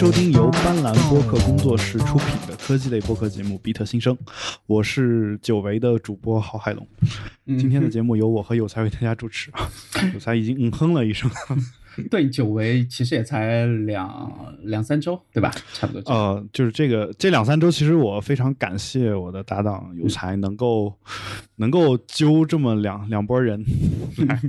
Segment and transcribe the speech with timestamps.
[0.00, 4.16] 收听由斑斓播客工作室出品的科技类播客节目《比特新生》，
[4.66, 6.88] 我是久违的主播郝海龙。
[7.44, 9.68] 今天的节目由我和有才为大家主持啊，
[10.14, 11.30] 有才已经嗯哼了一声。
[12.10, 14.32] 对，久违其实也才两
[14.62, 15.52] 两三周，对吧？
[15.74, 16.10] 差不多。
[16.10, 20.94] 呃，就是这个这两三周，其实我非常感谢我的搭档有才，能够
[21.56, 23.62] 能够揪这么两两拨人
[24.16, 24.40] 来。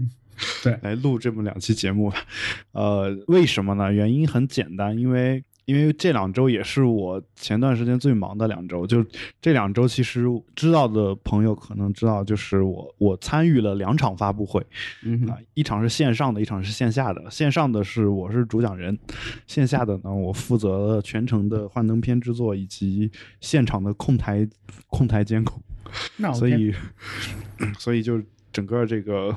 [0.64, 2.12] 对， 来录这么两期节目，
[2.74, 3.92] 呃，为什么呢？
[3.92, 9.06] 原因很简单，因为因为这两周也是我前段时间最忙的两周，就
[9.40, 14.60] 这两周，其实知道的朋友可能知道，就是我我参与了两场发布会，
[15.30, 17.30] 啊，一场是线上的，一场是线下的。
[17.30, 18.98] 线上的是我是主讲人，
[19.48, 24.46] 线下的呢，我负责了全程的幻灯片制作以及现场的控台
[24.88, 25.62] 控台监控，
[26.34, 26.74] 所以
[27.78, 28.22] 所以就。
[28.52, 29.36] 整个这个，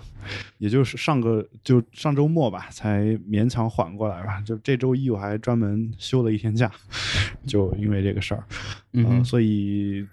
[0.59, 4.41] 也就是上个就上周末吧，才勉强缓过来吧。
[4.41, 6.71] 就这周一我还专门休了一天假，
[7.47, 8.45] 就因为这个事儿，
[8.93, 10.07] 嗯，所以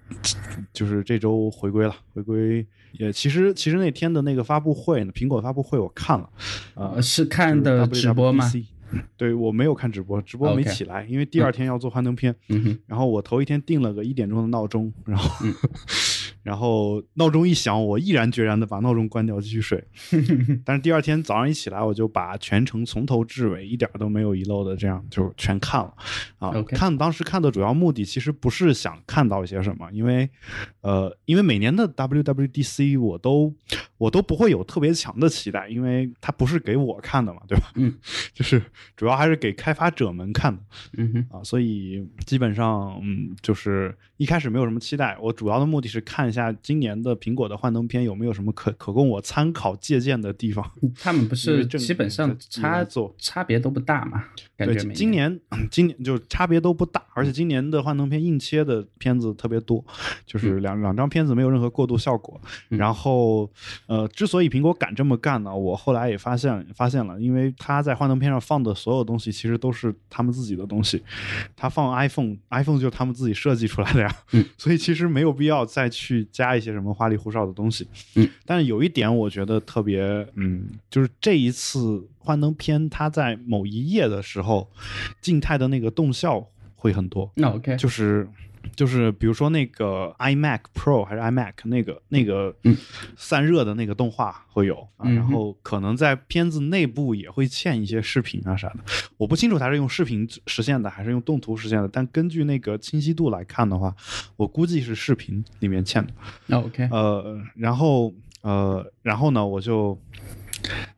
[0.73, 1.95] 就是这周回归了。
[2.14, 6.30] 回归也其实其实那天的那个发布会呢，苹果发布会我看了，
[6.76, 8.50] 呃，是看的直播吗？
[9.16, 12.36] 对我没有看直播，直播没起来，因为第二天要做幻灯片。
[12.50, 15.45] 嗯然后我头一天定了个一点钟的闹钟，然后。
[16.44, 19.84] 然后闹钟一响，我毅然决然的把闹钟关掉，继续睡。
[20.66, 25.94] 但是第二天早上一起来，我就把全程从头至尾一点都没有遗漏的这样就全看了。
[26.39, 30.30] 啊，看当时看的主要目的其实不是想看到一些什么，因为
[30.81, 33.53] 呃，因为每年的 WWDC 我都
[34.02, 37.72] 我都不会有特别强的期待，因为它不是给我看的嘛，对吧？
[37.76, 37.94] 嗯，
[38.34, 38.60] 就是
[38.98, 40.60] 主要还是给开发者们看的。
[40.98, 46.32] 嗯哼，啊，所以基本上嗯，就是一开始没有什么期待，我主要的目的是看。
[46.32, 50.66] 一下今年的苹果的幻灯片有没有什么可可供我参考借鉴的地方？
[50.98, 54.23] 他们不是基本上差差别都不大嘛？
[54.56, 55.38] 对，今年
[55.70, 59.84] 今年就差别都不大，而且今年的幻灯片硬切的片子特别多，
[60.26, 62.40] 就是两两张片子没有任何过渡效果。
[62.70, 63.52] 然后
[63.92, 71.04] 呃，之所以苹果敢这么干呢，我后来也发现发现了，因为他在幻灯片上放的所有东西其实都是他们自己的东西，
[71.58, 74.16] 他放 iPhone，iPhone 就是他们自己设计出来的呀，
[74.58, 76.22] 所以其实没有必要再去。
[76.32, 77.86] 加一些什么花里胡哨的东西，
[78.16, 80.02] 嗯，但是有一点我觉得特别，
[80.36, 84.70] 嗯，就是这一次幻灯片它在某一页的时候，
[85.20, 87.30] 静态的那个动效会很多。
[87.36, 88.28] 那 OK，就是。
[88.76, 92.55] 就是比如说那个 iMac Pro 还是 iMac 那个那个
[93.15, 98.80] 散热的那个动画会有啊，然后可能在片子内部也会嵌一些视频啊啥的，
[99.17, 103.95] 我不清楚它是用视频实现的还是用动图实现的，但根据那个清晰度来看的话，
[104.36, 106.14] 我估计是视频里面嵌的。
[106.48, 109.99] 那 OK，呃，然后呃，然后呢，我就。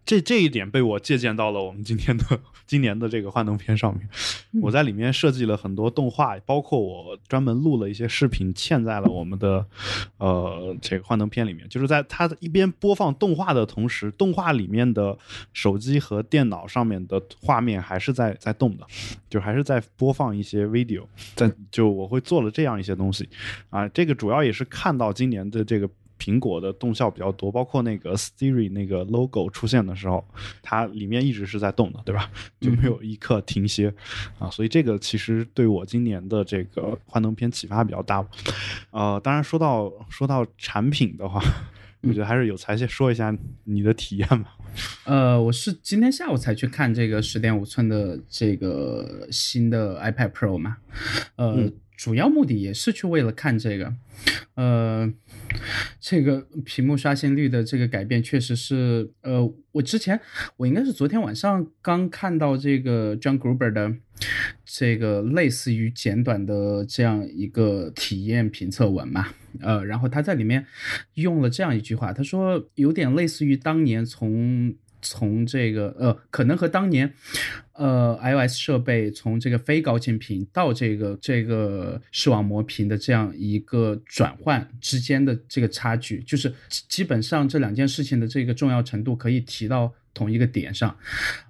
[0.05, 4.07] 这这一点被我借鉴到了我们今天的今年的这个幻灯片上面，
[4.61, 9.65] 我在里面设计了很多动画，包括我专门录了一些视频嵌在了我们的
[10.17, 15.17] 呃这个幻灯片里面，就是在它一边播放动画的同时，动画里面的
[15.53, 18.85] 手机和电脑上面的画面还是在在动的，
[19.29, 21.03] 就还是在播放一些 video，
[21.35, 23.29] 在就我会做了这样一些东西。
[23.69, 25.89] 啊，这个主要也是看到今年的这个。
[26.23, 30.23] 苹果的动效比较多，包括那个 Siri 那个 logo 出现的时候，
[30.61, 32.31] 它里面一直是在动的，对吧？
[32.61, 33.93] 就没有一刻停歇
[34.39, 38.25] 啊，所以这个其实对我今年的这个幻灯片启发比较大。
[38.91, 41.41] 呃，当然说到说到产品的话，
[42.03, 43.35] 我觉得还是有才先说一下
[43.65, 44.55] 你的体验吧。
[45.03, 50.77] 呃，我是今天下午才去看这个十点五寸的这个新的 iPad Pro 嘛，
[51.35, 53.93] 呃，主要目的也是去为了看这个，
[54.55, 55.13] 呃。
[55.99, 60.19] 这个屏幕刷新率的这个改变确实是，呃，我之前
[60.57, 63.95] 我应该是昨天晚上刚看到这个 John Gruber 的
[64.65, 69.27] 这个类似于简短的这样一个体验评测文嘛，
[69.61, 70.65] 呃，然后他在里面
[71.13, 74.75] 用了这样一句话，他说有点类似于当年从。
[75.03, 77.13] 从这个呃，可能和当年，
[77.73, 90.97] 呃，iOS 设备从这个非高清屏到这个这个视网膜屏的这样一个转换之间的这个差距，就是基本上这两件事情的这个重要程度可以提到同一个点上。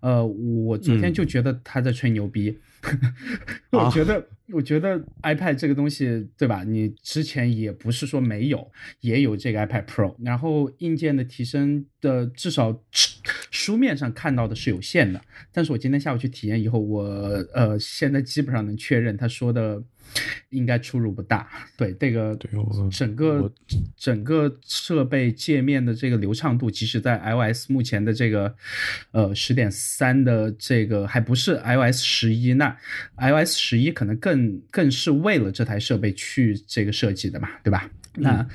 [0.02, 2.58] 呃，我昨天就觉得他在吹牛逼。
[3.72, 6.64] 我觉得，我觉得 iPad 这个东西，对吧？
[6.64, 12.84] 你之前也不是说没有，也有这个 iPad Pro，然后硬件的提升的，至少
[13.52, 15.22] 书面上看到的是有限的。
[15.52, 17.04] 但是我今天下午去体验以后，我
[17.54, 19.82] 呃，现在基本上能确认他说的
[20.50, 21.48] 应该出入不大。
[21.78, 22.50] 对这个，对
[22.92, 23.52] 整个
[23.98, 28.56] 整个设备界面的这个流畅度，即使在 iOS 目前的这个
[29.12, 32.78] 呃十点三的这个还不是 iOS 十一，那
[33.18, 37.90] iOS 十一可能更更是为了这台设备去这个设计的嘛，对吧？
[38.16, 38.48] 那，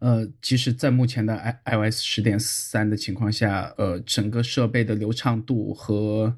[0.00, 6.34] 呃，其实在目前的 i iOS 十点三的情况下，呃，整个设备的流畅度和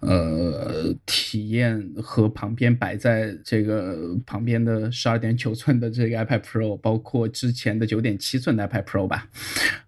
[0.00, 9.28] 呃体验和旁边摆在这个旁边的十二点九寸的这个 iPad Pro，包括之前的九点七寸的 iPad Pro 吧，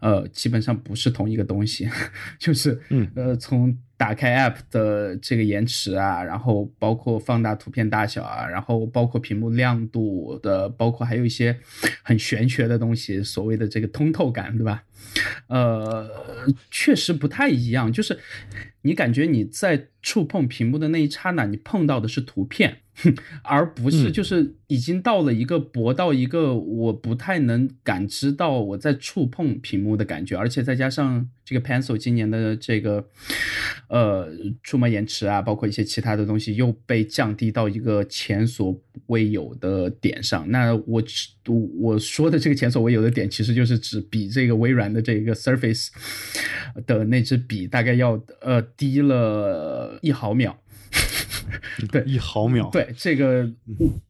[0.00, 1.88] 呃，基本上不是同一个东西，
[2.38, 3.10] 就是，嗯。
[3.14, 11.56] 呃，从打开 App 的这个延迟啊，然后包括放大图片大小啊，然后包括屏幕亮度的，包括还有一些
[12.02, 14.82] 很玄学的东西，所谓的这个通透感，对吧？
[15.46, 16.08] 呃，
[16.70, 18.18] 确实不太一样，就是
[18.82, 22.78] 你感觉你在触碰屏幕的那一刹那，你碰到的是图片，
[23.42, 24.12] 而不是嗯。
[24.12, 33.08] 就是已经到了一个薄到一个我不太能感知到我在触碰屏幕的感觉，而且再加上这个 Pencil 今年的这个
[33.88, 34.28] 呃
[34.62, 40.50] 触摸延迟啊，包括一些其他的东西又被降低到一个前所未有的点上。
[40.50, 41.02] 那我
[41.46, 45.88] 我我说的这个前所未有的点，其实就是指比这个微软的这个 Surface
[46.86, 50.58] 的那支笔大概要呃低了一毫秒。
[51.90, 53.50] 对一毫秒，，对，这个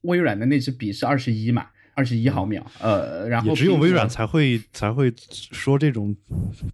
[0.02, 6.14] 微软的那支笔是二十一嘛，二十一毫秒，呃，然后也只有微软才会才会说这种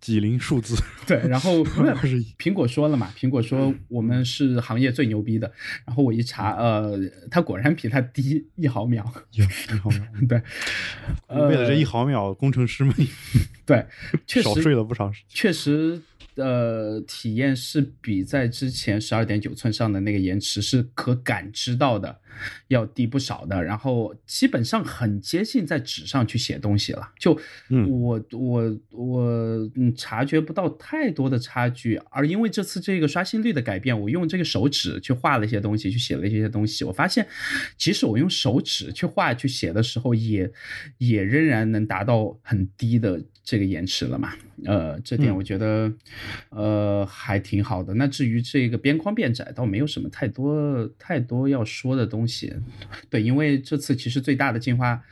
[0.01, 0.75] 几零数字，
[1.07, 5.51] 对，然后 21苹果说了嘛，苹果说我们是行业最牛逼的，
[5.85, 6.99] 然后我一查，呃，
[7.31, 10.01] 它果然比它低一毫秒，一一毫秒。
[10.29, 10.43] 对，
[11.27, 12.95] 呃为了这一毫秒，工程师们
[13.67, 13.87] 对，
[14.27, 15.23] 确少实睡了不少时。
[15.29, 16.01] 确实，
[16.41, 22.21] 呃，体验是比在之前十二点九寸上的那个延迟是可感知到的，
[22.69, 23.63] 要低不少的。
[23.63, 27.13] 然后基本上很接近在纸上去写东西了。
[27.19, 27.39] 就
[27.69, 29.23] 嗯我我我
[29.75, 37.27] 嗯察觉不到太多的差距，而因为这次这个刷新率的改变，我用这个手指去画了一些东西，去写了一些东西，我发现，
[37.77, 40.51] 即使我用手指去画去写的时候，也
[40.99, 44.33] 也仍然能达到很低的这个延迟了嘛。
[44.65, 45.93] 呃，这点嗯我觉得，
[46.51, 47.93] 呃，还挺好的。
[47.95, 52.55] 那至于这个边框变窄，倒没有什么太多太多要说的东西。
[53.09, 55.03] 对，因为这次其实最大的进化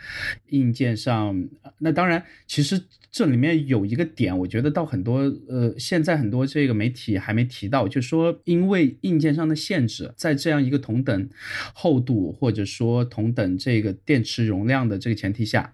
[0.51, 1.49] 硬件上，
[1.79, 5.19] 那当然，其实这里面有一个点，我觉得到很多
[5.49, 11.29] 呃，现在很多这个媒体还没提到，就说因为硬件上的限制，在这样一个同等
[11.73, 15.73] 厚度或者说同等这个电池容量的这个前提下，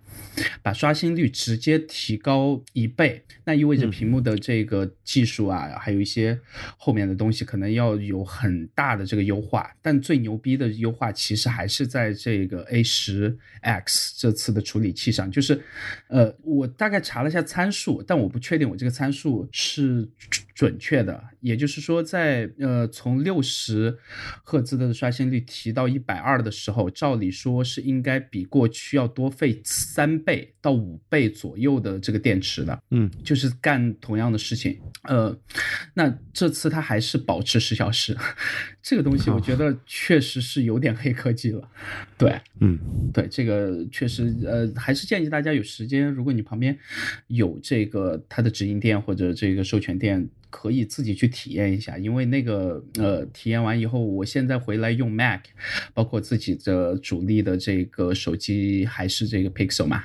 [0.62, 6.38] 把刷新率直接提高一倍，那意味着嗯屏幕的这个技术啊，还有一些
[6.76, 9.75] 后面的东西，可能要有很大的这个优化。
[9.82, 15.60] 但最牛逼的优化其实还是在这个 A 十 X 这次的处理器上，就是，
[16.08, 20.09] 呃，我大概查了一下参数，但我不确定我这个参数是
[20.55, 21.23] 准确的。
[21.41, 23.99] 也就是说在，呃从六十
[24.43, 32.83] 赫兹的刷新率提到一百二的时候，照理说是应该比过去要多费三倍到五倍左右的这个电池的。
[32.91, 35.37] 嗯，就是干同样的事情，呃，
[35.93, 38.17] 那这次它还是保持十小时，
[38.83, 41.69] 这个东西我觉得确实是有点黑科技了，
[42.17, 42.79] 对，嗯，
[43.12, 46.79] 对，这个确实，呃，还是建议大家有时间，如果你旁边
[47.27, 55.41] 有这个它的直营店或者这个授权店，可以自己去体验一下，因为那个呃，体验完以后，我现在回来用 Mac，
[55.93, 60.05] 包括自己的主力的这个手机还是这个 Pixel 嘛，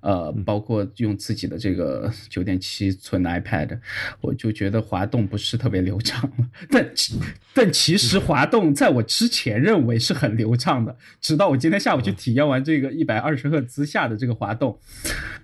[0.00, 3.78] 呃，包括用自己的这个九点七寸的 iPad，
[4.20, 6.46] 我就觉得滑动不是特别流畅了。
[6.70, 7.14] 但其
[7.54, 14.78] 但其实滑动在我之前认为是很流畅的，直到我今天下午去体验完这个一百二十赫兹下的这个滑动，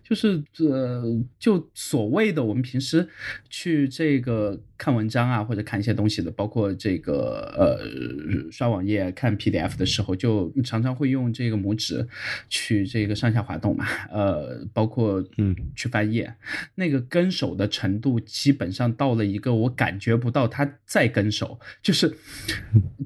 [0.03, 1.05] 就是呃，
[1.39, 3.09] 就所谓的我们平时
[3.49, 12.07] 去这个看文章啊，或者看一些东西的，包括这个呃刷网页看 PDF 的时候，就常常会用这个拇指
[12.49, 15.55] 去这个上下滑动嘛，呃，包括嗯。
[15.75, 16.33] 去翻页，
[16.77, 22.17] 那个跟手的程度基本上到了一个我感觉不到它在跟手，就是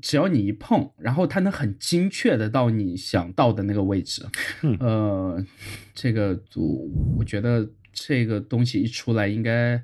[0.02, 4.26] 只要你一碰，然后它能很精确的到你想到的那个位置，
[4.62, 4.76] 嗯。
[4.79, 5.47] 呃，
[5.95, 6.88] 这个我
[7.19, 7.69] 我觉得。
[7.93, 9.83] 这个东西一出来，应该，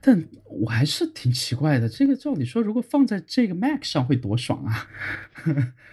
[0.00, 1.88] 但我还是挺奇怪的。
[1.88, 4.88] 这个照理说，如果放在这个 Mac 上会多爽啊！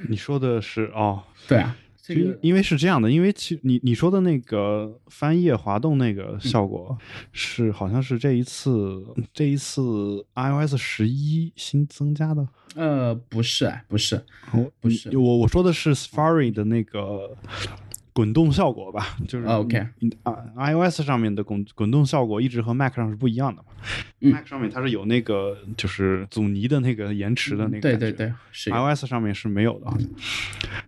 [0.09, 6.97] 你说的是哦，对啊，这个因为是这样的，因为其你你说的那个翻页滑动那个效果
[7.31, 17.37] 是好像是这一次这一次 iOS 十一新增加的，呃，不是，哎，不是，我不是我我说的是 Safari 的那个。
[18.15, 19.77] 滚动效果吧，就是 OK
[20.23, 23.67] 啊，iOS 上面的滚滚动效果一直和 Mac 上是不一样的嘛。
[24.19, 29.87] Mac 上面它是有那个就是阻尼的那个延迟的那个，对对对，是 iOS 上面是没有的。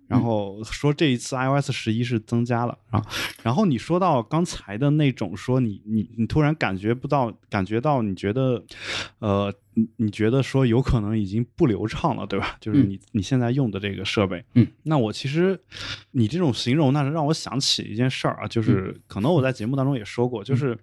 [0.08, 3.06] 然后说这一次 iOS 十一是增加了啊。
[3.44, 8.64] 然后你说到刚才的那种说你你你突然感觉不到感觉到你觉得
[9.20, 9.54] 呃。
[9.78, 12.58] 你你觉得说有可能已经不流畅了，对吧？
[12.60, 15.60] 就是你你现在用的这个设备，嗯，那我其实
[16.12, 20.76] 你这种形容，那是让我想起一件事儿啊，就是可能我在节目当中也说过，就是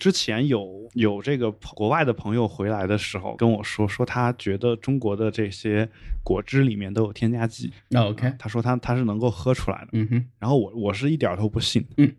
[0.00, 5.88] 之前有有这个国外的朋友回来的时候跟我说，说他觉得中国的这些
[6.24, 7.70] 果汁里面都有添加剂。
[7.90, 9.88] 那 OK，他说他他是能够喝出来的。
[9.92, 12.10] 嗯哼，然后我我是一点都不信，嗯，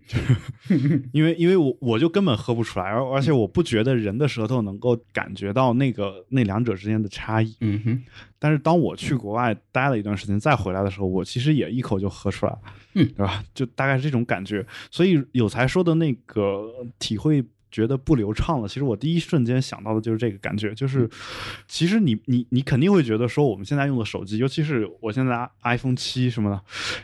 [1.11, 5.71] 因为因为我我就根本喝不出来，而而且我不觉得人的舌头能够感觉到。
[5.71, 8.03] 那个那两者之间的差异，嗯哼，
[8.41, 12.57] 但是当我去国外待了一段时间再回来的时候，我其实也一口就喝出来，
[12.95, 13.43] 嗯，对吧？
[13.53, 14.65] 就大概是这种感觉。
[14.89, 16.65] 所以有才说的那个
[16.97, 17.45] 体会。
[17.71, 21.09] 觉得不流畅了，其实我第一瞬间想到的就是这个感觉，就是
[21.69, 26.61] 其实你你你肯定会觉得说我们现在用的手机，尤其是我现在 iPhone 七什么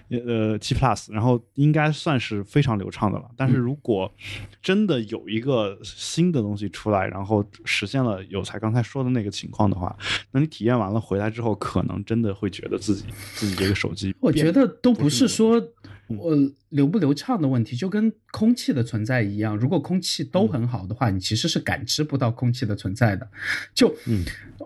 [0.10, 3.32] 的，呃七 Plus，然后应该算是非常流畅的了。
[3.38, 4.14] 但是如果
[4.62, 9.98] 真的有一个新的东西出来，然后实现了有才刚才说的那个情况的话，
[10.32, 13.06] 那你体验完了回来之后，可能真的会觉得自己
[13.36, 15.62] 自己这个手机，我觉得都不是说。
[16.10, 16.34] 我
[16.70, 19.58] 流不流畅的问题，就跟空气的存在一样。
[19.58, 23.30] 如果空气都很好的话，你其实是感知不到空气的存在的。
[23.74, 23.94] 就，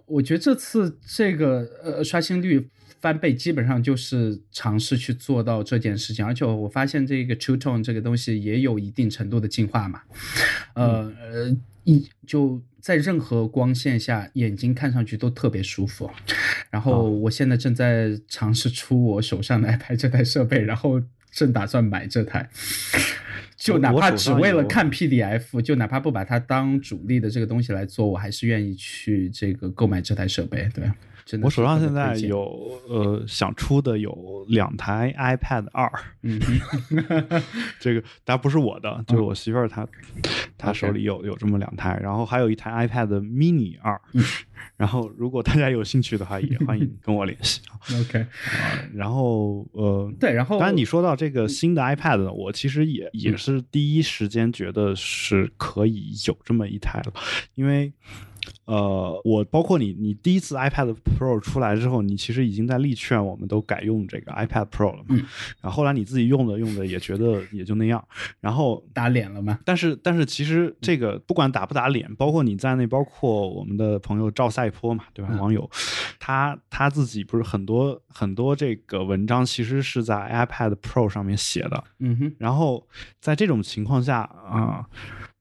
[0.06, 6.24] 我觉得这次这个呃刷新率翻倍，基本上就是尝试去做到这件事情。
[6.24, 10.00] 而且我发现这个 True Tone 这个东西也有一定程度的进化嘛。
[10.75, 16.08] 呃呃，一就在任何光线下，眼睛看上去都特别舒服。
[16.71, 20.99] 然后我现在正在尝试出我手上的 iPad 这台设备，然后。
[21.33, 22.49] 正打算买这台，
[23.55, 30.69] 就哪怕只为了看 PDF，就哪怕不把它当主力的这个东西来做，我还是愿意去这个购买这台设备。
[30.75, 30.91] 对，
[31.43, 35.91] 我手上现在有呃想出的有两台 iPad 二，
[36.23, 36.39] 嗯，
[37.79, 39.87] 这个但不是我的，就是我媳妇儿她
[40.57, 43.99] 她手里有有这么两台，然后还有一台 iPad mini 二。
[44.77, 47.77] 然后，如果大家有兴趣的话，也欢迎 跟我联系啊。
[47.99, 48.27] OK，啊，
[48.93, 57.13] 然后呃，对，然后当然你说到这个新的 iPad，我其实也也是第一时间觉得是可以有这么一台了，
[57.55, 57.91] 因为。
[58.65, 65.05] 呃，我包括你，你第一次 iPad Pro 出来之后，你其实已经在力劝我们都改用这个 iPad Pro 了嘛。
[65.10, 65.25] 嗯。
[65.62, 68.03] 然后后来你自己用的用的也觉得也就那样，
[68.39, 69.60] 然后打脸了吗？
[69.65, 75.36] 但是但是其实这个不管打不打脸，包括你在内，包括我们的朋友赵赛坡嘛，对吧？
[75.39, 75.69] 网友，
[76.19, 81.83] 他他自己不是很多很多这个文章其实是在 iPad Pro 上面写的。
[82.00, 82.36] 嗯哼。
[82.38, 82.88] 然后
[83.19, 84.86] 在这种情况下啊。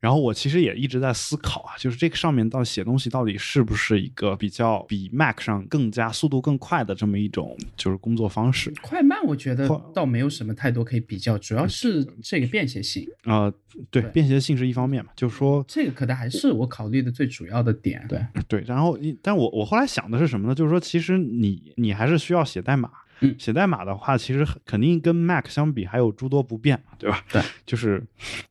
[0.01, 8.73] 然后我其实也一直在思考啊，就是这个上面到写东西到底是不是一个比较比 Mac 上更加速度更快的这么一种就是工作方式？
[8.81, 13.53] 快慢我觉得倒没有什么太多可以比较，主要是这个便携性啊，
[13.91, 18.03] 对，便携性是一方面嘛，就是说这个可能还是我考虑的最主要的点。
[18.09, 20.55] 对对，然后但我我后来想的是什么呢？
[20.55, 22.91] 就是说其实你你还是需要写代码，
[23.21, 27.23] 嗯，写代码的话，其实肯定跟 Mac 相比还有诸多不便，对吧？
[27.31, 28.03] 对，就是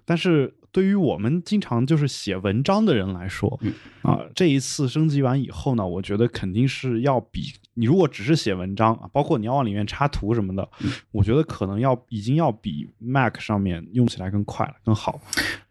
[0.05, 0.53] 但是。
[0.71, 3.59] 对于我们经常就是写文章的人来说，
[4.01, 10.69] 啊，这一次升级完以后呢，我觉得肯定是要比你如果只是写文章啊，包括你要往里面插图什么的，
[11.11, 15.19] 我觉得可能要已经要比 Mac 上面用起来更快了，更好。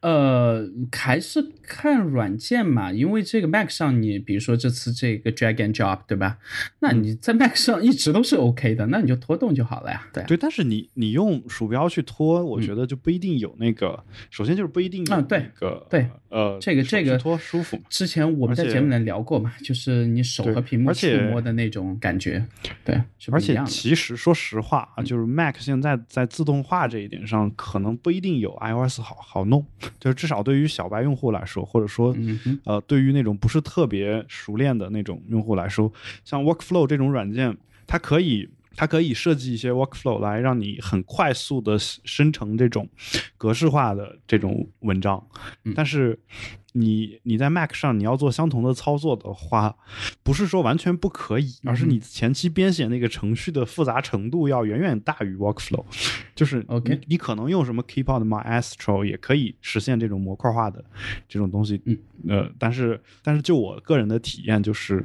[0.00, 6.38] 呃，还是看软件嘛，因为这个 Mac 上你比如说这次这个 Drag and Drop 对吧？
[6.80, 10.08] 那你在 Mac 上一直都是 OK 的，那你就拖动就好了呀。
[10.12, 14.88] 对对，但是你你用鼠标去拖，我觉得就不一定有那个，首先就是不一。
[14.88, 17.78] 定啊，对个对呃，这个这个多舒服。
[17.88, 22.44] 之前我们在节目里聊过嘛，就是你手和屏幕触摸的那种感觉，
[22.84, 29.64] 对，而且其实说实话啊，就是 Mac 现在在自动化这一点上，可能不一定有 iOS 好好弄。
[29.98, 32.14] 就是至少对于小白用户来说，或者说
[32.64, 35.92] 呃，对于那种不是特别熟练的那种用户来说，
[36.24, 37.56] 像 Workflow 这种软件，
[37.86, 38.48] 它可以。
[38.78, 42.88] 它可以设计一些 workflow 来让你很快速的生成这种
[43.36, 45.26] 格式化的这种文章，
[45.74, 46.16] 但是。
[46.78, 49.76] 你你在 Mac 上你要做相同的操作的话，
[50.22, 55.84] 不是说完全不可以，而是你前期编写那个程序的复杂程度要远远大于 Workflow。
[56.34, 60.84] 就是 OK 你你可能用什么 Keepout、Maestro 也可以实现这种模块化的
[61.28, 65.04] 这种东西，嗯，呃，但是但是就我个人的体验就是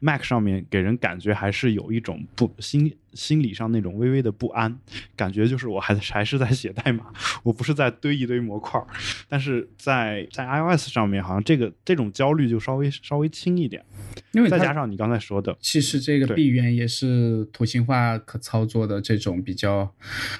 [0.00, 4.74] ，Mac 上面给人感觉还是有一种不心心理上那种微微的不安，
[5.14, 7.12] 感觉就是我还还是在写代码，
[7.42, 8.82] 我不是在堆一堆模块，
[9.28, 13.84] 但是在在 iOS 上面好像这个这种焦虑就稍微稍微轻一点，
[14.32, 14.50] 因为。
[14.50, 19.88] 再加上你刚才说的，其实这个对闭源也是图形化可操作的这种比较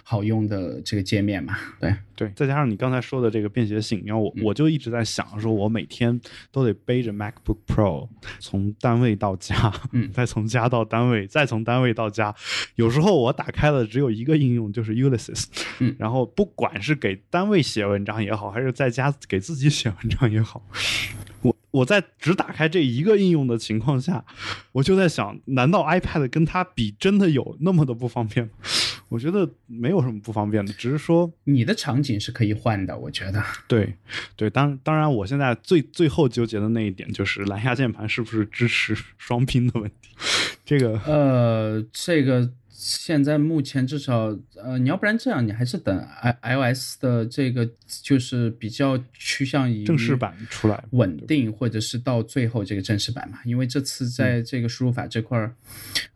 [0.02, 8.08] 好用的这个界面嘛，对，对，再加上你刚才说的这个便携性，然后我我就一直在想，说我每天都得背着 MacBook Pro
[8.38, 10.10] 从单位到家，嗯。
[10.20, 12.34] 再从家到单位，再从单位到家。
[12.74, 15.46] 有时候我打开了只有一个应用，就是 Ulysses，
[15.78, 15.94] 嗯。
[15.98, 20.59] 然后不管是给单位写文章也好，还是在家给自己写文章也好，
[21.42, 24.24] 我我在只打开这一个应用的情况下，
[24.72, 28.52] 我就在想，难道 iPad 跟它比真的有那么的不方便吗？
[29.08, 31.32] 我觉得没有什么不方便的，只是说。
[31.42, 33.42] 你的场景是可以换的，我觉得。
[33.66, 33.96] 对，
[34.36, 40.10] 对，当当然，我现在最最后纠结的那一点就是蓝牙键盘是不是支持双拼的问题。
[40.64, 42.52] 这个呃，这个
[42.82, 47.68] 现在目前至少，呃，你要不然这样，你还是等 i iOS 的这个
[48.02, 53.38] 就是比较趋向于正式版出来稳定，或者是到最后这个正式版嘛。
[53.44, 55.54] 因为这次在这个输入法这块儿，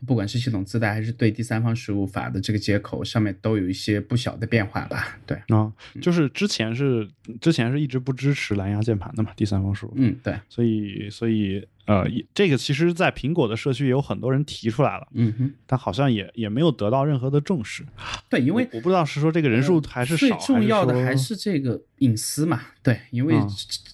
[0.06, 5.18] 不管是系统自带还是对第三方输入法的这个接口上面，都有一些不小的变化吧。
[5.26, 7.06] 对，啊，就是之前是
[7.42, 17.84] 之前是一直不支持蓝牙键盘的嘛，第三方输入，嗯，对，所以所以呃，这个其实在苹果的社区也有很多人提出来了，嗯哼，但好像也也没有得到任何的重视。
[18.30, 23.34] 对，因为我我不知道是说这个人数还是少，最重要的还还是这个隐私嘛，对，因为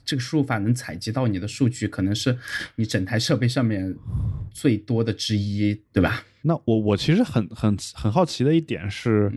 [0.05, 2.39] 这个输入法能采集到你的数据，可能是
[2.77, 3.95] 你整台设备上面
[4.53, 6.25] 最多的之一，对吧？
[6.43, 9.31] 那我我其实很很很好奇的一点是，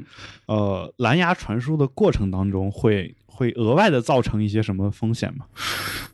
[0.45, 5.45] 呃，蓝牙传输的过程当中会会额外的造成一些什么风险吗？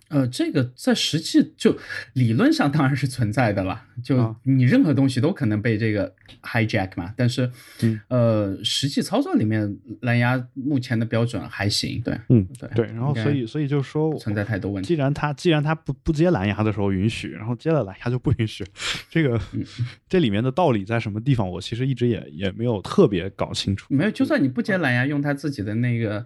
[0.10, 1.78] 呃，这个在实际就
[2.14, 7.14] 理论上当然是存在的了，就啊你任何东西都可能被这个 hijack 嘛。
[7.16, 7.50] 但是，
[7.82, 14.88] 嗯呃，实际操作里面蓝牙目前的标准还行，对，嗯，对对，然后所以所以就说存在太多问题。
[14.88, 18.66] 既然它既然它不不接蓝牙的时候允许，然后接了蓝牙就不允许，
[19.10, 19.64] 这个、嗯
[20.10, 21.48] 这里面的道理在什么地方？
[21.48, 23.86] 我其实一直也也没有特别搞清楚。
[23.94, 26.26] 没有，就算你不接蓝牙，用它自己的那个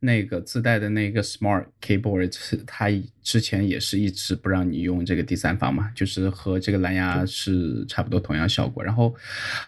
[0.00, 2.88] 那个自带的那个 Smart Keyboard，它
[3.24, 8.84] 之前也是一直不让你用这个第三方嘛，就是和这个蓝牙是差不多同样效果。
[8.84, 9.12] 然后，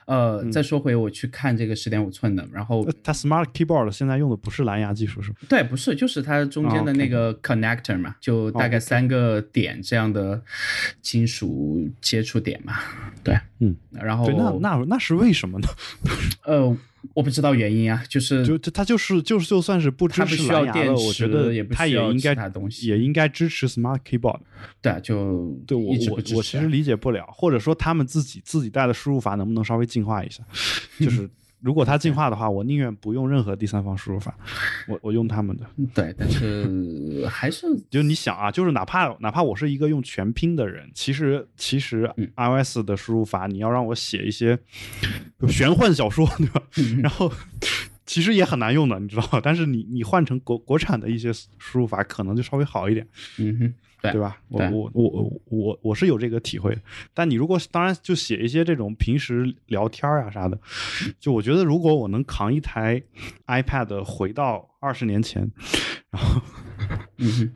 [0.05, 5.37] 呃，再说回我去看这个十点五寸的，然后呃它 Smart Keyboard 现在用的不是蓝牙技术是吗？
[5.49, 10.41] 对，不是，就是它中间的那个 connector 嘛，就大概三个点这样的
[11.01, 12.75] 金属接触点嘛，
[13.25, 15.69] 对，嗯，然后对，那那那是为什么呢？
[16.45, 16.77] 呃，
[17.15, 24.41] 我不知道原因啊，就是就就它就是就是就算是不支持需要蓝牙的，电池我觉得也不它需要其也应该他东西也应该支持 Smart Keyboard。
[24.83, 30.43] 对啊，就对我我我其实理解不了，或者说他们自己自己带的输入法能不能稍微进化一下？
[30.99, 31.29] 就是
[31.61, 34.37] 如果它进化的话，我宁愿不用任何第三方输入法，
[34.89, 35.67] 我我用他们的。
[35.95, 44.59] 对，但是还是 就你想啊，就是哪怕哪怕我是一个用全拼的人，其实其实嗯 iOS 的输入法，你要让我写一些
[45.49, 46.63] 玄幻小说，对吧？
[46.77, 47.33] 嗯然后
[48.05, 49.41] 其实也很难用的，你知道吧？
[49.43, 53.05] 但是你你换成国国产的一些输入法，可能就稍微好一点。
[53.39, 54.39] 嗯哼，对对吧？
[54.49, 56.77] 我我我我我我是有这个体会。
[57.15, 60.59] 但你如果当然就写一些这种平时聊天啊啥的，
[61.19, 63.03] 就我觉得如果我能扛一台
[63.47, 65.51] iPad 回到二十年前，
[66.11, 66.41] 然后
[67.19, 67.53] 嗯，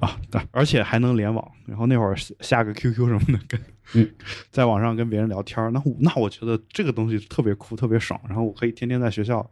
[0.00, 3.60] 啊，对而且还能联网，然后那会儿下下个 QQ 什么的跟。
[3.94, 4.10] 嗯，
[4.50, 8.20] 在网上跟别人聊天儿，那我那我觉得这个东西特别酷，特别爽。
[8.26, 9.48] 然后我可以天天在学校，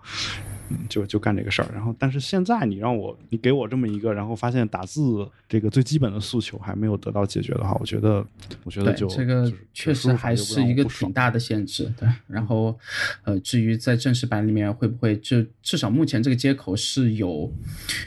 [0.48, 0.53] 嗯，
[0.88, 1.68] 就就干这个事儿。
[1.72, 8.26] 然后，但是现在你让我，你给我这么一个，然后发现打字这个最基本的诉求还没有得到解决的话，我觉得，
[8.64, 11.92] 我觉得就这个确实还是一个挺大的限制。
[11.98, 12.78] 对，然后
[13.24, 17.52] 呃，至于在正式版里面会不会，就至少目前这个接口是有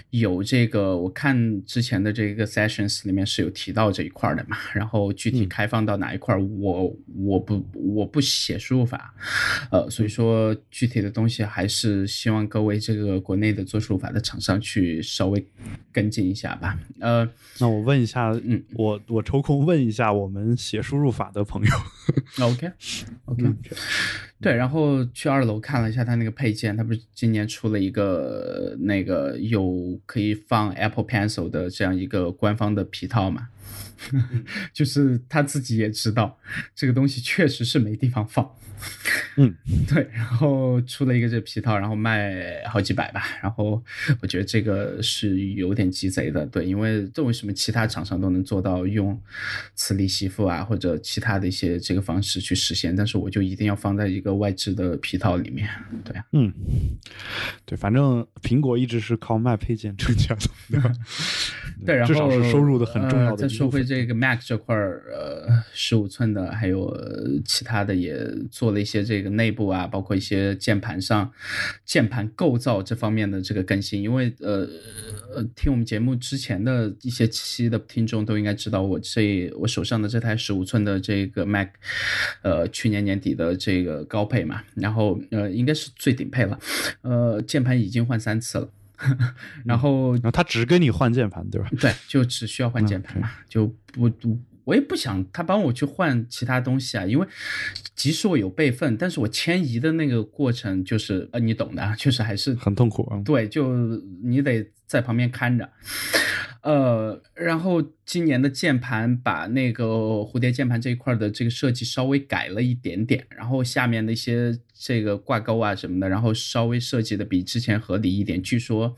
[0.10, 4.58] 有这个，我看之前的这个 sessions 里面是有提到这一块的嘛。
[4.74, 9.14] 然后具体开放到哪一块儿，我我不我不写输入法，
[9.72, 15.46] 呃，所以说具体的东西还是希望各位这个国内的做输入法的厂商去稍微
[15.92, 16.80] 跟进一下吧。
[17.00, 17.28] 呃，
[17.60, 22.72] 那我问一下，嗯，我我抽空问一下我们写输入法的朋友 OK
[23.26, 23.54] OK，
[24.42, 33.50] 对，然后去二楼看了一下他那个配件，他不是今年出了一个那个有可以放 Apple Pencil 的这样一个官方的皮套嘛？
[34.72, 36.38] 就是他自己也知道
[36.76, 38.50] 这个东西确实是没地方放。
[39.38, 39.54] 嗯，
[39.88, 43.82] 对，然后出了一个这皮套，然后卖好几百吧，然后
[44.22, 49.20] 我觉得这个是有点鸡贼的，对，因为这为什么其他厂商都能做到用
[49.76, 55.70] 磁力吸附啊，或者其他的一些这个方式去实现，但是我就一定要放在一个外置的皮套里面，
[56.04, 56.52] 对啊，嗯，
[57.66, 60.92] 对，反正苹果一直是靠卖配件挣钱的，对吧？
[61.86, 66.92] 对，然后至少是收入的很重要的再说回这个 Mac 这块儿，呃，十五寸的，还有
[67.46, 68.18] 其他的也
[68.50, 71.32] 做了一些这个内部啊，包括一些键盘上
[71.86, 74.02] 键盘构造这方面的这个更新。
[74.02, 74.68] 因为呃
[75.36, 81.70] 呃，听我们节目之前的一些期的听众都应该知道，我这我手上的这台十五寸的这个 Mac，
[82.42, 86.60] 呃，去年年底的这个高配嘛，然后呃，应该是最顶配了，
[87.02, 88.70] 呃，键盘已经换三次了。
[89.64, 91.70] 然后，然后他只跟你换键盘，对吧？
[91.80, 97.26] 对，就只需要换键盘嘛，就不不，我也不想他帮我去换其他东西啊，因为
[97.96, 103.22] 即使我有备份，但是我迁移的那个过程就是呃，你懂的，确实还是很痛苦啊。
[103.24, 103.74] 对，就
[104.22, 105.70] 你得在旁边看着。
[106.68, 118.94] 呃，然后今年的键盘把那个蝴蝶键盘这一块的这个设计稍微改了一点点，然后下面的一些这个挂钩啊什么的，然后稍微设计的比之前合理一点，据说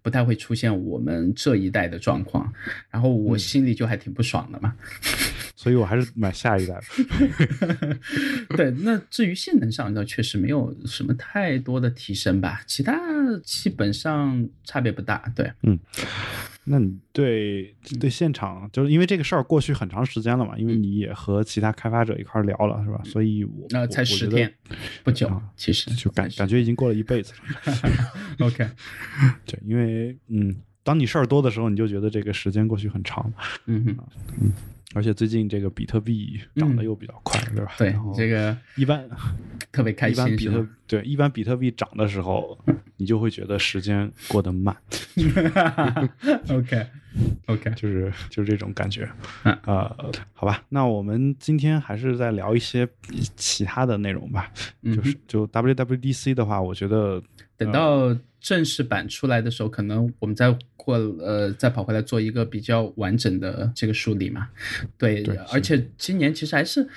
[0.00, 2.50] 不太会出现我们这一代的状况，
[2.88, 4.74] 然后我心里就还挺不爽的嘛，
[5.54, 6.80] 所以我还是买下一代。
[8.56, 12.98] 对，那至于性能上，那确实没有什么太多的提升吧，其他
[13.44, 15.30] 基本上差别不大。
[15.36, 15.78] 对，嗯。
[16.72, 23.00] 那你对对现场，就是因为这个事儿过去很长时间了嘛，因为你也和其他开发者一块聊了，是吧？
[23.04, 24.54] 所以我那才十天，
[25.02, 27.74] 不久，其实就感感觉已经过了一辈子了。
[28.46, 28.64] OK，
[29.44, 30.54] 对，因为嗯，
[30.84, 33.32] 当你事儿多的时候，你就觉得这个时间过去很长。
[33.66, 33.96] 嗯哼，
[34.40, 34.52] 嗯。
[34.94, 37.72] 而且最近这个比特币涨得又比较快，对吧？
[37.78, 39.08] 对，这个一般
[39.70, 40.36] 特别开心。
[40.36, 42.58] 比特对一般比特币涨的时候，
[42.96, 44.76] 你就会觉得时间过得慢。
[46.50, 49.08] OK，OK，就是就是这种感觉。
[49.44, 52.88] 呃，好吧，那我们今天还是再聊一些
[53.36, 54.52] 其他的内容吧。
[54.82, 57.22] 就是就 WWDC 的话，我觉得
[57.56, 60.56] 等到正式版出来的时候，可能我们再。
[60.90, 64.48] 或呃，再跑回来做一个比较完整的这个梳理嘛？
[64.98, 66.88] 对，而且今年其实还是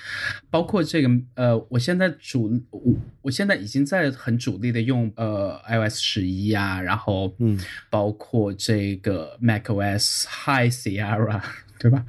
[0.50, 11.40] 包括这个呃，我现在主我我现在已经在很主力的用呃 iOS 十一啊，然后嗯，包括这个 macOS High Sierra，
[11.78, 12.04] 对吧？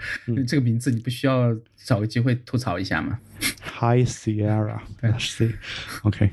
[0.47, 3.19] 这个名字你不需要找个机会吐槽一下吗
[3.61, 6.31] ？High Sierra， 对，C，OK，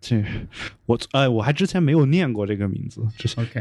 [0.00, 0.24] 这
[0.86, 3.60] 我哎，我还之前没有念过这个名字，之前 OK。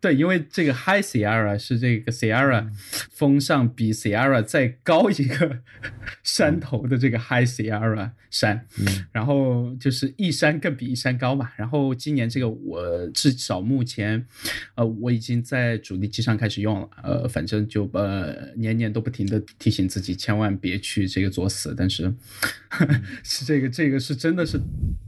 [0.00, 2.68] 对，因为这个 High Sierra 是这个 Sierra
[3.10, 5.58] 峰上比 Sierra 再高一个
[6.22, 8.64] 山头的这个 High Sierra 山，
[9.10, 11.50] 然后就是一山更比一山高嘛。
[11.56, 14.24] 然后今年这个我至少目前，
[14.76, 22.14] 呃，我已经在主力机上开始用了，呃，反正就呃年年都不停的提醒自己千万别去这个作死，但是
[23.24, 24.60] 是这个这个是真的是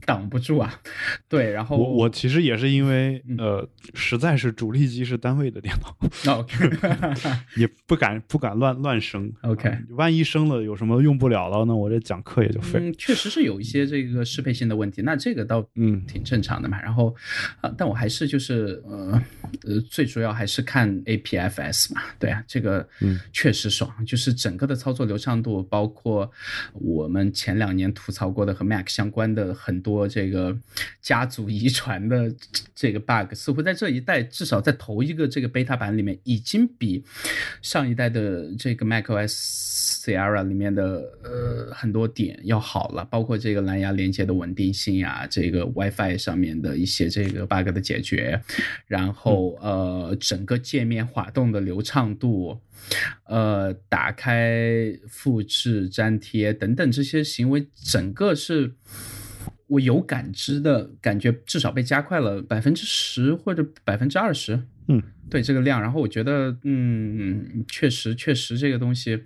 [0.05, 0.81] 挡不住啊。
[1.29, 4.80] 对，然后我我其实也是因为呃实在是主力。
[4.89, 5.75] 机机是单位的电
[6.25, 6.71] 脑， OK，
[7.57, 12.79] 也不敢不敢乱乱升，OK，万一升了有什么用不了了，那我这讲课也就废。
[12.81, 16.81] 嗯，确实是有一些这个适配性的问题，那这个倒嗯挺正常的嘛。
[16.83, 17.15] 然后
[17.61, 19.23] 啊，但我还是就是呃
[19.65, 26.31] 呃，最主要还是看 APFS 嘛，对啊，这个嗯确实爽，就是整个的操作流畅度，包括
[26.75, 30.57] 我们前两年吐槽过的和 Mac 相关的很多这个
[31.01, 32.33] 家族遗传的
[32.75, 37.05] 这个 bug，似乎在这一代至少在头一个这个 beta 版里面，已经比
[37.61, 48.41] 上一代的这个 macOS Sierra 里面的呃很多点要好了，包括这个蓝牙连接的稳定性啊，这个 WiFi 上面的一些这个 bug 的解决，
[48.87, 52.61] 然后呃整个界面滑动的流畅度，
[53.25, 58.75] 呃打开、复制、粘贴等等这些行为，整个是。
[59.71, 64.61] 我有感知的感觉，至少被加快了百分之十或者百分之二十。
[64.89, 69.23] 嗯，对这个量，然后我觉得，嗯，确实确实这个东西，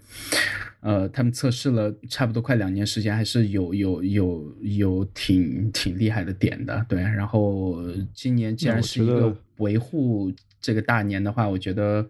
[0.81, 6.85] 呃，他们测试了差不多快两年时间，还是有有有有挺挺厉害的点的。
[6.87, 10.31] 对，然后今年既然是一个维护
[10.61, 12.07] 这个大年的话，我觉得，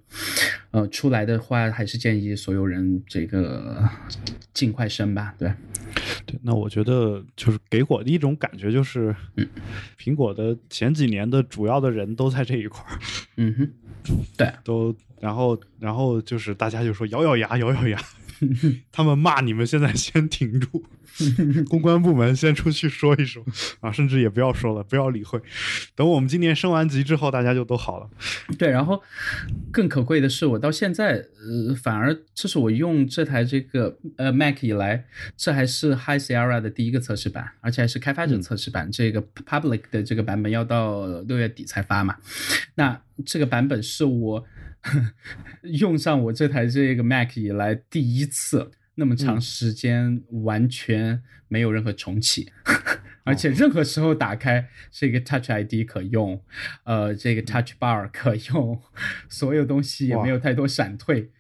[0.73, 3.89] 呃，出来的话还是建议所有人这个
[4.53, 5.33] 尽快升吧。
[5.39, 5.53] 对。
[6.27, 9.15] 对，那我觉得就是给我的一种感觉就是，
[9.99, 12.99] 苹果的前几年的主要的人都在这一块儿，
[13.37, 13.71] 嗯哼，
[14.37, 17.99] 对，都然后然后就是大家就说咬咬牙，咬咬牙，
[18.93, 20.85] 他们骂你们现在先停住，
[21.69, 23.45] 公关部门先出去说一说
[23.81, 25.41] 啊，甚至也不要说了，不要理会，
[25.95, 28.09] 等我们今年升完级之后，大家就都好了。
[28.59, 29.03] 对，然后
[29.71, 35.05] 更可贵的是，我到现在，呃，反而这是我用这台这个呃 Mac 以来，
[35.37, 38.91] 这还是 High Sierra 的第一个测试版，而且还是开发者测试版。
[38.91, 42.17] 这个 Public 的这个版本要到六月底才发嘛。
[42.75, 44.45] 那这个版本是我
[45.63, 52.53] 用上我这台这个 Mac 以来第一次那么长时间完全没有任何重启。
[53.25, 56.43] 而且任何时候打开这个 Touch ID 可用，
[56.85, 58.83] 呃，这个 Touch Bar 可用，
[59.31, 61.31] 所有东西也没有太多闪退，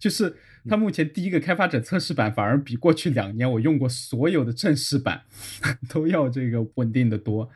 [0.00, 0.36] 就是
[0.68, 5.22] 它目前第一个开发者测试版反而比过去两年我用过所有的正式版
[5.88, 7.48] 都要这个稳定的多。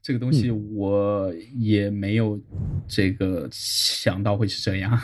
[0.00, 2.40] 这个东西我也没有
[2.86, 5.00] 这个想到会是这样，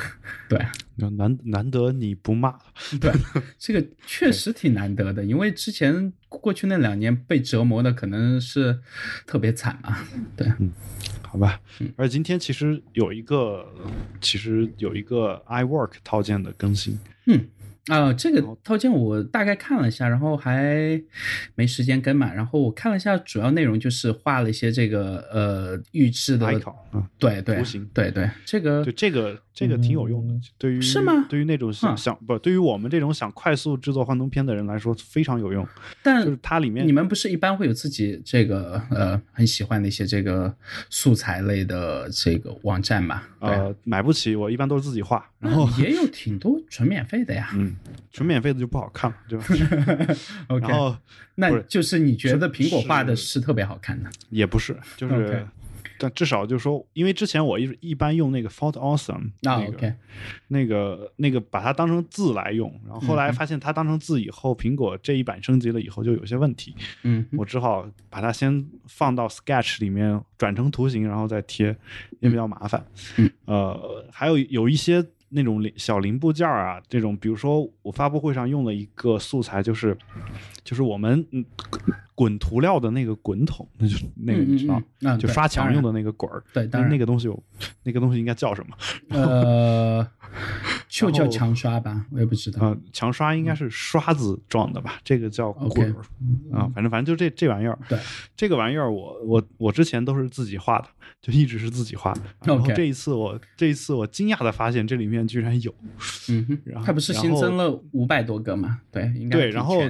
[0.48, 0.58] 对。
[0.96, 2.56] 难难得你不骂，
[3.00, 3.10] 对，
[3.58, 8.78] 这个确实挺难得的，因为之前过去那两年被折磨的可能是
[9.26, 10.70] 特别惨啊，对，嗯，
[11.32, 11.58] 好吧，
[11.96, 13.66] 而今天其实有一个，
[14.20, 17.48] 其实有一个 iWork 套件的更新，嗯。
[17.88, 21.00] 啊，这个套件我大概看了一下，然后还
[21.56, 22.32] 没时间跟嘛。
[22.32, 26.46] 然后我看了一下，主要内容就是画了一些这个呃预制的
[27.18, 31.26] 对对图形，对对，这个对这个这个挺有用的，对于是吗？
[31.28, 35.66] 对于那种想想不，对于我们这种想快速制作幻灯片的人来说非常有用。
[36.04, 40.54] 但就是它里面，你们不是一般会有自己这个呃很喜欢的一些这个
[40.88, 43.22] 素材类的这个网站嘛？
[43.40, 47.50] 呃，买不起，我一般都是自己画，然后也有挺多纯免费的呀。
[47.54, 47.71] 嗯，
[48.10, 49.44] 纯免费的就不好看了，对吧
[50.48, 50.96] OK，然后
[51.36, 54.10] 那就是你觉得苹果画的是特别好看的？
[54.30, 55.46] 也不是，就是。
[55.98, 59.94] 但至少就是说，因为之前我一一般用那个 Font Awesome 啊那个、，OK，
[60.48, 71.76] 那个那个把它当成字来用，然后后来发现它当成字以后，苹果这一版升级了以后就有些问题，嗯，我只好把它先放到 Sketch 里面转成图形，然后再贴，
[72.18, 72.84] 也比较麻烦。
[73.18, 79.96] 嗯，呃，还有有一些那种零小零部件啊，这种比如说我发布会上用了一个素材，就是
[80.62, 81.44] 就是我们嗯
[82.14, 86.42] 滚涂料的那个滚筒，那就那个你知道，嗯嗯嗯就刷墙用的那个滚儿。
[86.52, 87.42] 对，当然那那个东西有，
[87.82, 88.76] 那个东西应该叫什么？
[89.10, 90.06] 呃，
[90.88, 92.60] 就叫墙刷吧，我也不知道。
[92.66, 95.00] 呃，墙刷应该是刷子状的吧？
[95.02, 95.96] 这个叫滚儿
[96.56, 97.78] 啊，反正反正就这这玩意儿。
[97.88, 97.98] 对，
[98.36, 100.88] 这个玩意儿我我我之前都是自己画的，
[101.20, 102.20] 就一直是自己画的。
[102.44, 105.74] 然后这一次我这一次我惊讶的发现这里面居然有，
[106.28, 108.80] 嗯哼然，后它不是新增了五百多个嘛？
[108.90, 109.80] 对，应该挺对然后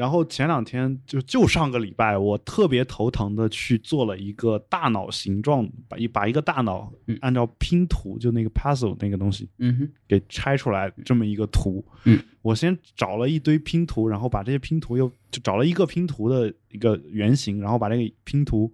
[0.00, 11.84] 然后前两天就就上个礼拜，我特别头疼的去做了一个大脑形状，把一把一个大脑嗯按照拼图就那个 puzzle 那个东西嗯哼，给拆出来这么一个图。
[12.04, 18.72] 嗯，我先找了一堆拼图，然后把这些拼图又就找了一个拼图的一个原型，然后把这个拼图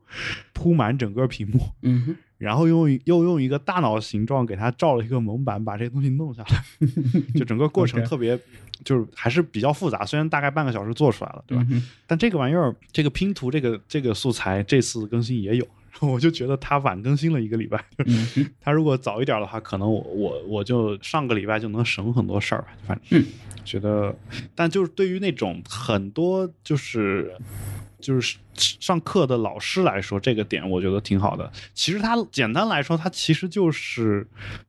[0.53, 6.89] 铺满整个屏幕，嗯哼，然后用又用一个大脑形状给它照了一个蒙版，把这些东西弄下来。
[7.35, 8.39] 就整个过程特别
[8.85, 11.67] 就是还是比较复杂，虽然大概半个小时做出来了，对吧？
[11.71, 15.67] 嗯但这个玩意儿，这个拼图这个这个素材这次更新也有。
[16.01, 22.69] 我就觉得它晚更新了一个礼拜，嗯哼，它如果早一点的话，可能我我我就上个礼拜就能省很多事儿吧。
[22.87, 23.25] 反正、嗯
[23.65, 24.15] 觉得，
[24.55, 27.35] 但就是对于那种很多就是
[28.07, 31.51] 就是上课的老师来说，这个点我觉得挺好的。
[31.75, 34.25] 其实它简单来说，它其实就是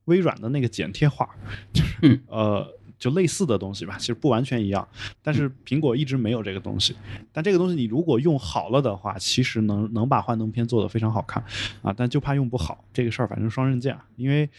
[0.06, 1.30] 微软的那个剪贴画，
[1.72, 2.74] 就是、嗯呃。
[3.00, 4.88] 就类似的东西吧，其实不完全一样，
[5.22, 6.96] 但是苹果一直没有这个东西。
[7.32, 11.44] 但这个东西你如果用好了的话，其实能能把幻灯片做得非常好看
[11.82, 14.04] 啊，但就怕用不好这个事儿，反正双刃剑啊。
[14.16, 14.50] 因为，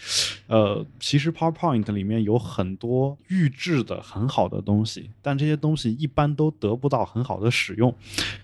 [0.47, 7.93] 呃，其实 PowerPoint 里面有很多预制的很好的东西，但这些东西一般都得不到很好的使用。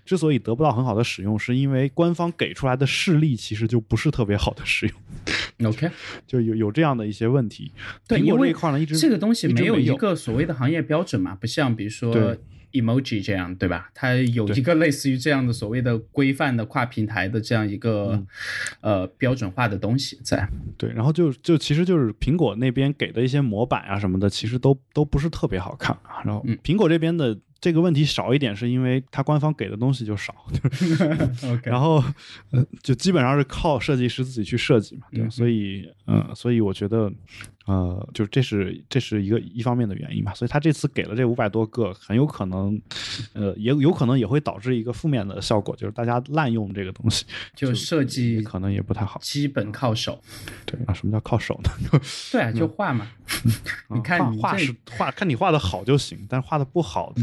[0.04, 4.96] 之所以得不到很好的使用，是因为官方给出来的示例其实就不是特别好的使用，
[5.64, 5.90] ，OK，
[6.26, 7.72] 就有有这样的一些问题。
[8.06, 8.52] 对，因为
[8.98, 12.36] 这个东西没有一个所谓的行业标准嘛，不像比如说
[12.72, 13.88] emoji 这样，对吧？
[13.94, 18.26] 它有一个类似于这样的所谓的规范的跨平台的这样一个、嗯
[18.80, 20.48] 呃标准化的东西在。
[20.76, 26.20] 对，然后就就其实就是苹果那边给的一些模板啊什么的，其实都都不是特别好看啊。
[26.24, 31.02] 然后嗯苹果这边的这个问题少一点，是因为它官方给的东西就少， 就是、
[31.50, 32.04] OK，然后
[32.50, 35.30] 呃就基本上是靠设计师自己去设计嘛，对，嗯。
[35.30, 37.10] 所以呃，所以我觉得
[37.66, 42.78] 呃，就这是这是一个一方面的原因吧，所以他这次给了这五百多个，很有可能，
[43.32, 47.24] 呃，也有可能也会导致一个负面的效果，就是大家滥用这个东西，
[47.54, 50.20] 就设计可能也不太好，基本靠手。
[50.66, 52.00] 对啊，什么叫靠手呢？
[52.30, 53.08] 对啊，就画嘛。
[53.88, 57.14] 你看画是画，看你画的好就行，但是画的不好，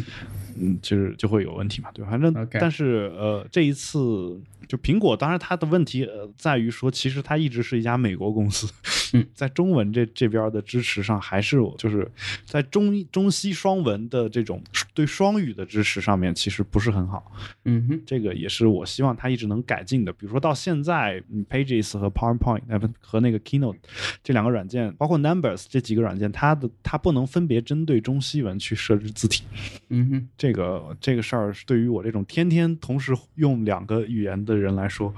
[0.60, 2.10] 嗯，就是就会有问题嘛，对吧？
[2.10, 4.42] 反正但是呃，这一次。
[4.68, 8.72] 就苹果，当然它的问题呃在于说，其实它一直是一家美国公司，
[9.34, 12.10] 在中文这这边的支持上，还是就是
[12.46, 17.32] 在中中西双文的这种对双语的支持上面，其实不是很好。
[17.66, 20.14] 嗯哼，这个也是我希望它一直能改进的。
[20.14, 22.62] 比如说到现在，Pages 和 PowerPoint
[23.00, 23.78] 和那个 Keynote
[24.24, 29.44] 这两个软件，包括 Numbers 这几个软件，它的它不能分别针对中西文去设置字体。
[29.90, 34.51] 嗯哼，这个这个事儿是对于我这种天天同时用两个语言的。
[34.56, 35.14] 人来说，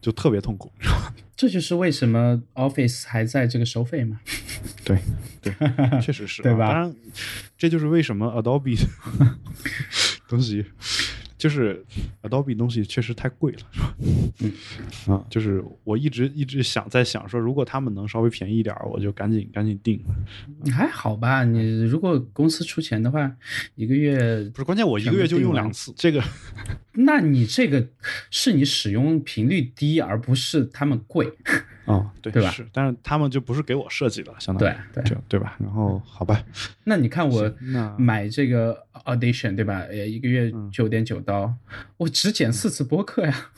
[0.00, 0.70] 就特别痛苦，
[1.36, 4.20] 这就是为什么 Office 还在这个收费嘛？
[4.84, 4.98] 对
[5.42, 5.52] 对，
[6.02, 6.68] 确实是，对吧？
[6.72, 6.94] 当然，
[7.56, 8.78] 这就是为什么 Adobe
[10.28, 10.64] 东西。
[11.38, 11.82] 就是
[12.22, 13.94] Adobe 东西确实太贵了，是吧？
[14.40, 14.52] 嗯
[15.06, 20.02] 啊，就是我一直一直想在想说，如果他们能稍微便宜一点，我就赶紧赶紧订。
[20.70, 23.32] 还好吧，你如果公司出钱的话，
[23.76, 26.22] 一个月不是关键，我一个月就用两次，这个。
[26.92, 27.88] 那你这个
[28.30, 31.32] 是你使用频率低，而不是他们贵。
[31.88, 32.50] 哦，对对吧？
[32.50, 35.56] 是，但是他们就不是给我设计的，相当于对对对吧？
[35.58, 36.42] 然后好吧，
[36.84, 37.52] 那你看我
[37.96, 39.84] 买这个 Audition 对吧？
[39.90, 41.52] 也，一个月九点九刀，
[41.96, 43.50] 我只剪四次播客呀。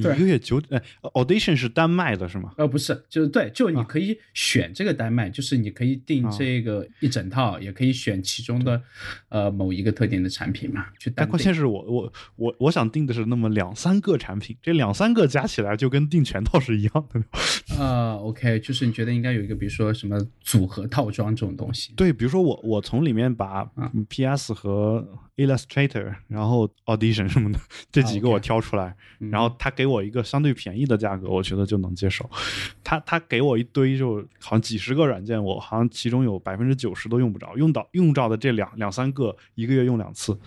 [0.00, 2.52] 一个月九哎，Audition 是单卖的是吗？
[2.56, 8.80] 呃，不是，就是对，就你可以选这个单卖，就是你可以定这个一整套，也可以选其中的
[9.28, 10.86] 呃某一个特定的产品嘛。
[10.98, 17.22] 去但关键是我我我我想定的是那么两三个产品，这两三个加起来就跟定全套是一样的。
[17.78, 21.92] 呃，OK，就是你觉得应该有一个，比如说什么组合套装这种东西？
[21.96, 23.64] 对，比如说我我从里面把
[24.08, 25.06] PS 和
[25.36, 27.58] Illustrator，然后 Audition 什么的
[27.92, 32.28] 这几个我挑出来，然后他给我一个相对便宜的价格，我觉得就能接受。
[32.84, 40.38] 他他给我一堆，就好像几十个软件，我好像其中有百分之九十都用不着，用到用着的这两两三个，一个月用两次。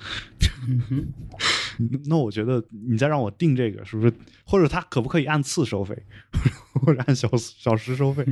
[2.06, 4.13] 那我觉得你再让我定这个，是不是？
[4.45, 5.97] 或者他可不可以按次收费，
[6.73, 8.25] 或者按小小时收费？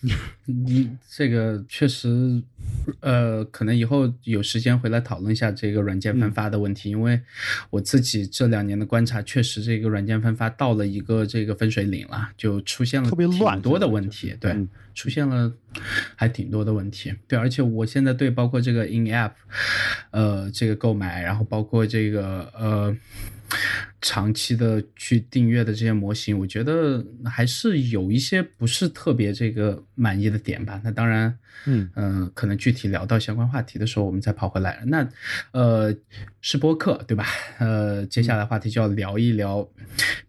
[0.44, 2.42] 你这个确实，
[3.00, 7.20] 呃，可能以后有时间回来讨论一下这个软件分发的问题，因为
[7.70, 14.54] 我自己这两年的观察，确实这个软件分发到了一个这个分水岭了，就出现了特别乱多的问题，对，
[14.94, 15.52] 出现了
[16.14, 19.32] 还挺多的问题，对，而且我现在对包括这个 in app，
[20.10, 22.96] 呃，这个购买，然后包括这个呃。
[24.08, 30.80] 长期的去订阅的这些模型，我觉得还是有一些不是特别这个满意的点吧。
[30.84, 34.80] 那当然，嗯嗯，可能具体聊到相关话题的时候，我们再跑回来。
[34.86, 35.08] 那
[35.50, 35.92] 呃，
[36.40, 37.26] 是播客对吧？
[37.58, 39.68] 呃，接下来话题就要聊一聊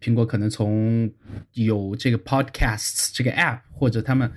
[0.01, 1.11] 苹果可能从
[1.53, 4.31] 有这个 Podcasts 这个 App，或者他们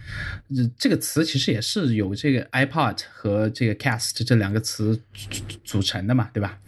[0.77, 5.01] 这个词其实也是有这个 iPod 和这个 Cast 这两个词
[5.65, 6.59] 组成的嘛，对吧？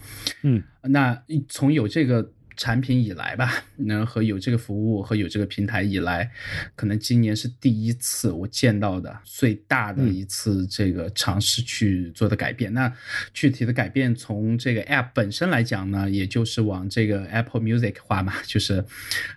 [0.40, 2.32] 嗯，那从有这个。
[2.62, 6.31] 产品以来吧，那和有这个服务和有这个平台以来，
[6.77, 12.72] 可能今年是第一次我见到的最大的一次这个尝试去做的改变。
[12.72, 12.92] 那
[13.35, 18.85] 具体的改变从这个 App 本身来讲呢，也就是往这个 Apple Music 化嘛，就是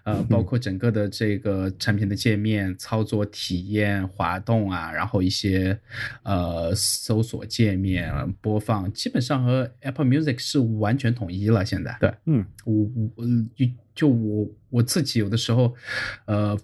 [0.04, 5.76] 呃，包括整个的这个产品的界面、操作体验、滑动啊，然后一些
[6.22, 11.66] 呃搜索界面、播放，基本上和 Apple Music 是完全统一了。
[11.66, 13.15] 现在，对，嗯，我我。
[13.18, 15.74] 嗯，就就我我自己有的时候，
[16.26, 16.58] 呃，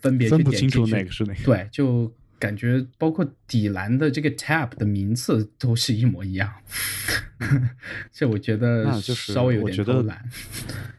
[0.00, 6.52] 分别分不清楚哪个是哪个，对，就感觉包括底栏的这个 tab 的名字都是一模一样
[8.12, 10.28] 这我觉得就是稍微有点偷懒。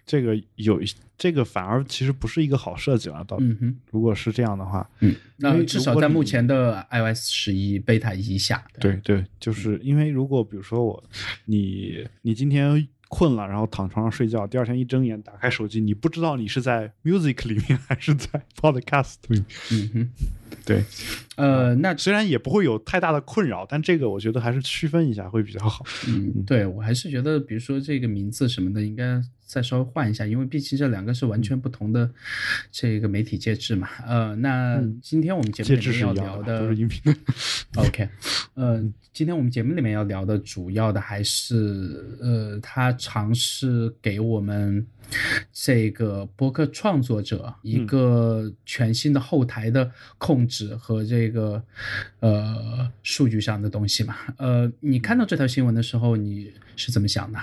[0.06, 0.82] 这个有
[1.18, 11.04] 这个反而其实不是一个好设计了，到嗯哼，如果是这样的话，嗯，那至少在目前的 iOS 十一 beta 以下，对对，就是因为如果比如说我
[11.46, 12.88] 你你今天。
[13.14, 14.48] 困了，然后躺床上睡觉。
[14.48, 19.44] 第二天一睁眼，打开手机，你不知道你是在 Music 里面还是在 Podcast 里。
[19.72, 20.10] 嗯哼，
[20.66, 20.84] 对，
[21.36, 25.86] 呃，那虽然也不会有太大的困扰，但这个我觉得还是区分一下会比较好。
[26.08, 29.22] 嗯，对我还是觉得，比如说这个名字什么的，应该
[29.54, 32.10] 再稍微换一下，因为毕竟这两个是完全不同的
[32.72, 33.88] 这个媒体介质嘛。
[34.04, 37.16] 呃，那今天我们节目里面要聊的，都是音频。
[37.76, 38.10] OK，
[38.56, 44.84] 呃，今天我们节目里面要聊的主要的还是呃，他尝试给我们
[45.52, 51.64] 这个博客创作者一个全新的后台的控制和这个
[52.20, 54.16] 呃数据上的东西嘛。
[54.38, 57.40] 呃，你看到这条新闻的时候，你是怎么想的？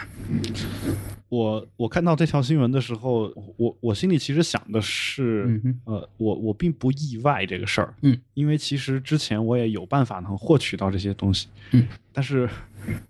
[1.29, 12.51] 我我看到这条新闻的时候，我我心里其实想的是，嗯呃，我我并不意外这个事儿，嗯，因为其实之前我也有办法能获取到这些东西，嗯，但是，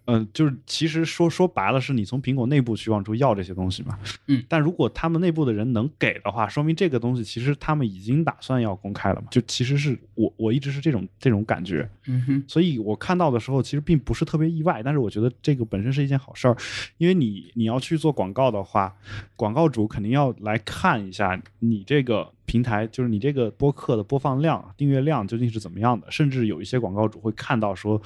[0.06, 16.56] 嗯、就是其实说说白了，是你从苹果内部去往出要这些东西嘛，嗯，但如果他们内部的人能给的话，说明这个东西其实他们已经打算要公开了嘛，就其实是我我一直是这种这种感觉，嗯哼，所以我看到的时候，其实并不是特别意外，但是我觉得这个本身是一件好事儿，
[16.98, 18.94] 因为你你要去做广告的话，
[19.36, 28.02] 广告主肯定要来看一下你这个平台，就是你这个播客的播放量、订阅量究竟是怎么样的，甚至有一些广告主会看到说，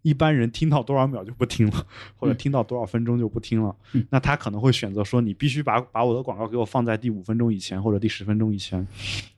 [0.00, 1.86] 一般人听到多少秒就不听了，
[2.16, 4.02] 或者听到多少分钟就不听了，嗯。
[4.08, 8.86] 那他可能会选择说，你必须把把我的广告给我放在第五分钟以前或者第十分钟以前，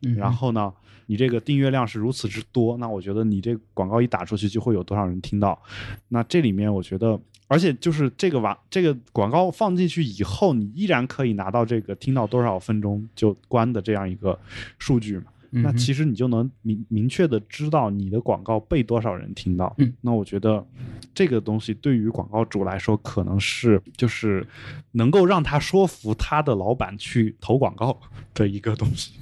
[0.02, 0.14] 嗯。
[0.14, 0.72] 然后呢，
[1.06, 5.60] 你这个订阅量是如此之多，那我觉得你这广告一打出去就会有多少人听到。
[6.06, 7.20] 那这里面我觉得，
[7.54, 14.36] 而且就是这个网这个广告放进去以后，你依然可以拿到这个听到多少分钟就关的这样一个
[14.78, 15.24] 数据嘛。
[15.56, 19.72] 那其实你就能明明确的知道你的广告被多少人听到。
[19.78, 20.66] 嗯，那我觉得
[21.14, 24.44] 这个东西对于广告主来说，可能是就是
[24.90, 27.96] 能够让他说服他的老板去投广告
[28.34, 29.12] 的一个东西。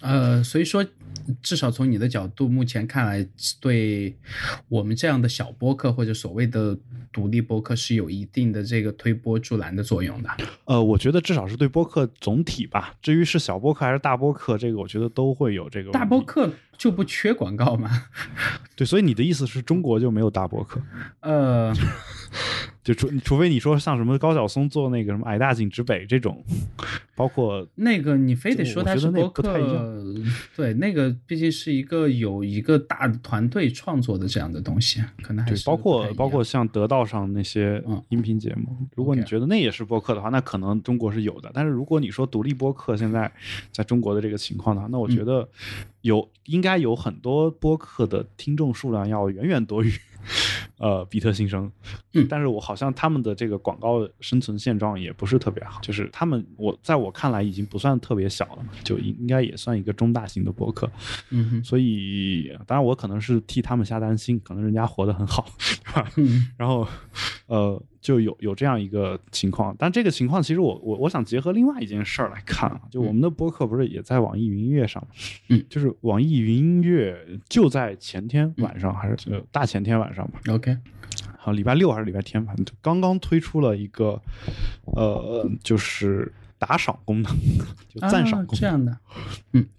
[0.00, 0.86] 呃，所以说，
[1.42, 3.26] 至少从你的角度，目前看来，
[3.60, 4.16] 对
[4.68, 6.76] 我们这样的小播客或者所谓的
[7.12, 10.30] 独立播客是有一定的这个推波助澜的作用的。
[10.64, 12.94] 呃，我觉得至少是对播客总体吧。
[13.02, 18.08] 至于是小播客还是大播客，这个我觉得都会有这个大播客就不缺广告吗？
[18.76, 20.80] 对，所以你的意思是中国就没有大播客？
[21.20, 21.72] 呃，
[22.82, 26.42] 就除除非你说像什么高晓松做那个什么矮大紧直北这种，
[27.14, 29.42] 包括 那个你非得说他是播客，
[30.56, 41.50] 对，那个毕竟是一个有一个大的团队创作的这样的东西，可能还是，对包括包括像得道上那些嗯音频节目，如果你觉得那也是播客的话，那可能中国是有的。
[41.52, 43.30] 但是如果你说独立播客现在
[43.70, 45.46] 在中国的这个情况的话，那我嗯觉得
[46.00, 49.92] 有应该有很多播客的听众数量要远远多于
[50.80, 51.70] 呃比特新生。
[52.14, 60.90] 嗯但是我好像他们的这个广告生存现状也不是特别好，就是他们我在我看来已经不算特别小了嘛，就应应该也算一个中大型的博客。
[61.30, 65.46] 嗯哼，所以当然我可能是替他们瞎担心，可能人家活得很好，
[65.84, 66.10] 对吧？
[66.16, 66.86] 嗯然后，
[67.46, 75.08] 呃，就有有这样一个情况，但这个情况其实我我我想结合另外一件事儿来看啊，就我们的播客不是也在网易云音乐上吗？
[75.48, 77.16] 嗯，就是网易云音乐
[77.48, 80.76] 就在前天晚上、还是呃大前天晚上吧，，OK，
[81.38, 84.20] 好礼拜六还是礼拜天，反正就刚刚推出了一个
[84.84, 87.32] 呃就是打赏功能，
[87.88, 88.60] 就赞赏啊功能。
[88.60, 88.98] 这样的，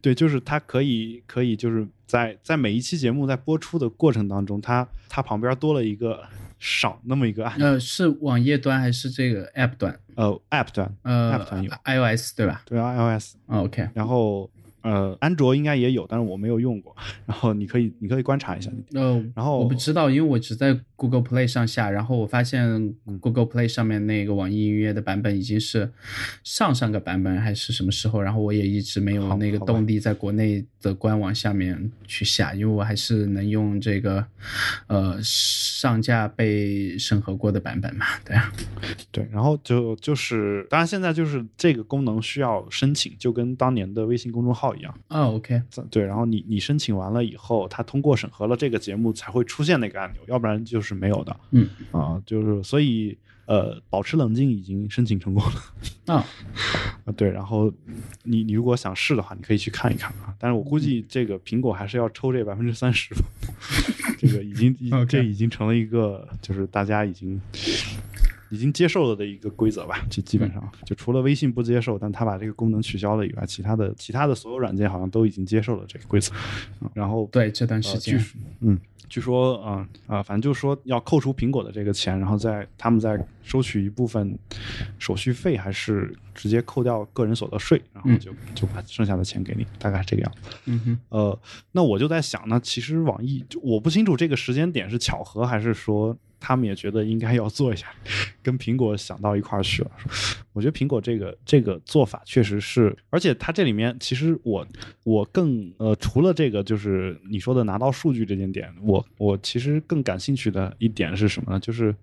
[0.01, 6.23] 对，就是它可以可以就是在在每一期节目在播出的过程当中，它它旁边多了一个
[6.63, 9.99] 赏那么一个按钮呃，是网页端还是这个 App 端？
[10.13, 14.47] 呃 App 端呃 App 端有，iOS 对吧、对啊 iOS，哦、？OK，然后
[14.83, 16.95] 呃安卓应该也有，但是我没有用过，
[17.25, 22.61] 然后你可以你可以观察一下，呃，然后我不知道，因为我只在 Google Play 上下，然后我发现
[23.07, 23.17] 嗯。
[23.21, 25.91] Google Play 上面那个网易音乐的版本已经是
[26.43, 34.25] 上上个版本还是什么时候，然后我也一直没有那个动力在国内的官网下面去下，因为我还是能用这个
[34.87, 38.51] 呃上架被审核过的版本嘛，对啊，
[39.11, 44.93] 对，然后就就是当然现在就是这个功能需要申请，就跟当年的微信公众号一样。
[45.09, 52.21] 哦，OK，对，然后你你申请完了以后，它通过审核了这个节目才会出现那个按钮，要不然就是没有的嗯，啊。
[52.25, 55.51] 就是所以呃，保持冷静已经申请成功了
[56.07, 56.23] 哦，
[57.05, 57.11] 啊。
[57.17, 57.71] 对，然后
[58.23, 60.33] 你你如果想试的话，你可以去看一看啊。
[60.39, 63.21] 但是我估计这个苹果还是要抽这百分之三十吧，
[64.17, 64.75] 这个已经
[65.07, 67.39] 这已经成了一个就是大家已经。
[68.51, 70.61] 已经接受了的一个规则吧，就基本上。
[70.85, 76.33] 就除了微信不接受，但他把这个功能取消了以外，其他的其他的所有软件好像都已经接受了这个规则。
[76.81, 76.89] 嗯。
[76.93, 78.25] 然后对，这段时呃间，据
[78.59, 84.37] 嗯，据说啊啊、反正就说要扣除苹果的这个钱，然后再他们再收取一部分
[84.99, 88.19] 手续费，还是直接扣掉个人所得税，然后嗯。
[88.19, 90.39] 就、就把剩下的钱给你，大概是这个样子。
[90.65, 91.39] 嗯哼，呃，
[91.71, 97.87] 那我就在想呢，其实网易就我不清楚这个时间点是巧合，还是说他们也觉得应该要做一下，
[98.43, 99.91] 跟苹果想到一块儿去了。
[100.53, 104.65] 我觉得苹果这个这个做法确实是，而且它这里面其实我
[105.03, 111.59] 我更呃除了这个就是你说的拿到数据这件点，我我其实更感兴趣的一点是什么呢？
[111.59, 111.95] 就是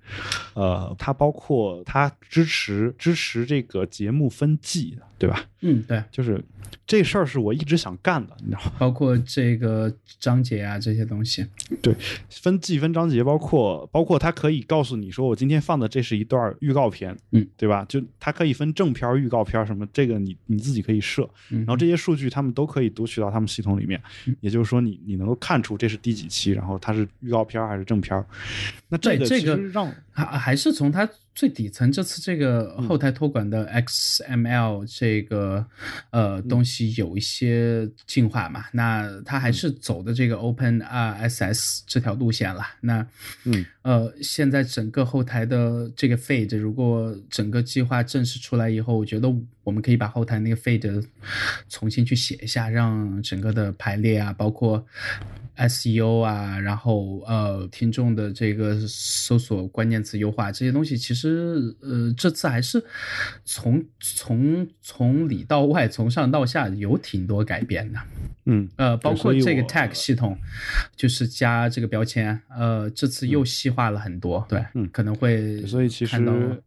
[0.55, 5.45] 呃它包括它支持支持这个节目分季，对吧？
[5.61, 6.43] 嗯，对，就是
[6.87, 8.73] 这事儿是我一直想干的，你知道吗？
[8.79, 11.45] 包括这个章节啊这些东西，
[11.83, 11.93] 对，
[12.31, 17.85] 分季分章节，包括包括它可以告诉你说，我今天放的这是一段预告片，嗯，对吧？
[17.89, 21.59] 就它可以分正片儿、预告片儿什么，这个你你自己可以设，嗯。
[21.61, 24.37] 然后这些数据他们都可以读取到他们系统里面，嗯。
[24.41, 28.25] 也就是说你你能够看出这是第几期，然后它是预告片儿还是正片儿。
[28.89, 29.93] 那这个对这个其实让
[30.27, 35.65] 还还是从它最底层这次这个后台托管的 XML 这个
[36.11, 42.67] 呃东西有一些进化嘛，那它还是走的这个 Open RSS 这条路线了。
[42.81, 43.07] 那
[43.45, 43.65] 嗯。
[43.83, 51.03] 呃，现在整个后台的这个 feed，如果整个计划正式出来以后，我觉得我们可以把后台那个 feed
[51.71, 54.85] 重新去写一下，让整个的排列啊，包括
[55.59, 62.83] SEO 啊，然后呃听众的这个搜索关键词优化这些东西，其实呃这次还是
[63.45, 67.99] 从从从里到外，从上到下有挺多改变的。
[68.51, 70.39] 嗯呃，包括这个 tag 系统，
[70.97, 76.63] 就是加这个标签，呃，这次又细化了很多，对，嗯可能会所以其看到实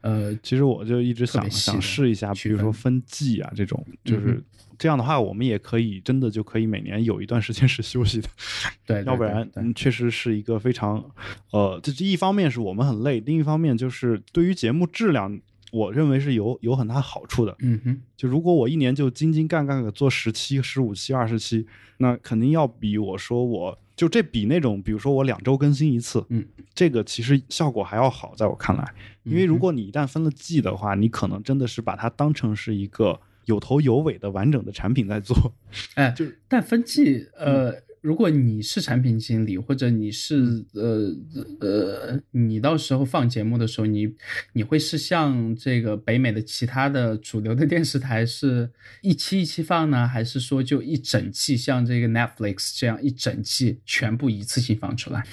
[0.00, 4.42] 呃，其实我就一直想想试一下，比如说分分季啊这种，就嗯是
[4.80, 8.28] 这样的话，我们也可以真的就可以每年有一段时间是休息的，
[8.86, 11.04] 对，对要不然确实是一个非常
[11.50, 15.38] 呃，这这一方面是我们很累，另一方面就是对于节目质量，
[15.70, 17.54] 我认为是有有很大好处的。
[17.58, 21.66] 嗯哼，就如果我一年就精精干干的做十期、十五期、二十期，
[21.98, 26.42] 那肯定要比我说我就这比那种，比如说我两周更新一次，嗯，
[26.74, 35.52] 这个其实效果还要好，在我看来，因为如果你一旦分了季的话，你可能真的是把它当成是一个有头有尾的完整的产品在做，
[35.94, 41.14] 哎，就是但分季，嗯呃，如果你是产品经理，或者你是呃
[41.60, 44.14] 呃，你到时候放节目的时候，你
[44.54, 48.70] 你会是像这个北美的其他的主流的电视台是
[49.02, 55.24] 一期一期放呢，还是说就一整季像这个 Netflix 这样一整季全部一次性放出来？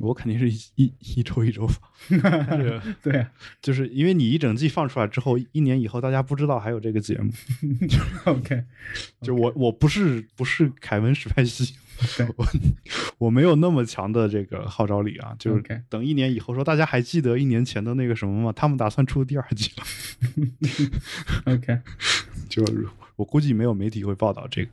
[0.00, 1.80] 我肯定是一一一周一周放，
[2.58, 2.80] 是。
[3.02, 3.30] 对啊。
[3.60, 7.32] 就是因为你一整季放出来之后，一年以后大家不知道还有这个节目，，
[8.24, 8.64] OK，
[9.20, 11.74] 就我我不是不是凯文史派西，
[12.36, 12.46] 我
[13.18, 18.52] 我没有那么强的这个号召力啊，就是等一年以后说大家还记得一年前的那个什么吗？
[18.54, 19.84] 他们打算出第二季了
[21.52, 21.78] ，OK，
[22.48, 22.86] 就是
[23.16, 24.70] 我估计没有媒体会报道这个。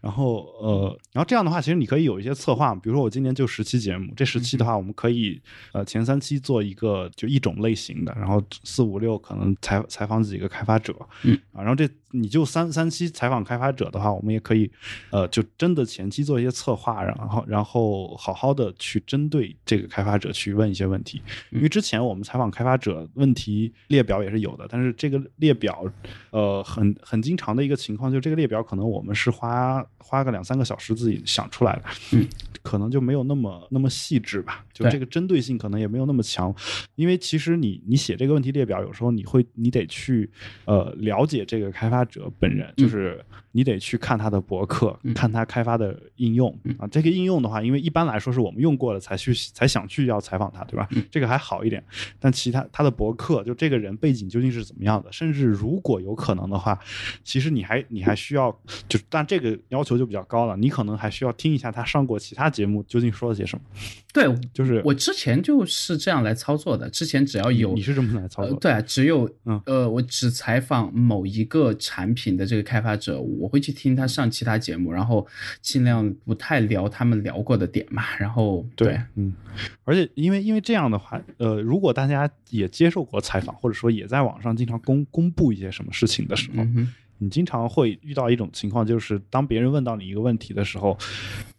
[0.00, 5.40] 然后呃，然后这样的话，其实你可以有一些策划，比如说我今年就十期节目，这十期的话，我们可以
[5.72, 11.38] 呃前三期做一个就一种类型的，然后四五六可能采采访几个开发者，嗯。
[11.52, 14.70] 啊，然后这你就三三期采访开发者的话，我们也可以
[15.10, 25.84] 呃就真的前期做一些策划，然后然后好好的去针对这个开发者去问一些问题，因为之前我们采访开发者问题列表也是有的，但是这个列表
[26.30, 32.28] 呃很很经常的一个情况，就这个列表可能我们是花花个两三个小时自己想出来的，嗯，
[32.62, 36.54] 可能就没有那么那么细致吧，就这个针对性可能也没有那么强，
[36.96, 40.28] 因为其实你你写这个问题列表，有时候你会你得去
[40.64, 46.86] 呃了解这个开发者本人，就是你得去看他的博客，嗯看他开发的应用啊。
[46.88, 50.88] 这个应用的话，因为一般来说是我们用过了才去才想去要采访他，对吧？
[50.92, 51.82] 嗯这个还好一点，
[52.18, 56.78] 但其他他的博客就这个人背景究竟是怎么样的，甚至如果有可能的话，
[57.24, 58.50] 其实你还你还需要
[58.88, 63.64] 就但这个要求就比较高了，你可能还需要听一下他上过其他节目究竟说了些什么，
[64.12, 75.26] 对， 就是我之前就是这样来操作的，之前只要有你是这么来操作的，呃对啊，只有嗯呃，我只采访某一个产品的这个开发者，我会去听他上其他节目，然后
[75.60, 78.04] 尽量不太聊他们聊过的点嘛。
[78.16, 79.34] 然后对，嗯，
[79.82, 90.96] 而且因为因为这样的话，呃，如果大家也接受过采访，或者说也在网上经常公公布一些什么事情的时候，嗯，你经常会遇到一种情况，就是当别人问到你一个问题的时候，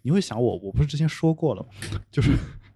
[0.02, 2.32] 你会想我我不是之前说过了吗，就是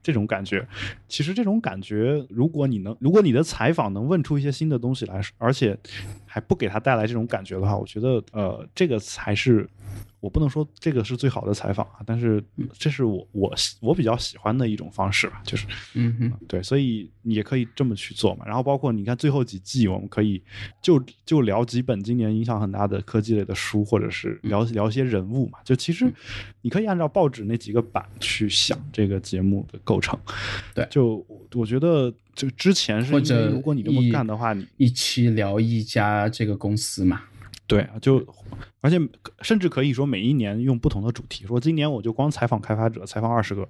[0.05, 0.63] 这种感觉。
[1.07, 5.75] 其实这种感觉，如果你能，如果你的采访能问出一些新的东西来，而且
[6.27, 9.67] 还不给他带来这种感觉的话，我觉得呃，这个才是。
[10.19, 12.43] 我不能说这个是最好的采访啊，但是
[12.73, 18.45] 这是我我我比较喜欢的一种方式吧，就是嗯哼，对，所以你也可以这么去做嘛。
[18.45, 20.41] 然后包括你看最后几季，我们可以
[20.81, 25.59] 就就聊几本今年影响很大的科技类的书，或者是聊聊一些人物嘛。
[25.63, 26.11] 就其实
[26.61, 30.17] 你可以按照报纸那几个版去想这个节目的构成。
[30.73, 37.21] 对就我觉得就之前是因为或者如果你这么干的话，你一期聊一家这个公司嘛。
[37.67, 38.25] 对啊，就
[38.81, 38.99] 而且
[39.41, 43.67] 甚至可以说每一年用不同的主题，说今年我就光采访开发者，采访二十个，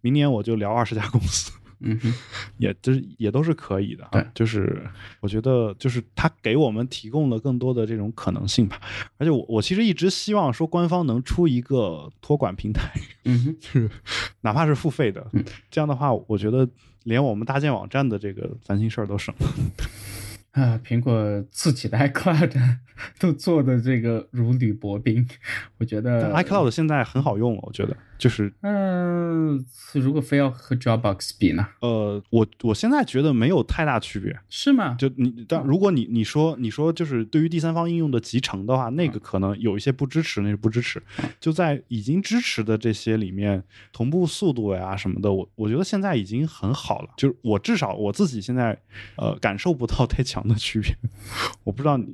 [0.00, 1.52] 明年我就聊二十家公司。
[1.84, 2.14] 嗯哼，
[2.58, 8.80] 也就是也都是可以的、啊，对，就是我觉得就是它给我们提供了更多的这种可能性吧，
[9.18, 12.88] 而且我我其实一直希望说官方能出一个托管平台，
[13.24, 13.90] 嗯哼，就 是
[14.42, 16.68] 哪怕是付费的，嗯这样的话，我觉得
[17.02, 19.48] 连我们搭建网站的这个烦心事儿都省了。
[20.52, 22.52] 啊，苹果自己的 iCloud
[23.18, 25.26] 都做的这个如履薄冰，
[25.78, 27.96] 我觉得 iCloud 现在很好用了，我觉得。
[28.22, 31.66] 就是嗯、如果非要和 Dropbox 比呢？
[31.80, 34.38] 呃，我我现在觉得没有太大区别。
[34.48, 34.94] 是吗？
[34.94, 41.02] 就你，但如果你你说你说就是对于第三方应用的集成的话，那个可能有一些不支持，那是不支持。
[41.40, 43.60] 就在已经支持的这些里面，
[43.92, 47.08] 同步速度呀什么的，我我觉得现在已经很好了。
[47.16, 48.78] 就是我至少我自己现在
[49.16, 50.94] 呃感受不到太强的区别。
[51.64, 52.06] 我不知道你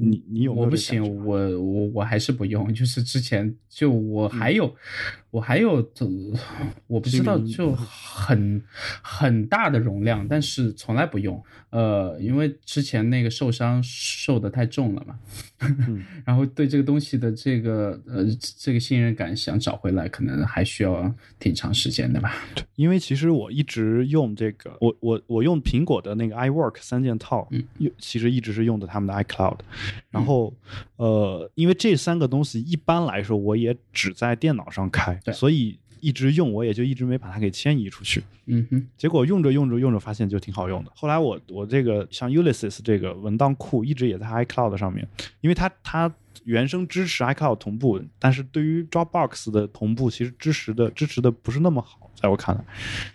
[0.00, 2.72] 你你有没有我不行，我我我还是不用。
[2.72, 4.72] 就是之前就我还有、
[5.30, 6.08] 我还有呃
[6.86, 8.62] 我不知道，就很
[9.02, 11.42] 很大的容量，但是从来不用。
[11.70, 15.18] 呃，因为之前那个受伤受的太重了嘛，
[15.60, 18.24] 嗯 然后对这个东西的这个呃
[18.56, 22.34] 这个信任感想找回来，可能还需要挺长时间的吧。
[22.54, 29.58] 对 因为其实我一直用这个，我我我用苹果的那个 iWork 三件套，嗯用其实一直是用的他们的 iCloud，
[30.10, 30.54] 然后、
[30.96, 38.22] 呃，因为这三个东西一般来说我也只在电脑上开，对所以一直用，我也就一直没把它给迁移出去。
[38.46, 40.90] 嗯哼，结果用着用着用着发现就挺好用的。
[40.94, 45.06] 后来我我这个像 Ulysses 这个文档库一直也在 iCloud 上面，
[45.40, 46.10] 因为它它
[46.44, 52.64] 原生支持 iCloud 同步，但是对于 Dropbox 的同步其实支持的支持的不是那么好，在我看来，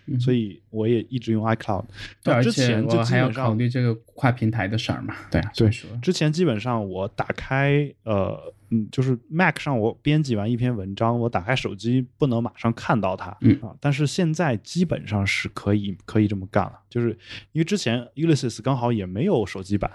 [0.05, 1.85] 嗯所以我也一直用 iCloud。
[2.21, 5.15] 对，之而且前就基我还要考虑这个跨平台的事儿嘛。
[5.31, 13.57] 对啊，所以说之前基本上我打开呃嗯，就是 Mac 上我编辑完一篇文章，我打开手机不能马上看到它，嗯。
[13.61, 17.11] 啊，但是现在基本上是可以可以这么干了，就是
[17.51, 19.91] 因为之前 Ulysses 刚好也没有手机版，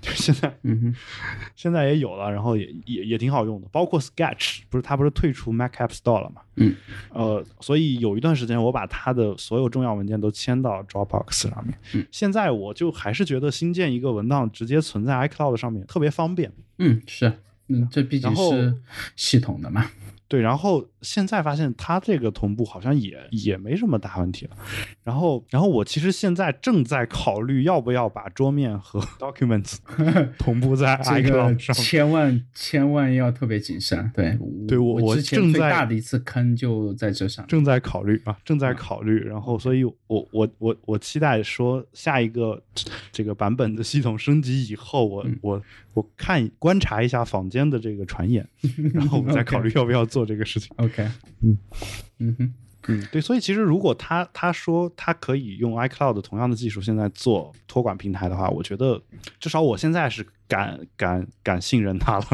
[0.00, 0.94] 就是现在嗯哼，
[1.54, 6.74] 现在也有了，然后也也也挺好用的，包括 Sketch 不是它不是退出 Mac App Store 了嘛，嗯，
[7.10, 12.06] 呃，所以有一段时间我把它的所有重要文件都迁到 Dropbox 上面，嗯。
[12.10, 16.52] 现在我就还是觉得新建一个文档直接存在 iCloud 上面特别方便。
[16.78, 17.32] 嗯，是，
[17.68, 18.74] 嗯，这毕竟是
[19.16, 19.90] 系统的嘛。
[20.32, 24.56] 对，然后现在发现它这个同步好像也也没什么大问题了。
[25.04, 29.76] 然后，然后我其实现在正在考虑要不要把桌面和 Documents
[30.38, 31.84] 同步在 iCloud 上面。
[31.84, 34.10] 千万千万要特别谨慎。
[34.14, 37.46] 对，对我我我之前最正在大的一次坑就在这上。
[37.46, 39.18] 正在考虑啊，正嗯在考虑。
[39.18, 42.58] 然后，所以我我我我期待说下一个
[43.12, 45.62] 这个版本的系统升级以后，我嗯我
[45.92, 48.48] 我看观察一下坊间的这个传言，
[48.94, 50.70] 然后我们再考虑要不要做这个事情。
[50.76, 51.08] OK，
[51.40, 51.58] 嗯
[52.18, 52.54] 嗯哼，
[52.88, 59.00] 嗯，对，所以其实如果他他说他可以用 iCloud 同样的技术现在做托管平台的话，我觉得
[59.38, 62.26] 至少我现在是敢敢敢信任他了？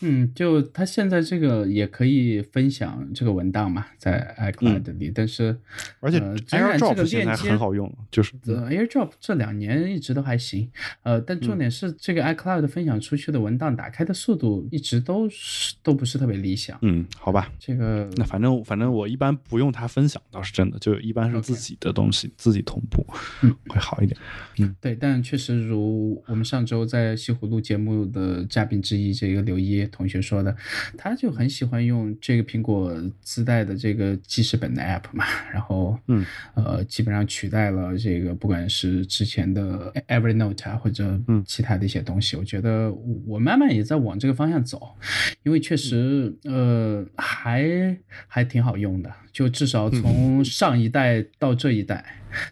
[0.00, 5.58] 嗯，就它现在这个也可以分享这个文档嘛，在 iCloud 里，但是嗯
[6.00, 10.70] 而且呃当然这 AirDrop 个现在链接很好用，就是呃，AirDrop 这两年一直都还行，
[11.02, 16.78] 呃，但重点是这个 iCloud 分享出去的文档打开的速度一直都是都不是特别理想。
[16.82, 17.50] 嗯，好吧。
[17.58, 23.04] 这个那反正反正我一般不用它分享，倒是真的，就一般是自己的东西自己同步
[23.42, 24.18] 嗯会好一点。
[24.58, 30.56] 嗯对，但确实如我们上周在西湖录节目的嘉宾之一这个刘一同学说的，
[30.96, 36.24] 他就很喜欢用这个苹果自带的这个记事本的 app 嘛，然后嗯。
[36.54, 41.42] 呃，基本上取代了这个不管是之前的 Evernote 啊或者嗯。
[41.46, 44.94] 其他的一些东西，我觉得我我慢慢也在往这个方向走，
[45.42, 52.04] 因为确实呃还还挺好用的，就至少从上一代到这一代。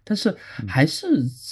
[0.04, 0.34] 但是
[0.66, 1.06] 还是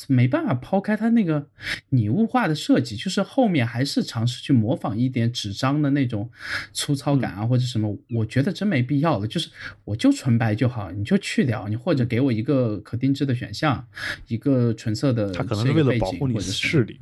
[0.07, 1.47] 没办法抛开它那个
[1.91, 6.30] 拟物化的设计，就是后面还是尝试去模仿一点纸张的那种
[6.72, 9.26] 粗糙感啊，或者什么，我觉得真没必要了。
[9.26, 9.51] 就是
[9.85, 13.85] 我就纯白就好，你就去掉，你或者给我一个可定制的选项，
[14.28, 16.99] 一个纯色的它可能是为了保护你或者什么视力，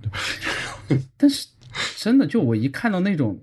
[1.17, 1.47] 但是
[1.97, 3.39] 真的，就我一看到那种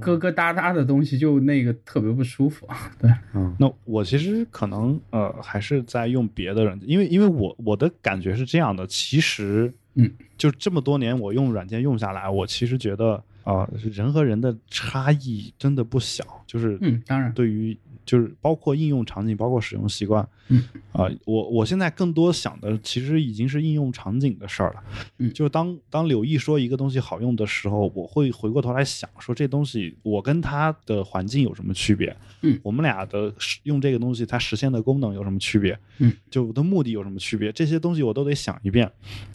[0.00, 2.68] 疙疙瘩瘩的东西，就那个特别不舒服。
[2.98, 13.14] 对，嗯，那我其实可能呃还是在用别的软件，因为因为我我的感觉是这样的，其实嗯，就这么多年我用软件用下来，我其实觉得
[13.44, 20.26] 啊、呃人和人的差异真的不小，就是嗯，当然，对于就是包括应用场景，包括使用习惯。
[20.48, 24.82] 嗯，啊、我我现在更多想的其实已经是应用场景的事儿了。
[25.18, 32.14] 嗯就是当当柳毅说一个东西好用的时候，我会回过头来想，说这东西我跟它的环境有什么区别？
[32.42, 35.78] 嗯我们俩的使用这个东西它实现的功能有什么区别？
[35.98, 37.50] 嗯，就我的目的有什么区别？
[37.52, 38.90] 这些东西我都得想一遍，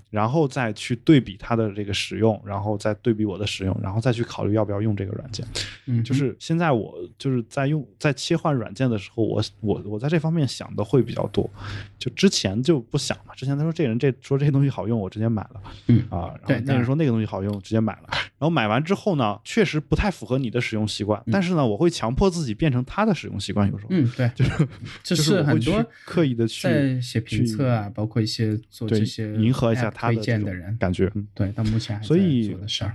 [0.10, 5.46] 然后再去对比它的这个使用，然后再对比我的使用，然后再去考虑要不要用这个软件。
[5.86, 11.50] 嗯，就是现在我就是在用在切换软件的时候，我我我在这方面想的会比较多，
[11.98, 13.34] 就之前就不想嘛。
[13.36, 18.10] 之前他说这人这说这些东西好用，我直接买了，嗯啊，然后那人说那个东西好用，直接买了。
[18.40, 24.68] 然后买完之后呢，确实不太符合你的使用习惯，但是呢，我会强迫自己变成他的使用习惯，有时候，嗯，对，就是
[25.04, 31.28] 就是很多刻意的去在写评测啊，包括一些做这些迎合一下推荐的人，感觉，嗯。
[31.34, 32.94] 对，到目前还所以在做的事儿。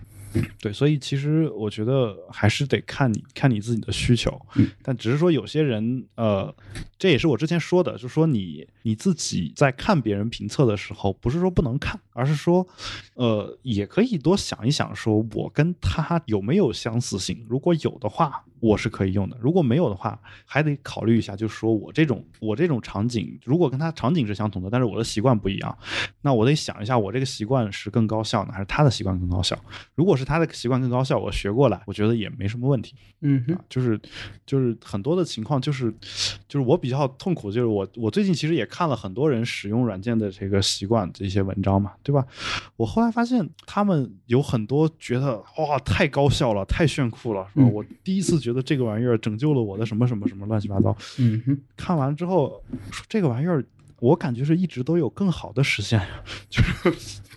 [0.63, 6.55] 对，所以其实我觉得还是得看你看你自己的需求，嗯但只是说有些人，呃，
[6.99, 12.67] 这也是我之前说的，就是说你你自己在看别人评测的时候，不是说不能看，而是说，
[13.15, 25.77] 呃，也可以多想一想，说我跟他有没有相似性，如果有的话，我是可以用的；如果没有的话，还得考虑一下，就是说我这种我这种场景，如果跟他场景是相同的，但是我的习惯不一样，
[26.21, 29.59] 那我得想一下，我这个习惯是更高效呢，还是他的习惯更高效？
[29.95, 32.95] 如果是他的习惯更高效，我学过来，我觉得也没什么问题。
[33.21, 34.01] 嗯哼，就是
[34.45, 35.93] 就是很多的情况，就是
[36.49, 42.27] 就是我比较痛苦，就是我我最近其实也看了很多人使用软件的这个习惯这些文章嘛，对吧？
[42.77, 50.97] 我后来发现他们有很多觉得哇太高效了，太炫酷了，说嗯我第一次觉得这个玩意儿拯救了我的什么什么什么乱七八糟。
[51.19, 53.63] 嗯哼，看完之后说这个玩意儿。
[54.03, 56.05] 我感觉是一直都有更好的实现，
[56.51, 56.93] 就是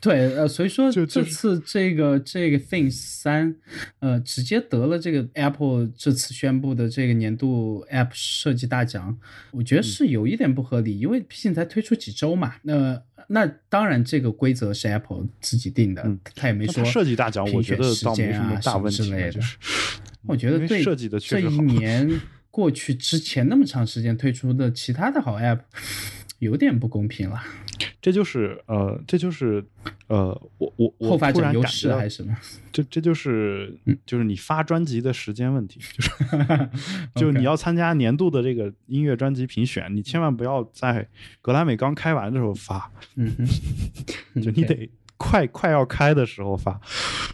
[0.06, 3.56] 对，呃，所以说这次这个这个 Things 三，
[3.98, 9.18] 呃，直接得了这个 Apple 这次宣布的这个年度 App 设计大奖，
[9.50, 12.54] 我觉得是有一点不合理，因为毕竟才推出几周嘛。
[12.62, 19.58] 那那当然，这个规则是 Apple 自己定的，嗯他也没说设计大奖，我觉得时间倒没什么啊什么大问题嘛，之类的就是
[20.28, 25.62] 我觉得对设计的这一年过去之前那么长时间推出的其他的好 App，
[26.38, 27.42] 有点不公平了。
[28.02, 29.64] 这就是呃，这就是
[30.08, 32.36] 呃，我我我突然感觉到还是什么？
[32.72, 36.70] 这这就是嗯就是你发专辑的时间问题，就是
[37.16, 41.08] 就你要参加年度的这个音乐专辑评选，你千万不要在
[41.42, 42.92] 格莱美刚开完的时候发，
[44.42, 46.80] 就你得快快要开的时候发，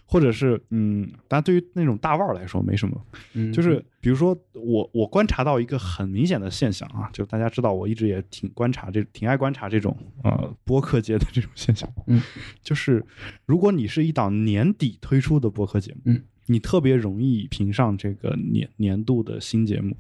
[0.06, 3.02] 或者是嗯，当然对于那种大腕儿来说没什么，
[3.34, 12.22] 嗯就是比如说我我观察到一个很明显的现象啊，就大家知道我一直也挺观察这挺爱观察这种呃播客界的这种现象，嗯，
[12.62, 13.06] 就是
[13.46, 19.96] 如果你是一档年底推出的播客节目，嗯，你特别容易评上这个年年度的新节目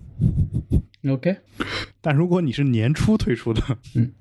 [1.07, 1.37] ，OK，
[1.99, 3.61] 但如果你是年初推出的，
[3.95, 4.11] 嗯，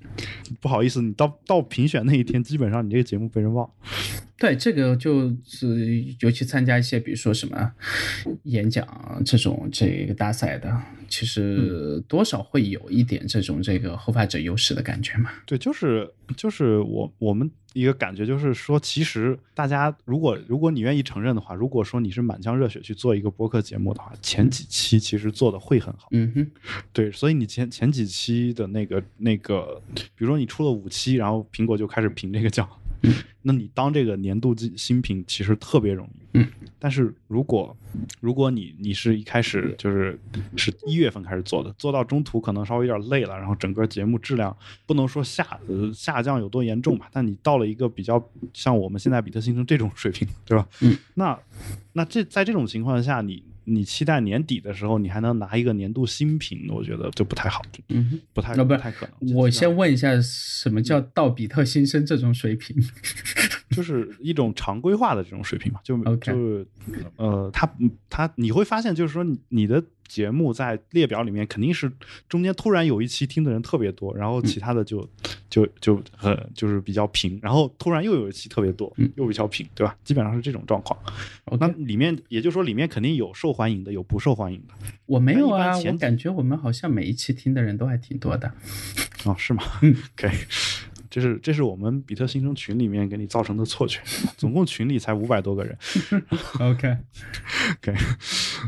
[0.59, 3.69] 不好意思，你到到评选那一天，基本上你这个节目被人忘。
[4.41, 7.71] 对这个就是尤其参加一些比如说什么
[8.45, 15.29] 演讲这种这个大赛的，其实多少会有一点这种这个后发者优势的感觉嘛。
[15.45, 26.07] 对，就是就是我我们一个感觉就是说，其实大家如果如果你愿意承认的话，如果说你是满腔热血去做一个播客节目的话，前几期其实做的会很好。
[26.13, 26.51] 嗯哼，
[26.91, 32.49] 对，所以你前前几期的那个那个，比如说你出了五期，然后苹果就开始评这个
[33.09, 36.37] 奖，那你当这个年度新新品其实特别容易。
[36.37, 36.47] 嗯，
[36.79, 37.75] 但是如果
[38.19, 40.17] 如果你你是一开始就是
[40.55, 48.23] 是一月份开始做的，做到中途可能稍微有点累了，然后整个节目质量不能说下呃下降有多严重吧，但你到了一个比较
[48.53, 50.67] 像我们现在比特新生这种水平，对吧？
[50.81, 51.37] 嗯，那
[51.93, 58.19] 那这在这种情况下，你你期待年底的时候你还能拿一个年度新品，我觉得就不太好，嗯。
[58.33, 59.33] 不太那不不太可能。
[59.35, 62.75] 我先问一下，什么叫到比特新生这种水平？
[63.71, 66.67] 就是一种常规化的这种水平嘛，就 就是
[67.17, 67.69] 呃，他
[68.09, 71.89] 他你会发现，就是说你你的节目在列表里面肯定是
[72.27, 75.07] 中间突然有一期听的人特别多，然后其他的就、
[75.49, 79.95] 就就呃就是比较平，然后突然又有一期特别多，嗯又比较平，对吧？
[80.03, 80.99] 基本上是这种状况。
[81.59, 84.73] 那里面也就是说里面肯定有受欢迎的，有不受欢迎的。
[85.05, 88.51] 我没有啊，我感觉我们好像每一期听的人都还挺多的。
[89.23, 89.63] 哦，是吗？
[89.81, 90.31] 嗯 可以。
[91.11, 93.99] 这是这是我们比特新生群里面给你造成的错觉，
[94.37, 95.77] 总共群里才五百多个人
[96.57, 97.93] ，OK，OK，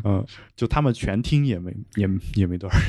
[0.03, 0.23] 呃，
[0.55, 2.85] 就他们全听也没也也没多少人。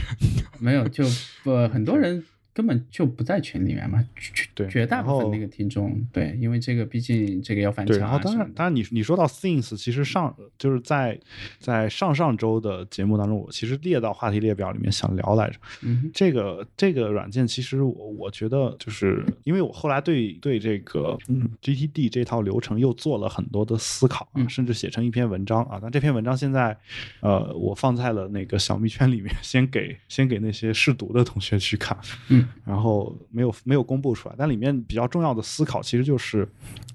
[0.59, 1.05] 没有，就
[1.45, 2.25] 呃很多人
[2.55, 8.51] 根本就不在群里面嘛，绝对绝大部分那个听众，对，因为这个毕竟这个要翻对，墙然后当然。
[8.55, 11.19] 当然你你说到 Things，其实上就是在
[11.59, 15.59] 在上上周的节目当中，我其实列到话题列表里面想聊来着。
[15.83, 25.81] 嗯这个这个软件其实我我觉得就是因为我后来对对这个嗯 GTD 这套流程又做了很多的思考啊，嗯甚至写成一篇文章啊。
[25.83, 26.77] 但这篇文章现在
[27.19, 31.99] 呃我放在了那个小蜜圈里面，先给先给那些试读的同学去看，
[32.29, 34.35] 嗯，然后没有没有公布出来。
[34.39, 36.49] 但里面比较重要的思考其实就是，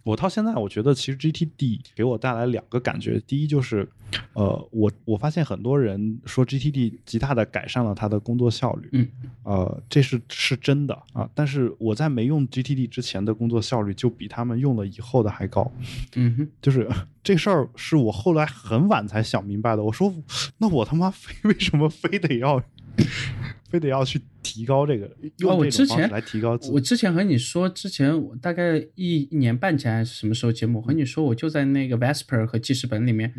[0.03, 3.87] 我到现在我觉得其实 GTD 给我带来两个感觉，第一就是
[4.33, 9.07] 呃我我发现很多人说 GTD 极大的改善了他的工作效率，嗯
[9.43, 11.29] 呃，这是是真的啊。
[11.33, 15.71] 但是我在没用 GTD 之前的工作效率就比他们用了以后的还高，
[16.15, 16.89] 嗯哼，就是
[17.23, 19.83] 这事儿是我后来很晚才想明白的。
[19.83, 20.13] 我说，
[20.57, 22.61] 那我他妈非为什么非得要
[23.69, 24.19] 非得要去
[24.53, 26.73] 提高这个哦，用我之前来提高自己？
[26.73, 33.33] 我之前和你说，之前我大概一一年半前还是什么时候节目，我和你说，我就在那个 Vesper 和记事本里面，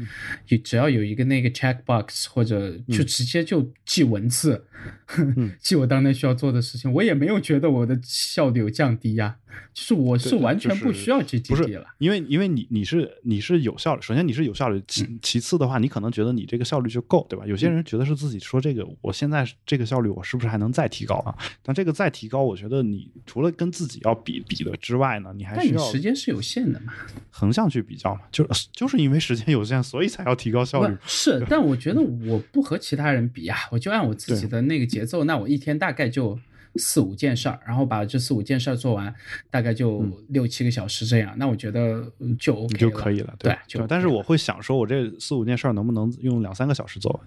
[0.48, 4.66] 有只要有一个那个 checkbox 或者就直接就记文字，
[5.60, 9.36] 记我当天需要做的事情，我也没有觉得我的效率有降低呀、
[9.74, 11.86] 就是我是完全不需要不 GTD 是了。
[11.98, 17.44] 因为因为你你是你是有效率，首先你是有效率，其嗯其次的话，你可能觉得你这个效率就够，对吧？
[17.46, 21.34] 有些人觉得是自己说这个，我现在这个效率我是不是还能再提高啊？
[21.62, 26.92] 但这个再提高，我觉得你除了跟自己要比比的之外呢，你还但你需要时间是有限的嘛？
[27.30, 30.96] 横向去比较嘛，就就是因为时间有限，所以才要提高效率。
[31.06, 36.38] 是，但我觉得我不和其他人比啊、我就按我自己的那个节奏，那我一天大概就
[36.76, 39.12] 四五件事儿，然后把这四五件事儿做完，
[39.50, 47.22] 大概就六七个小时这样，那我觉得呃就 OK 你就可以了，对吧，就但是我会想说，我这四五件事儿能不能用两三个小时做完，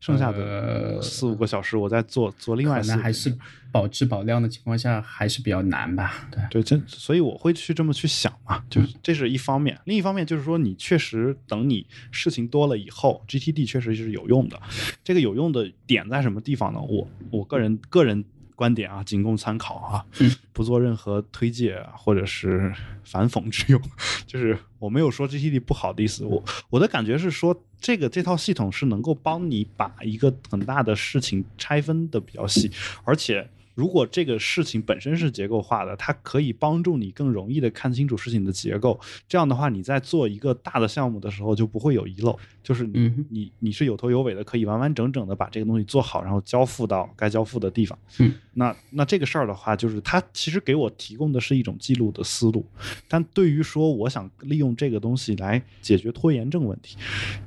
[0.00, 3.34] 剩下的呃四五个小时我再做做另外可能还是
[3.72, 6.28] 保质保量的情况下还是比较难吧？
[6.30, 14.60] 对，对，这所以我会去这么去想嘛，就是这是一方面，另一方面就是说，你确实等你事情多了以后，GTD 确实是有用的。
[15.02, 16.80] 这个有用的点在什么地方呢？
[16.80, 18.24] 我我个人个人
[18.54, 22.72] 观点啊，仅供参考啊，嗯不做任何推介啊或者是
[23.04, 23.80] 反讽之用。
[24.26, 32.70] 就是我没有说 GTD 不好的意思，我我的感觉是说，这个这套系统是能够帮你把一个很大的事情拆分的比较细，
[33.04, 33.48] 而且。
[33.74, 38.98] 如果这个事情本身是结构化的，它可以帮助你更容易的看清楚事情的结构。
[39.28, 47.98] 这样的话，你在做一个大的项目的时候就不会有遗漏，就是你、嗯你你是有头有尾的，可以完完整整的把这个东西做好，然后交付到该交付的地方。
[48.20, 52.64] 嗯，那那这个事儿的话，就是它其实给我提供的是一种记录的思路，
[53.08, 56.96] 但对于说我想利用这个东西来解决拖延症问题，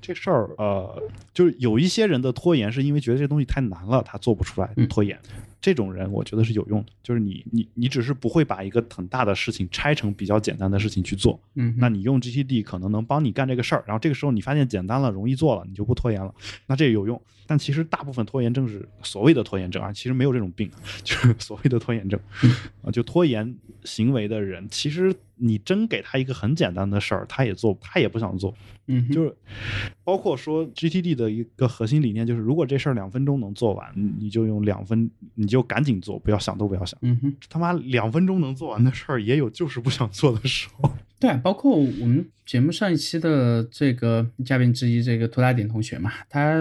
[0.01, 1.01] 这事儿呃，
[1.33, 5.17] 就是有一些人的拖延是因为觉得这东西太难了，他做不出来嗯拖延。
[5.59, 16.33] 这种人我觉得是有用的，就是你你你只是不会把一个很大的事情拆成比较简单的事情去做，嗯，那你用 GTD 可能能帮你干这个事儿，然后这个时候你发现简单了、容易做了，你就不拖延了，
[16.67, 17.21] 那这也有用。
[17.49, 20.69] 但其实大部分拖延症是所谓的拖延症啊，其实没有这种病，
[21.03, 22.19] 就是所谓的拖延症。
[22.83, 23.55] 啊，就拖延
[23.87, 28.53] 行为的人，其实你真给他一个很简单的事儿，他也做，他也不想做。
[28.87, 29.35] 嗯哼，就是
[30.03, 36.99] 包括说 GTD 的一个核心理念就是，如果这事儿两分钟能做完，你就用两分，你就赶紧做，不要想都不要想。
[37.01, 37.35] 嗯哼。
[37.49, 40.91] 他妈两分钟能做完的事儿，也有就是不想做的时候。
[41.19, 46.55] 对，包括我们节目上一期的这个嘉宾之一，这个涂大鼎同学嘛，他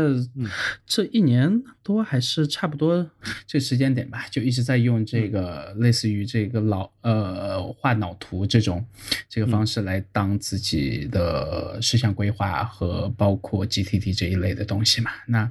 [0.86, 3.08] 这一年多还是差不多
[3.46, 8.84] 这个时间点吧，就一直在用这个类似于这个脑呃画脑图这种
[9.28, 15.10] 这个方式来当自己的事项规划和包括 GTD 这一类的东西嘛。
[15.26, 15.48] 那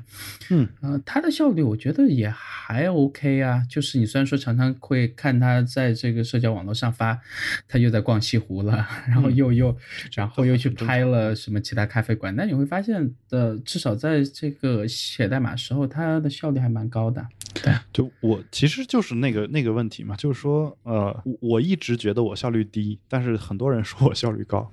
[0.50, 7.22] 嗯呃，它的效率我觉得也还 OK 啊，就是你虽然说常常会看他在这个社交网络上发，
[7.70, 9.76] 他又在逛西湖了，然后又又，
[10.14, 17.26] 然后又去拍了什么其他咖啡馆，那你会发现的，至少在这个写代码时候，它的效率还蛮高的。
[17.64, 24.70] 对，就我其实就是那个那个问题嘛，就是说，呃，我我一直觉得我效率低，但是很多人说我效率高。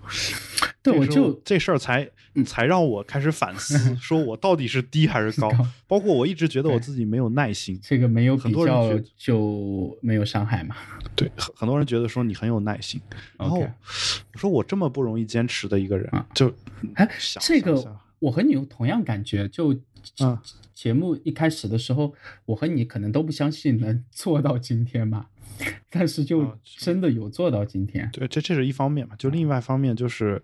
[0.82, 5.66] 对，我就这事儿才嗯才让我开始反思， 说我到底是低还是高高？
[5.86, 10.74] 包括我一直觉得我自己没有耐心，这个没有很比较多人就没有伤害嘛。
[11.14, 13.00] 对，很很多人觉得说你很有耐心，
[13.38, 16.52] 然后我说我这么不容易坚持的一个人啊，就
[16.94, 17.08] 哎，
[17.40, 19.72] 这个我和你有同样感觉，就
[20.18, 20.36] 嗯
[20.74, 22.12] 节目一开始的时候，
[22.44, 25.26] 我和你可能都不相信能做到今天嘛。
[25.90, 28.08] 但是就啊真的有做到今天。
[28.12, 30.42] 对，这这是一方面嘛，就另外一方面就是，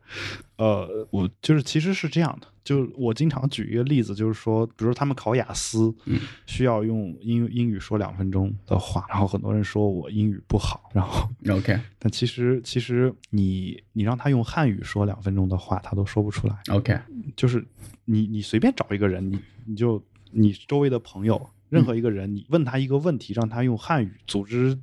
[0.56, 16.98] 呃，我就是其实是这样的，就我经常举一个例子，就是说，比如说他们考雅思，嗯需要用英英语说两分钟的话，然后很多人说我英语不好，然后 OK 但其实其实你你让他用汉语说两分钟的话，他都说不出来，OK，
[17.34, 17.64] 就是
[18.04, 21.48] 你你随便找一个人，你你就你周围的朋友。
[21.68, 24.76] 任何一个人，你问他一个问题，让他用汉语组织，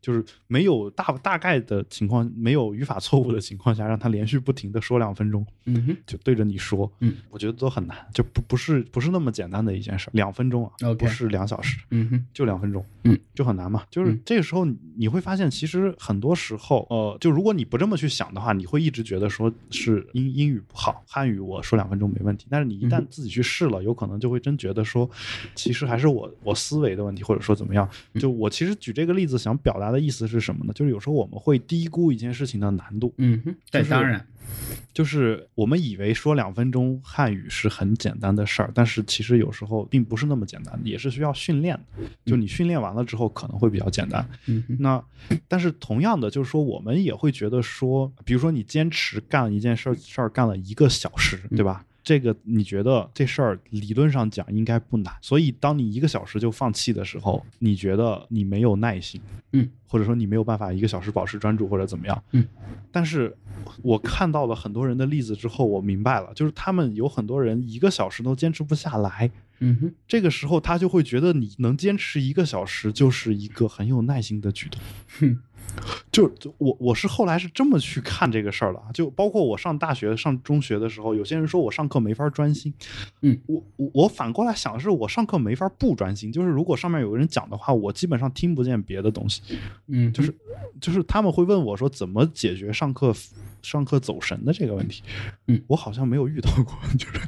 [0.00, 13.84] 就是没有大大概的情况，没有语法错误的情况下，让他连续不停的说两分钟，嗯哼就对着你说，嗯，我觉得都很难，就不不是不是那么简单的一件事，两分钟啊不是两小时，嗯哼就两分钟，嗯，就很难嘛。
[13.90, 14.20] 就是嗯。
[14.24, 22.46] 这个时候你你会发现，其实很多时候，呃，就如果你不这么去想的话，你会一直觉得说是英英语不好，汉语我说两分钟没问题。
[22.48, 25.08] 但是你一旦嗯自己去试了，有可能就会真觉得说，
[25.54, 27.88] 其实还是我我思维的问题，或者说怎么样。
[28.12, 30.72] 嗯就我其实举这个例子想表达的意思是什么呢？
[30.72, 33.12] 就是有时候我们会低估一件事情的难度。
[33.18, 34.26] 嗯哼，对，就是当然，
[34.92, 42.04] 就是我们以为说两分钟汉语是很简单的事儿，但是其实有时候并不是那么简单，也是需要训练的。
[42.24, 44.26] 就你训练完了之后，可能会比较简单。
[44.46, 45.04] 嗯哼那
[45.48, 51.84] 但是同样的，就是说我们也会觉得说，比如说你坚持干一件事儿事儿干了一个小时，对吧？
[52.04, 59.20] 这个你觉得这事儿理论上讲应该不难，所以当你一个小时就放弃的时候，你觉得你没有耐心，
[59.52, 62.46] 嗯，或者说你没有办法一个小时保持专注或者怎么样，嗯，
[62.92, 63.34] 但是
[63.82, 69.30] 我看到了很多人的例子之后，我明白了，就是他们有很多人一个小时都坚持不下来，
[69.60, 74.78] 嗯哼这个时候他就会觉得你能坚持一个小时就是一个很有耐心的举动。
[75.18, 75.53] 哼就
[76.12, 82.72] 就我我是后来是这么去看这个事儿的啊，就包括我上大学、上中学的时候，有些人说我上课没法专心，
[83.22, 89.42] 嗯，我我我反过来想的是，我上课没法不专心，就是如果上面有个人讲的话，我基本上听不见别的东西，
[89.88, 90.34] 嗯，就是
[90.80, 93.12] 就是他们会问我说怎么解决上课
[93.62, 95.02] 上课走神的这个问题，
[95.48, 97.20] 嗯，我好像没有遇到过， 就是。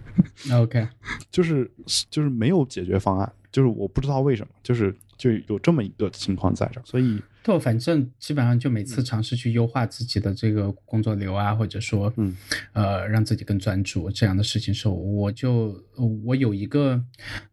[0.53, 0.87] OK，
[1.30, 1.68] 就是
[2.11, 12.37] 就是没有解决方案，就是我不知道为什么，就是就有这么一个情况在这儿，所以对，反正基本上就每次尝试去优化自己的这个工作流啊，或者说，嗯，
[12.73, 15.81] 呃，让自己更专注这样的事情时候，我就
[16.25, 17.01] 我有一个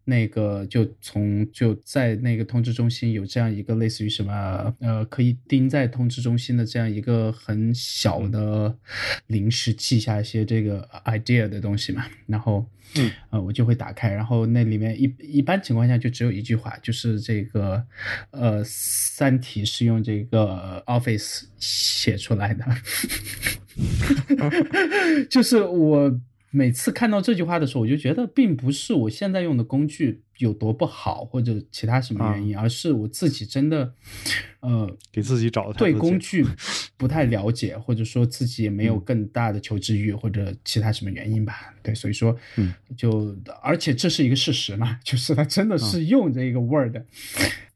[0.04, 8.76] 那个就从就在那个通知中心有这样一个类似于什么呃可以钉在通知中心的这样一个很小的
[9.28, 12.66] 临时记下一些这个 idea 的东西嘛，然后。
[12.96, 17.84] 嗯，呃，我就会打开，然后那里面一一般情况下就只有一句话，就是这个，
[18.30, 22.66] 呃，《三体》是用这个 Office 写出来的，
[25.30, 26.20] 就是我
[26.52, 33.94] 每次看到这句话的时候，我就觉得并不是我现在用的工具有多不好，或者其他什么原因，而是我自己真的，
[34.60, 36.46] 呃，给自己找的对工具
[36.96, 39.02] 不太了解，或者说自己也没有嗯。
[39.04, 41.74] 更大的求知欲，或者其他什么原因吧。
[41.82, 46.96] 对，所以说，嗯，就而且这是一个事实嘛，就是他真的是用这个 Word，、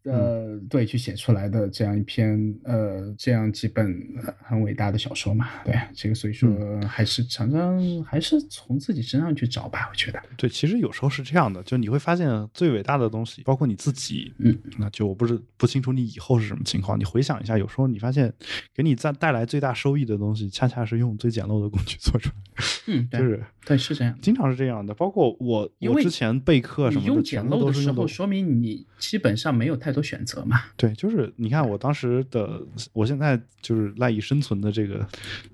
[0.09, 3.91] 呃，对，去写出来的这样一篇呃这样几本
[4.23, 5.47] 呃很伟大的小说嘛。
[5.65, 6.49] 对，这个所以说
[6.87, 10.21] 还是常常还是从自己身上去找吧，我觉得。
[10.37, 18.33] 对，其实有时候是这样的，就你会发现最伟大的东西，包括你自己，嗯，那就我不是不清楚你以后是什么情况，你回想一下，有时候你发现
[18.73, 24.17] 给你带带来最大收益的东西，恰恰是用最简陋的工具做出来， 嗯，对，就是对，是这样。
[24.21, 24.93] 经常是这样的。
[24.93, 30.61] 包括我，我之前备课什么的，你用简陋的时候，说明你基本上没有太多选择嘛。
[30.75, 32.61] 对，就是你看我当时的，
[32.93, 35.05] 我现在就是赖以生存的这个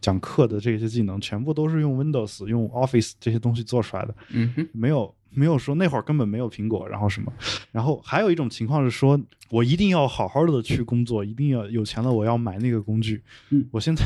[0.01, 7.31] 讲课的这些技能，全部都是用 Windows、用 Office 这些东西做出来的，嗯哼，没有没有说那会儿根本没有苹果，然后什么，
[7.71, 9.17] 然后还有一种情况是说
[9.53, 14.03] 我一定要好好的去工作，一定要有钱了我要买那个工具，嗯我现在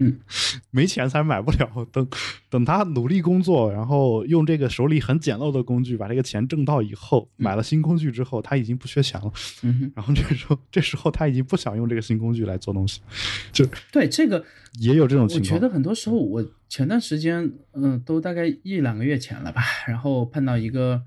[0.00, 0.18] 嗯
[0.72, 2.04] 没钱才买不了，等
[2.50, 9.32] 等他努力工作，然后用这个手里很简陋的工具把这个钱挣到以后，买了新工具之后，他已经不缺钱了。
[9.62, 13.00] 嗯，然后这时候，这时候他已经不想用这个新工具来做东西，
[13.52, 14.44] 就对这个。
[14.80, 15.54] 也有这种我情况。
[15.54, 21.02] 我觉得很多时候，我前段时间，嗯、都大概一两个月前了吧，然后碰到一个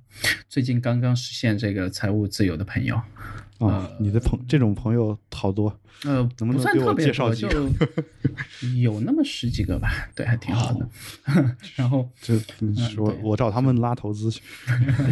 [0.49, 2.99] 最近刚刚实现这个财务自由的朋友，
[3.67, 7.69] 啊、你的朋这种朋友好多，呃，能不能给我算特别多，介绍几个？
[8.81, 10.87] 有那么十几个吧，对，还挺好的。
[11.75, 13.19] 然后，就你说对。
[13.23, 14.41] 我找他们拉投资去，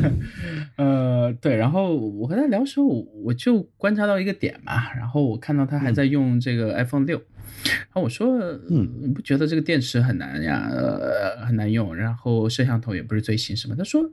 [0.78, 7.22] 呃，对，然后我和他聊的时候，我就观察到一个点嘛，然后我看到他还在用这个 iPhone 六，
[7.66, 8.38] 然后我说，
[8.70, 13.76] 嗯，你不觉得这个电池很难呀，呃，很难用，然后摄像头也不是最新什么？
[13.76, 14.04] 他说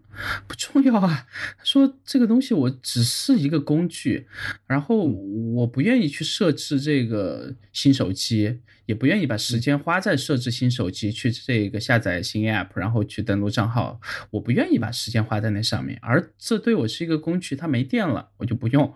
[0.46, 1.26] 不重要啊，
[1.58, 4.26] 他说这个东西我只是一个工具，
[4.66, 8.60] 然后我不愿意去设置这个新手机。
[8.86, 14.00] 也不愿意把时间花在设置新手机、去这个下载新 app，然后去登录账号。
[14.30, 17.56] 我不愿意把时间花在那上面，而这对我是一个工具。
[17.56, 18.86] 它没电了，我就不用；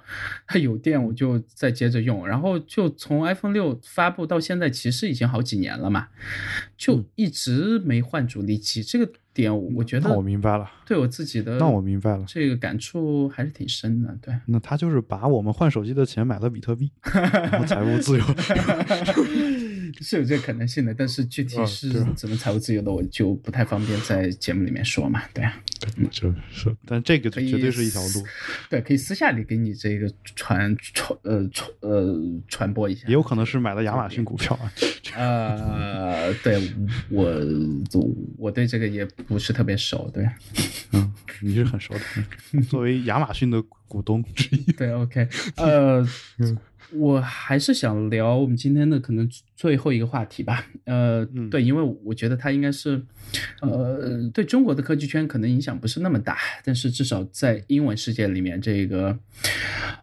[0.46, 2.24] 它有电，我就再接着用。
[2.28, 6.06] 然后就从 iPhone 六发布到现在，其实已经好几年了嘛，
[6.76, 8.84] 就一直没换主力机。
[8.84, 9.12] 这个。
[9.32, 14.12] 点我觉得我明白了，对我自己的那我明白了，这个感触还是挺深的。
[14.20, 18.24] 对，那他就是把我们换手机的钱买了比特币， 然后财务自由，
[20.00, 20.94] 是有这个可能性的。
[20.94, 25.22] 但是具体是怎么财务自由的，我就不太方便在节目里面说嘛。
[25.34, 25.60] 对啊，
[26.10, 28.24] 就是，但这个绝对是一条路。
[28.68, 32.16] 对，可以私下里给你这个传传呃传呃
[32.48, 33.06] 传播一下。
[33.06, 34.72] 也有可能是买了亚马逊股票啊。
[35.16, 36.70] 呃，对
[37.08, 37.28] 我
[38.38, 39.06] 我对这个也。
[39.26, 40.28] 不是特别熟，对，
[40.92, 46.04] 嗯，你是很熟的，作为亚马逊的股东之一， 对，OK，呃，
[46.92, 53.00] 我还是想聊我们今天的可能最后一个话题吧，呃，对，因为我觉得它应该是，
[53.60, 59.18] 呃，对中国的科技圈可能影响不是那么大，但是至少在英文世界里面，这个，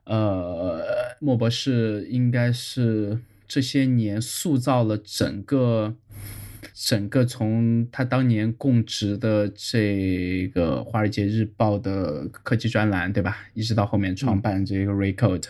[0.05, 0.81] 呃，
[1.19, 5.95] 莫博士应该是这些年塑造了整个。
[6.79, 13.39] 整个从他当年供职的这个《华尔街日报》的科技专栏，对吧？
[13.55, 15.45] 一直到后面创办这个 Recode，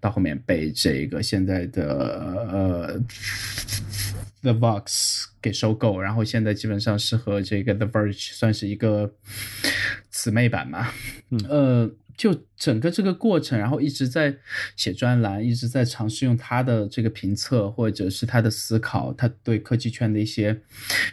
[0.00, 1.84] 到后面被这个现在的
[2.50, 3.00] 呃
[4.42, 9.14] The Vox 给收购，然后现在基本上是和这个 The Verge 算是一个
[10.10, 10.88] 姊妹版嘛，
[11.48, 11.88] 呃。
[12.16, 14.36] 就整个这个过程，然后一直在
[14.76, 20.60] 写专栏，一直在尝试用他的这个评测，或者是他的思考，他对科技圈的一些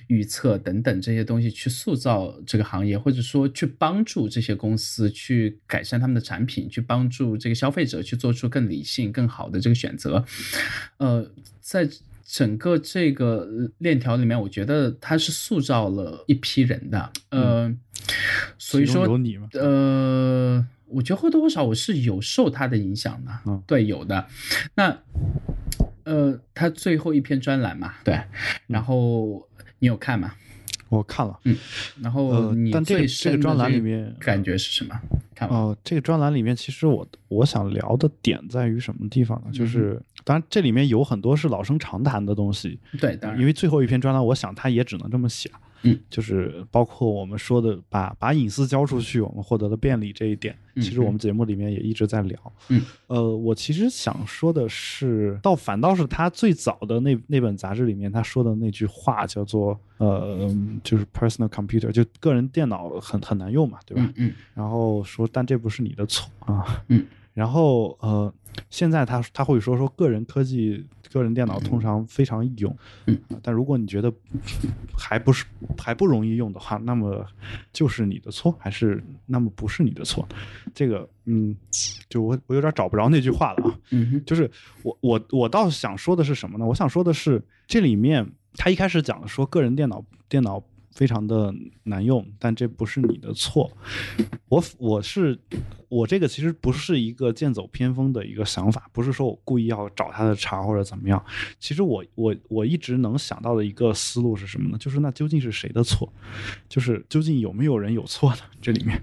[0.07, 10.23] 预测等等这些东西，去塑造这个行业，或者说去帮助这些公司去改善他们的产品，去帮助这个消费者去做出更理性、更好的这个选择。
[10.97, 11.89] 呃，在
[12.23, 13.47] 整个这个
[13.79, 17.11] 链条里面，我觉得他是塑造了一批人的。
[17.29, 17.75] 呃，
[18.59, 19.05] 所以说，
[19.53, 20.67] 呃。
[20.93, 24.27] 我觉得或多或少我是有受他的影响的，嗯，对，有的。
[24.75, 24.97] 那，
[26.03, 28.19] 呃，他最后一篇专栏嘛，对，
[28.67, 29.47] 然后
[29.79, 30.33] 你有看吗？
[30.89, 31.55] 我看了，嗯，
[32.01, 34.99] 然后你最这个专栏里面感觉是什么？
[35.33, 39.51] 看哦，这个专栏里面其实我我想聊的点在于什么地方呢？
[39.53, 45.49] 就是当然这里面有很多是老生常谈的东西，对，当然，因为最后一篇专栏，我想他也只能这么写。
[45.84, 52.39] 嗯，就是包括我们说的把把隐私交出去，我们获得了便利这一点，其实我们节目里面也一直在聊。
[52.69, 60.49] 嗯，呃，我其实想说的是，倒反倒是他最早的那那本杂志里面他说的那句话，叫做呃，
[60.84, 64.13] 就是 personal computer，就个人电脑很很难用嘛，对吧？
[64.15, 66.84] 嗯，然后说，但这不是你的错啊。
[66.88, 67.05] 嗯。
[67.41, 68.31] 然后呃，
[68.69, 72.77] 现在他他会说说个人科技、个人电脑通常非常易用，
[73.07, 74.13] 嗯，但如果你觉得
[74.95, 75.43] 还不是
[75.75, 77.25] 还不容易用的话，那么
[77.73, 80.23] 就是你的错，还是那么不是你的错？
[80.75, 81.55] 这个嗯，
[82.07, 84.47] 就我我有点找不着那句话了啊，嗯，就是
[84.83, 86.65] 我我我倒想说的是什么呢？
[86.67, 88.23] 我想说的是这里面
[88.53, 90.63] 他一开始讲的说个人电脑电脑。
[90.91, 93.71] 非常的难用，但这不是你的错。
[94.49, 95.39] 我我是
[95.87, 101.23] 我这个其实不是一个剑走偏锋的一个想法，不是说我故意要找他的茬或者怎么样。
[101.59, 104.77] 其实我我我一直能想到的一个思路是什么呢？
[104.77, 106.11] 就是那究竟是谁的错？
[106.67, 108.41] 就是究竟有没有人有错呢？
[108.61, 109.01] 这里面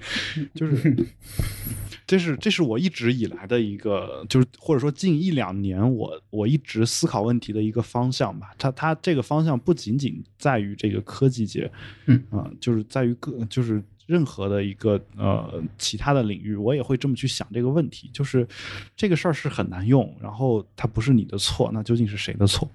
[0.55, 0.95] 就是。
[2.09, 8.55] 这是这是我一直以来的一个，就是或者说近一两年我我一直思考问题的一个方向吧。
[8.57, 11.71] 它它这个方向不仅仅在于这个科技界，
[12.07, 18.09] 嗯啊，就是在于各就是任何的一个呃其他的领域，我也会这么去想这个问题。
[18.11, 18.49] 就是
[18.97, 22.67] 这个事儿是很难用，然后它不是你的错，那究竟是谁的错？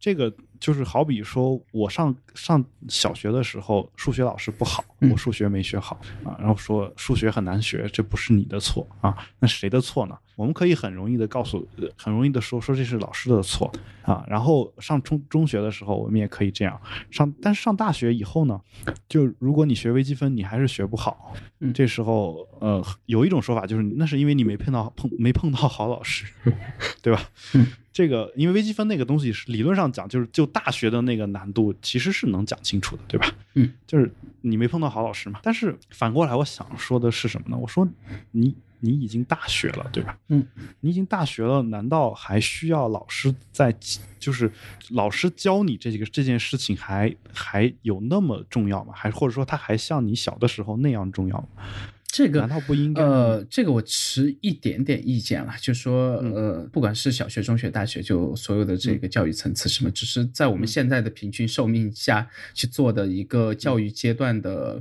[0.00, 0.34] 这个。
[0.62, 10.16] 就是好比说，我上上小学的时候，数学老师不好，我数学没学好啊，然后说数学很难学，这不是你的错啊，那谁的错呢？
[10.36, 14.24] 我们可以很容易的告诉，很容易的说说这是老师的错啊。
[14.28, 18.60] 然后上中中学的时候，我们也可以这样上，但是上大学以后呢，
[19.08, 21.34] 就如果你学微积分，你还是学不好，
[21.74, 26.24] 这时候呃，有一种说法就是，那是因为你没碰到碰没碰到好老师，
[27.02, 27.20] 对吧？
[27.92, 33.30] 这个因为微积分那个东西是理论上讲，就是就大学的那个难度其实是能讲清楚的，对吧？
[33.54, 35.40] 嗯，就是你没碰到好老师嘛。
[35.42, 37.56] 但是反过来，我想说的是什么呢？
[37.56, 37.86] 我说
[38.30, 40.18] 你你已经大学了，对吧？
[40.28, 40.46] 嗯，
[40.80, 43.74] 你已经大学了，难道还需要老师在
[44.18, 44.50] 就是
[44.90, 48.94] 老师教你这个这件事情还还有那么重要吗？
[48.96, 51.62] 还或者说他还像你小的时候那样重要吗？
[52.12, 53.02] 这个难道不应该？
[53.02, 64.78] 呃，这个我持一点点意见了，就说呃，不管是小学、中学、大学，就所有的这个教育层次，什么，只是在我们现在的平均寿命下去做的一个教育阶段的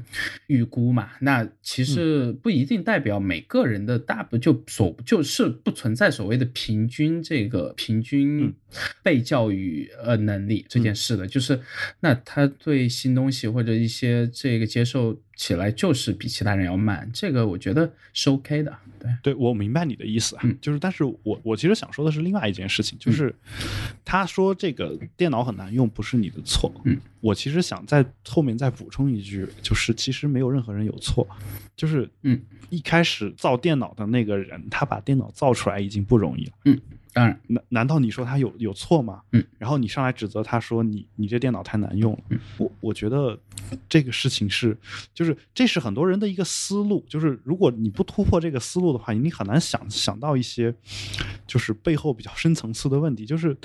[0.48, 1.12] 预估嘛。
[1.22, 8.54] 那其实不一定代表每个人的大不就所就是不存在所谓的平均这个平均
[9.02, 11.58] 被教育呃能力这件事的，就是
[12.02, 15.18] 那他对新东西或者一些这个接受。
[15.34, 18.76] 起来就是比其他人要慢，这个我觉得是 OK 的。
[18.98, 23.32] 对，对我明白你的意思啊，就是，但是我我其实想说的是另外一件事情，就是
[24.04, 26.74] 他说这个电脑很难用，不是你的错。
[26.84, 31.28] 嗯，我其实想在后面再补充一句，就是其实没有任何人有错，
[31.76, 32.42] 就是嗯，
[32.72, 36.54] 一开始造电脑的那个人，他把电脑造出来已经不容易了。
[36.66, 36.82] 嗯。
[37.14, 39.22] 当然，难难道你说他有有错吗？
[39.32, 42.20] 嗯，然后你上来指责他说你你这电脑太难用了。
[42.30, 43.38] 嗯我我觉得
[43.90, 44.78] 这个事情是，
[45.14, 50.74] 就是这是很多人的一个思路，就是如果你不突破这个思路的话，你很难想想到一些
[51.46, 53.26] 就是背后比较深层次的问题。
[53.26, 53.56] 就是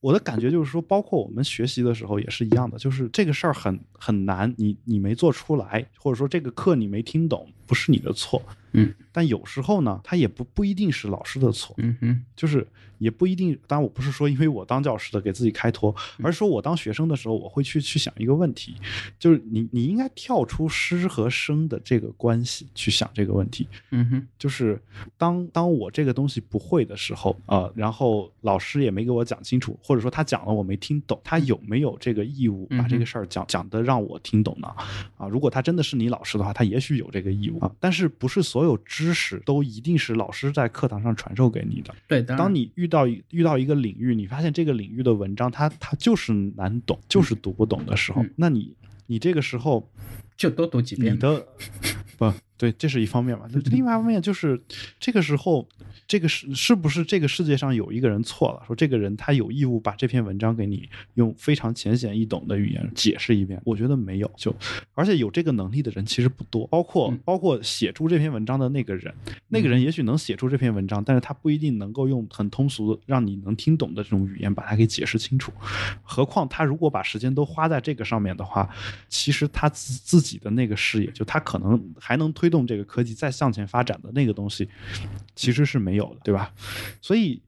[0.00, 8.40] 我的感觉就是说，包括我们学习的时候也是一样的，就是这个事儿很很难，你你没做出来，或者说这个课你没听懂，不是你的错。
[8.72, 11.74] 嗯，但有时候呢，他也不不一定是老师的错。
[11.78, 12.66] 嗯哼，就是
[12.98, 13.58] 也不一定。
[13.66, 18.74] 当然，我不是说因为我当教师的给自己开脱，而是说我当学生的时候，我会去去想一个问题，
[19.18, 23.66] 就是你你应该跳出师和生的这个关系去想这个问题。
[23.90, 24.80] 嗯哼，就是
[25.16, 34.68] 当当我这个东西不会的时候，呃，然后老师也没给我讲清楚，或者说他讲了我没听懂，他有没有这个义务把这个事儿讲讲的让我听懂呢？
[35.16, 41.94] 啊，如果他真的是你老师的话，他也许有这个义务啊，但是不是所有知识都一定是老师在课堂上传授给你的。
[42.06, 48.74] 对，当你遇到遇到一个领域，你发现这个领域的文章，它它就是难懂，就是读不懂的时候，那你
[49.06, 49.90] 你这个时候
[50.36, 51.14] 就多读几遍。
[51.14, 51.46] 你的
[52.16, 52.24] 不
[52.58, 53.46] 对，这是一方面嘛。
[53.72, 54.60] 另外一方面就是
[55.00, 55.66] 这个时候。
[56.06, 58.62] 这个是是不是这个世界上有一个人错了？
[58.66, 63.60] 说这个人他有义务把这篇文章给你用非常浅显易懂的语言解释一遍？
[63.62, 64.54] 我觉得没有，就
[64.94, 69.12] 而且有这个能力的人其实不多，包括包括写出这篇文章的那个人，
[69.48, 75.52] 那个人也许能写出这篇文章，但是他不一定能够用很通俗让你能听懂的这种语言把它给解释清楚。
[76.02, 78.66] 何况他如果把时间都花在这个上面的话，
[79.10, 84.66] 其实他自自己的那个视野，就他可能还能推推动这个科技再向前发展的那个东西，
[85.36, 86.50] 其实是没有的，对吧？
[87.02, 87.42] 所以，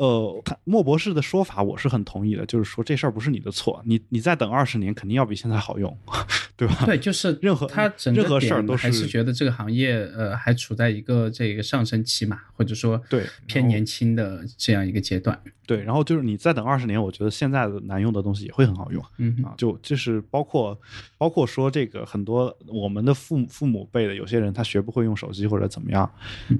[0.00, 5.94] 呃，莫博士的说法我是很同意的，就是说这事儿不是你的错，你你再等二十年，肯定要比现在好用，
[6.56, 6.86] 对吧？
[6.86, 15.38] 对，就是任何他任何事儿都还是觉得这个行业呃还处在一个这个上升期嘛，或者说对偏年轻的这样一个阶段。
[15.66, 20.76] 对，然后就是你再等二十年，我觉得现在的难用的东西也会很好用，嗯啊，就就是包括
[21.16, 26.10] 包括说这个很多我们的父父母辈的有些人他学不会用手机或者怎么样，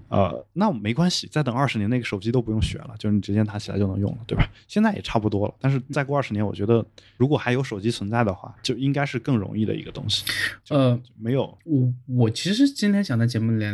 [0.09, 4.45] 呃，那没关系，再等二十年那个手机都不用学了，就是你直接拿起来就能用了，对吧？
[4.67, 6.85] 现在也差不多了，但是再过二十年，我觉得
[7.17, 10.25] 如果还有手机存在的话，就应该是更容易的一个东西。
[10.69, 13.65] 呃，没有，我我其实今天想在节目里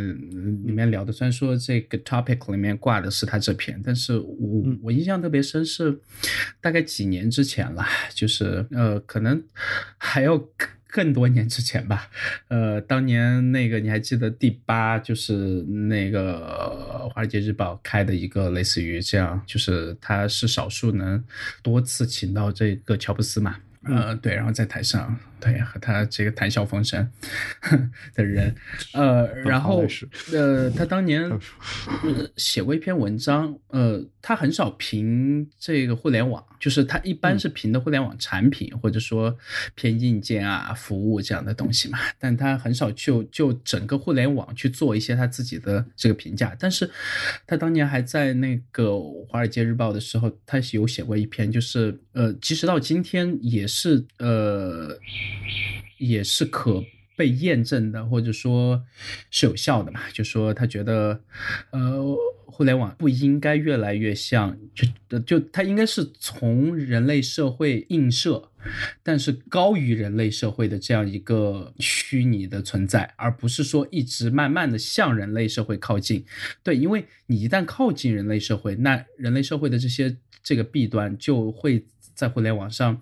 [0.64, 5.98] 里面聊的，虽然说这个 topic 里面挂的是他这篇，但是我我印象特别深是
[6.60, 7.84] 大概几年之前了，
[8.14, 9.42] 就是呃，可能
[9.96, 10.38] 还要
[10.96, 12.08] 更多年之前吧。
[12.48, 15.34] 呃，当年那个你还记得第八就是
[15.90, 16.38] 那个
[17.10, 21.22] 《华尔街日报》开的一个类似于这样，就是他是少数能
[21.62, 23.56] 多次请到这个乔布斯嘛。
[23.82, 27.08] 呃，对，然后在台上，对，和他这个谈笑风生
[28.14, 28.54] 的人，
[28.94, 29.84] 呃，然后
[30.32, 31.30] 呃，他当年
[32.36, 39.36] 写过一篇文章，呃，他很少评这个互联网，就是他一般是评的互联网产品，或者说
[39.74, 46.56] 偏硬件啊、服务这样的东西嘛，但他很少就就整个互联网去做一些他自己的这个评价。
[46.58, 46.90] 但是
[47.46, 48.84] 他当年还在那个
[49.28, 54.98] 《华尔街日报》的时候，他有写过一篇，就是呃，即使到今天也是呃，
[55.98, 56.84] 也是可
[57.16, 58.84] 被验证的，或者说
[59.30, 60.02] 是有效的嘛。
[60.12, 61.22] 就说他觉得，
[61.70, 64.58] 呃，互联网不应该越来越像，
[65.08, 68.50] 就就它应该是从人类社会映射，
[69.02, 76.24] 但是高于人类社会的这样一个虚拟的存在，而不是说一直慢慢的向人类社会靠近。
[76.62, 81.86] 对，因为你一旦靠近人类社会，那人类社会的这些这个弊端就会。
[82.16, 83.00] 在互联网上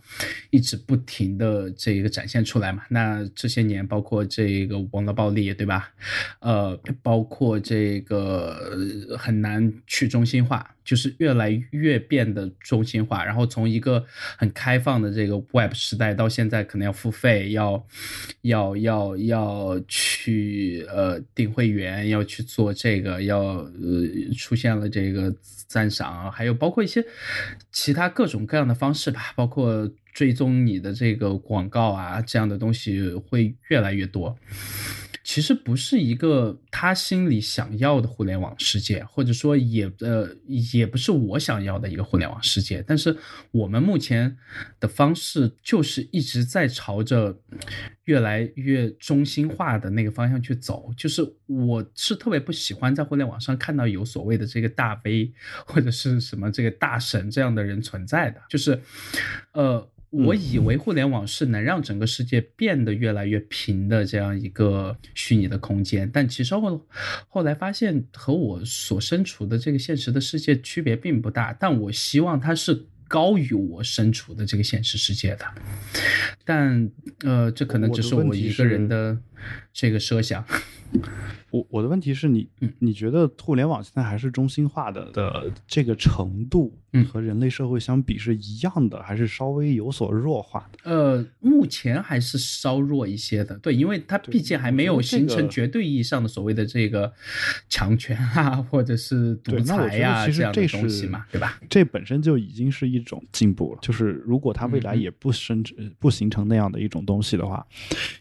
[0.50, 2.82] 一直不停的这个展现出来嘛？
[2.90, 5.92] 那这些年，包括这个网络暴力，对吧？
[6.40, 13.24] 呃，包括这个很难去中心化，就是越来越变得中心化。
[13.24, 14.04] 然后从一个
[14.36, 17.86] 很开放的这个 Web 时代，到现在可能要付费，要
[18.42, 23.72] 要要要去呃订会员，要去做这个，要呃
[24.36, 25.34] 出现了这个。
[25.66, 27.04] 赞赏，还有包括一些
[27.72, 34.38] 其他各种各样的方式吧，包括追踪你的这个广告啊，这样的东西会越来越多。
[35.24, 42.84] 其实不是一个他心里想要的互联网世界，或者说也呃也不是我想要的一个互联网世界。
[42.86, 43.16] 但是
[43.50, 44.36] 我们目前
[44.78, 47.40] 的方式就是一直在朝着
[48.04, 50.92] 越来越中心化的那个方向去走。
[50.94, 55.32] 就是我是特别不喜欢在互联网上看到有所谓的这个大 V
[55.66, 58.42] 或者是什么这个大神这样的人存在的。
[58.48, 58.78] 就是
[59.52, 59.90] 呃。
[60.14, 66.86] 我以为互联网是能让整个世界变得越来越平的这样一个虚拟的空间，但其实后
[67.28, 71.52] 后来发现和我所身处的这个现实的世界区别并不大。
[71.58, 75.44] 但我希望它是高于我身处的这个现实世界的，
[76.44, 76.90] 但
[77.24, 79.16] 呃，这可能只是我一个人的
[79.72, 80.44] 这个设想。
[81.50, 82.48] 我我的问题是你，
[82.78, 86.76] 你觉得互联网现在还是中心化的的这个程度，
[87.08, 90.78] 和人类社会相比是一样的，还是稍微有所弱化的？
[90.90, 93.56] 呃，目前还是稍弱一些的。
[93.58, 97.12] 对，因为它毕竟还没有形成绝对意义上的所谓的这个
[97.68, 101.60] 强权啊，或者是独裁呀这样的东西嘛，对吧？
[101.68, 103.78] 这本身就已经是一种进步了。
[103.80, 105.64] 就是如果它未来也不生
[105.98, 107.64] 不形成那样的一种东西的话，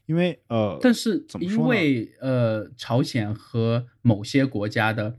[0.05, 3.33] 因为呃，但是因为呃，朝鲜。
[3.33, 5.17] 和某些国家的。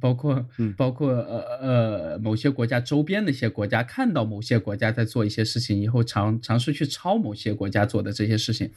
[0.00, 0.46] 包括
[0.76, 8.70] 包括呃呃某些国家周边的一些国家看到某些国家在做一些事情以后，尝尝试去抄某些国家做的这些事情。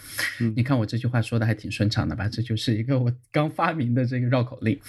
[0.56, 2.28] 你看我这句话说的还挺顺畅的吧？
[2.28, 4.80] 这就是一个我刚发明的这个绕口令。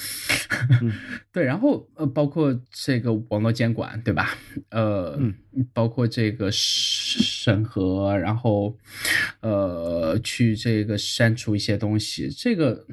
[1.33, 4.37] 对，然后呃包括这个网络监管，对吧？
[4.71, 5.19] 呃，
[5.73, 8.77] 包括这个审核，然后
[9.41, 12.87] 呃去这个删除一些东西，这个。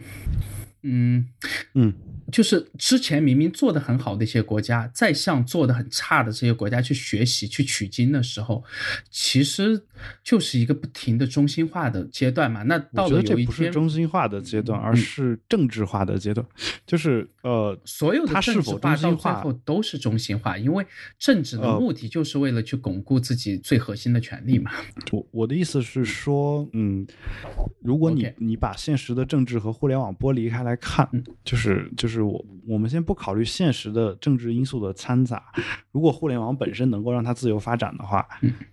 [0.83, 1.27] 嗯
[1.75, 1.93] 嗯，
[2.31, 8.63] 就是之前明明做的很好的一些国家，在向做的很差的这些国家去学习、去取经的时候，
[9.11, 9.79] 其实
[10.23, 12.63] 就是一个不停的中心化的阶段嘛。
[12.63, 16.43] 那到了有一天，不是中心化的阶段，而是政治化的阶段。
[16.87, 20.83] 就是呃，所有的政治化到最后都是中心化，因为
[21.19, 24.71] 政治的目的就是为了去巩固自己最核心的权利嘛。
[25.11, 27.05] 我我的意思是说，嗯，
[27.81, 30.70] 如果你你把现实的政治和互联网剥离开来。
[30.72, 31.06] 来看，
[31.43, 35.43] 就是就是我我们先不考虑现实的政治因素的掺杂，
[35.91, 38.26] 如果互联网本身能够让它自由发展的话，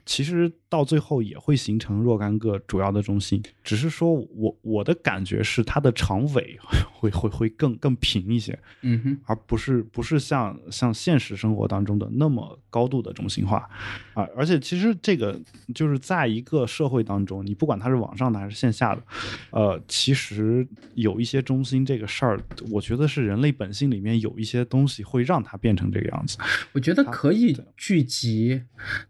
[0.06, 3.42] 其实到最后也会形成若干个主要的中心。
[3.64, 6.56] 只是说我我的感觉是它的长尾
[6.92, 13.68] 会会会更更平一些，嗯哼，而不是不是像像现实生活当中的那么高度的中心化
[14.14, 14.24] 啊。
[14.36, 15.36] 而且其实这个
[15.74, 19.02] 就是在一个社会当中，你不管它是网上的还是线下的，
[19.50, 20.64] 呃，其实
[20.94, 21.87] 有一些中心。
[21.88, 22.38] 这个事儿，
[22.70, 26.36] 我觉得是人类本性里面有一些东西会让它变成这个样子。
[26.72, 28.60] 我觉得可以聚集，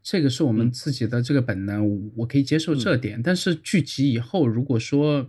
[0.01, 3.21] 这个是我们自己的这个本能，我可以接受这点。
[3.21, 5.29] 但是聚集以后，如果说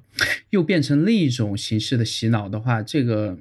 [0.52, 3.36] 又变成另一种形式的洗脑的话，这个，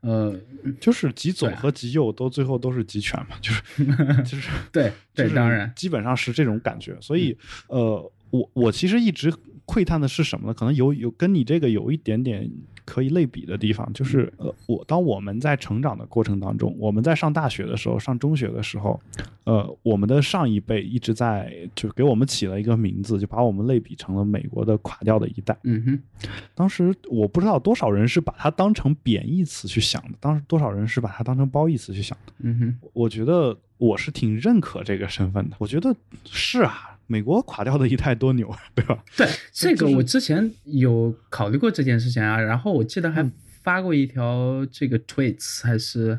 [0.00, 0.34] 呃，
[0.80, 3.62] 就是极左和极右都最后都是极权嘛，就是
[4.24, 6.96] 就是对对，当然基本上是这种感觉。
[7.02, 7.36] 所以，
[7.68, 9.30] 呃，我我其实一直
[9.66, 10.54] 窥探的是什么呢？
[10.54, 12.50] 可能有有跟你这个有一点点。
[12.86, 18.98] 可以类比的地方就是，呃，我当我们在成长的过程当中，我们在上大学的时候，上中学的时候，
[19.44, 25.54] 呃，我们的上一辈一直在就给我们起了一个名字，就把我们类比成了美国的垮掉的一代。
[25.64, 32.32] 嗯哼，当时我不知道多少人是把它当成贬义词去想的，当时多少人是把它当成褒义词去想的。
[32.38, 35.56] 嗯哼，我觉得我是挺认可这个身份的。
[35.58, 35.94] 我觉得
[36.24, 36.95] 是啊。
[37.06, 39.02] 美国垮掉的一代多牛， 对吧？
[39.16, 42.40] 对，这个我之前有考虑过这件事情啊。
[42.40, 43.28] 然后我记得还
[43.62, 46.18] 发过一条这个 tweets 还是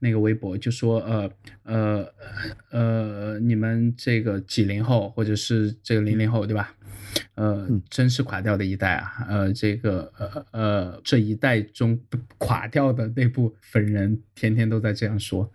[0.00, 1.30] 那个微博，就说呃
[1.64, 2.06] 呃
[2.70, 6.74] 呃，你们这个几零后或者是这个零零后，对吧？
[7.34, 9.26] 呃，真是垮掉的一代啊。
[9.28, 11.98] 呃，这个呃呃这一代中
[12.38, 15.50] 垮掉的那部分人，天天都在这样说。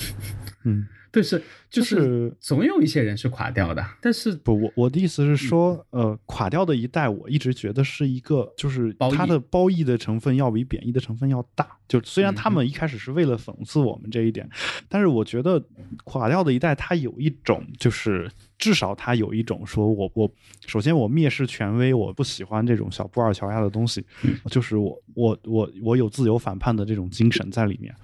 [0.64, 1.38] 嗯，对，是
[1.70, 11.66] 就就是是总有一些人是垮掉的，但是不，我我的意思是说，呃，垮掉的一代，我一直觉得是一个，就是它的褒义的成分要比贬义的成分要大。
[11.88, 14.48] 就虽然他们一开始是为了讽刺我们这一点，
[14.88, 15.62] 但是我觉得
[16.04, 18.30] 垮掉的一代，它有一种就是。
[18.58, 20.28] 至少他有一种说我我
[20.66, 24.04] 首先我蔑视权威，我不喜欢这种小布尔乔亚的东西，
[24.46, 27.94] 就是我我我我有自由反叛的这种精神在里面。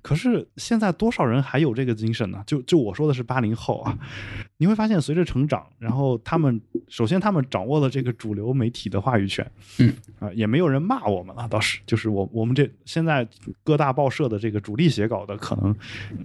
[0.00, 2.42] 可是现在多少人还有这个精神呢？
[2.46, 3.98] 就就我说的是八零后啊，
[4.58, 9.48] 你会发现随着成长，然后他们首先他们掌握了这个主流媒体的话语权，
[9.78, 13.26] 嗯啊、也没有人骂我们了，倒是就是我我们这现在
[13.64, 15.74] 各大报社的这个主力写稿的可能，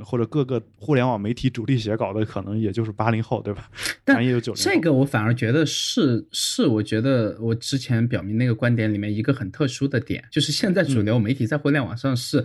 [0.04, 3.70] 或者各个互联网媒体主力写稿的可能也就是八零后，对吧？
[4.04, 4.62] 但也有九零。
[4.62, 12.44] 这个我反而觉得是是，我觉得我之前表明那个观点里面一个很特殊的点，就是现在主流媒体在互联网上是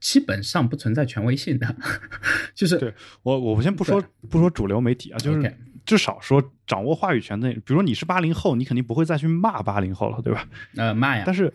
[0.00, 1.76] 基本上不存在权威性的，
[2.54, 10.48] 就是对我我先不说不说主流媒体啊，就是至少说掌握话语权的，比如说你是八零后，你肯定不会再去骂八零后了，对吧？
[10.76, 11.52] 呃骂呀但是，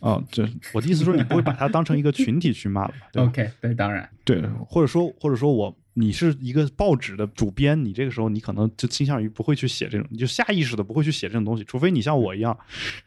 [0.00, 12.56] 哦，这我的意思说，你不会把它当成一个群体去骂了吧，对吧？，OK，对，当然，对，或者说或者说我你是一个报纸的主编，你这个时候你可能就倾向于不会去写这种，你就下意识的不会去写这种东西，除非你像我一样，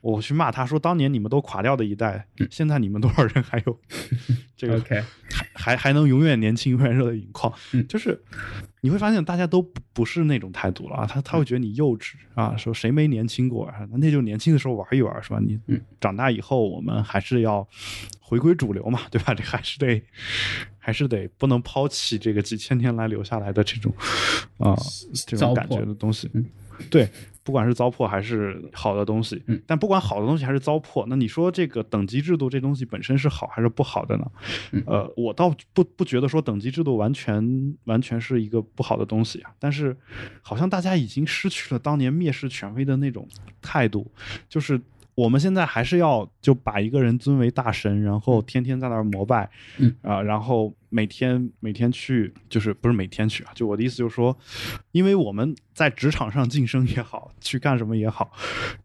[0.01, 3.79] 我去骂他说当年你们都垮掉的一代，现在你们多少人还有
[4.57, 5.05] 这个还
[5.53, 8.21] 还还能永远年轻、永远热泪盈眶，嗯就是
[8.81, 13.87] 你会发现大家都不不是那种态度了啊，他他会觉得你幼稚啊，说谁没年轻过啊？
[13.93, 15.39] 那就年轻的时候玩一玩是吧？
[15.39, 17.67] 你嗯长大以后，我们还是要
[18.19, 19.33] 回归主流嘛，对吧？
[19.33, 20.03] 这还是得
[20.81, 23.93] 还是得不能抛弃这个几千年来留下来的这种
[24.57, 24.75] 啊、
[25.25, 26.45] 这种感觉的东西嗯，
[26.89, 27.07] 对。
[27.43, 34.31] 不管是糟粕还是好的东西，嗯但不管好的东西还是糟粕，那你说这个等级制度这东西本身是好还是不好的呢？
[34.71, 39.97] 嗯呃，我倒不不觉得说等级制度完全完全是一个不好的东西啊，但是
[40.43, 43.27] 好像大家已经失去了当年蔑视权威的那种
[43.59, 44.05] 态度，
[44.47, 44.79] 就是
[45.21, 49.93] 我们现在还是要就把一个人尊为大神，然后天天在那儿膜拜，嗯。
[50.01, 54.37] 啊、然后每天每天去，就是不是每天去啊，就我的意思就是说，
[54.91, 58.31] 因为我们在职场上晋升也好，去干什么也好，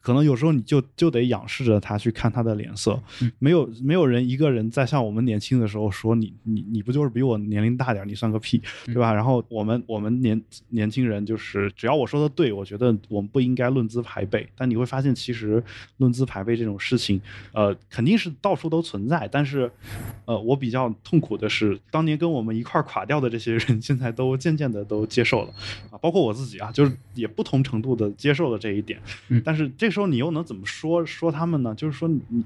[0.01, 3.31] 可能有时候你就就得仰视着他去看他的脸色，嗯。
[3.39, 9.13] 没有没有人一个人在像我们年轻的时候说你你你不就是比我年龄大点，你算个屁，对吧？
[9.13, 15.63] 然后我们我们年年轻人就是只要我说的对，我觉得我们不应该论资排辈，但你会发现其实
[15.97, 17.21] 论资排辈这种事情，
[17.53, 19.71] 呃，肯定是到处都存在，但是
[20.25, 25.55] 呃，我比较痛苦的是，当年跟我们一块儿垮掉的这些人， 现在都渐渐的都接受了
[25.91, 29.01] 啊，包括我自己啊，就是也不同程度的接受了这一点。
[29.29, 31.75] 嗯但是这时候你又能怎么说说他们呢？
[31.75, 32.45] 就是说，你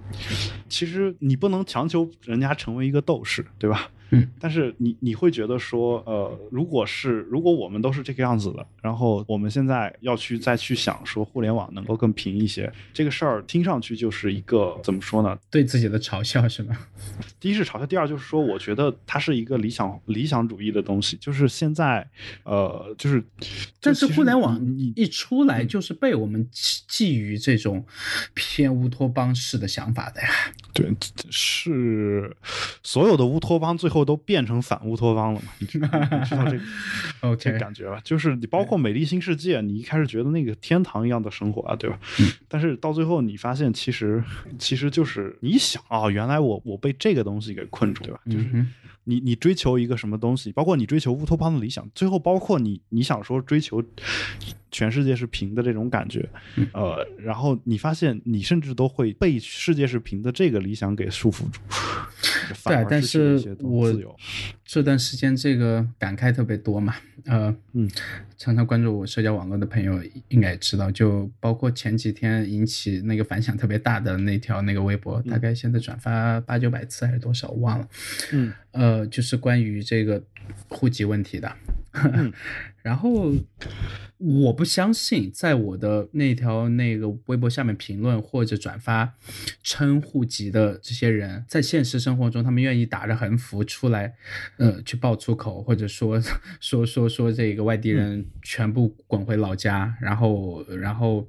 [0.69, 3.91] 其实你不能强求人家成为一个斗士，对吧？
[4.11, 15.39] 嗯，但是你你会觉得说，呃，如果是如果我们都是这个样子的，然后我们现在要去再去想说互联网能够更平一些，这个事儿听上去就是一个怎么说呢？
[15.51, 16.77] 对自己的嘲笑是吗？
[17.39, 22.09] 第一是嘲笑，第二就是说，我觉得它是一个理想理想主义的东西，就是现在，
[22.45, 23.23] 呃，就是，
[23.81, 27.85] 但是互联网你你一出来就是被我们寄寄予这种
[28.35, 30.29] 偏乌托邦式的想法的呀。
[30.73, 30.95] 对，
[31.31, 32.37] 是
[32.83, 35.49] 所有的乌托邦最后都变成反乌托邦了嘛？
[35.59, 38.01] 你知道这个 这感觉吧？
[38.05, 41.99] 就是你包括《美丽新世界》，你一开始觉得那个天堂一样的生活啊，对吧？
[42.49, 44.23] 但是到最后你发现，其实
[44.59, 48.21] 其实就是你想啊，原来我我被这个东西给困住，对吧？
[48.27, 48.73] 就是嗯
[49.05, 53.83] 你你追求一个什么东西，包括你追求乌托邦的理想，最后包括你你想说追求
[54.71, 61.59] 全世界是平的这种感觉，嗯呃，然后你发现你甚至都会被世界是平的这个理想给束缚住，
[62.55, 63.91] 反而但是我。
[64.65, 66.95] 这段时间这个感慨特别多嘛，
[67.25, 67.91] 呃，嗯，
[68.39, 77.89] 常常关注我社交网络的朋友应该也知道，就包括前几天引起那个反响特别大的那条那个微博，大概现在转发八九百次还是多少，我忘了，
[78.31, 80.23] 嗯呃，就是关于这个
[80.69, 81.53] 户籍问题的。
[82.83, 83.33] 然后
[84.19, 89.15] 我不相信，在我的那条那个微博下面评论或者转发
[89.63, 94.15] 称户籍的这些人，在现实生活中，他们愿意打着横幅出来，
[94.59, 96.21] 呃，去爆粗口，或者说
[96.61, 101.27] 说说说这个外地人全部滚回老家，然后然后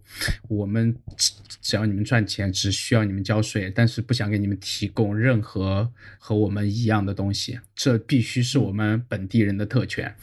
[0.50, 10.14] 我们只只要你们赚钱，只需要你们交税，但是不想给你们提供任何和我们一样的东西，这必须是我们本地人的特权。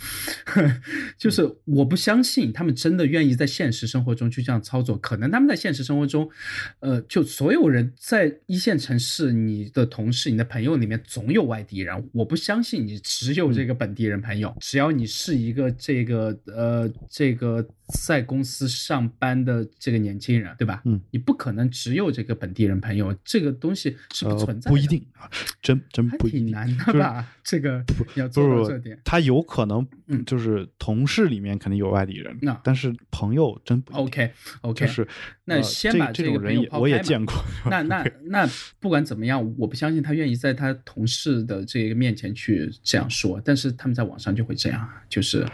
[1.18, 4.96] 就是我不相信他们真的愿意在现实生活中去这样操作。
[4.98, 6.30] 可能他们在现实生活中，
[6.78, 12.08] 呃，就所有人在一线城市，你的同事、你的朋友里面总有外地人。
[12.12, 14.56] 我不相信你只有这个本地人朋友。
[14.60, 17.66] 只要你是一个这个呃这个
[18.06, 20.82] 在公司上班的这个年轻人，对吧？
[20.84, 24.70] 嗯，你不可能只有这个本地人朋友，这个东西是不存在的。
[24.70, 25.28] 不一定啊，
[25.62, 26.46] 真真不一定。
[26.46, 27.26] 挺难的吧？
[27.42, 27.82] 这个
[28.14, 29.00] 要做到这点。
[29.04, 35.08] 他有可能嗯就是同事里面肯定有外地人，那但是朋友真不一定 OK OK，就是
[35.44, 37.34] 那先把这个人也我也见过，
[37.70, 38.48] 那 那那
[38.78, 45.46] 不管怎么样，我不相信他愿意在他同事的这个面前去这样说，但是他们在网上就会这样，就是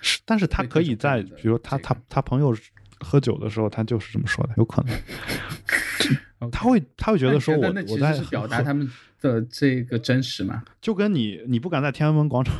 [0.00, 2.56] 是但是他可以在比如他这他他朋友
[3.00, 4.96] 喝酒的时候，他就是这么说的，有可能。
[6.50, 8.90] 他会他会觉得说我我在表达他们
[9.22, 10.62] 的这个真实嘛？
[10.82, 12.54] 就跟你你不敢在天安门广场，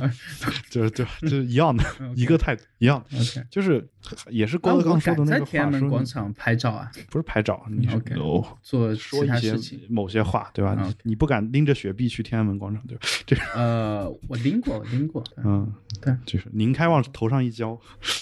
[0.00, 0.10] 嗯
[0.70, 1.84] 就是就就是一样的
[2.16, 3.04] 一个态度一样
[3.50, 3.86] 就是
[4.30, 9.54] 也是郭德纲说的那个话，天安门广场拍照啊，不是拍照，你是 OK 哦做其说一些。
[9.88, 10.74] 某些话，对吧？
[10.78, 13.06] 嗯你不敢拎着雪碧去天安门广场，对吧？
[13.26, 15.22] 这个呃，我拎过，我拎过。
[15.44, 15.70] 嗯，
[16.00, 17.78] 对，就是拧开往头上一浇，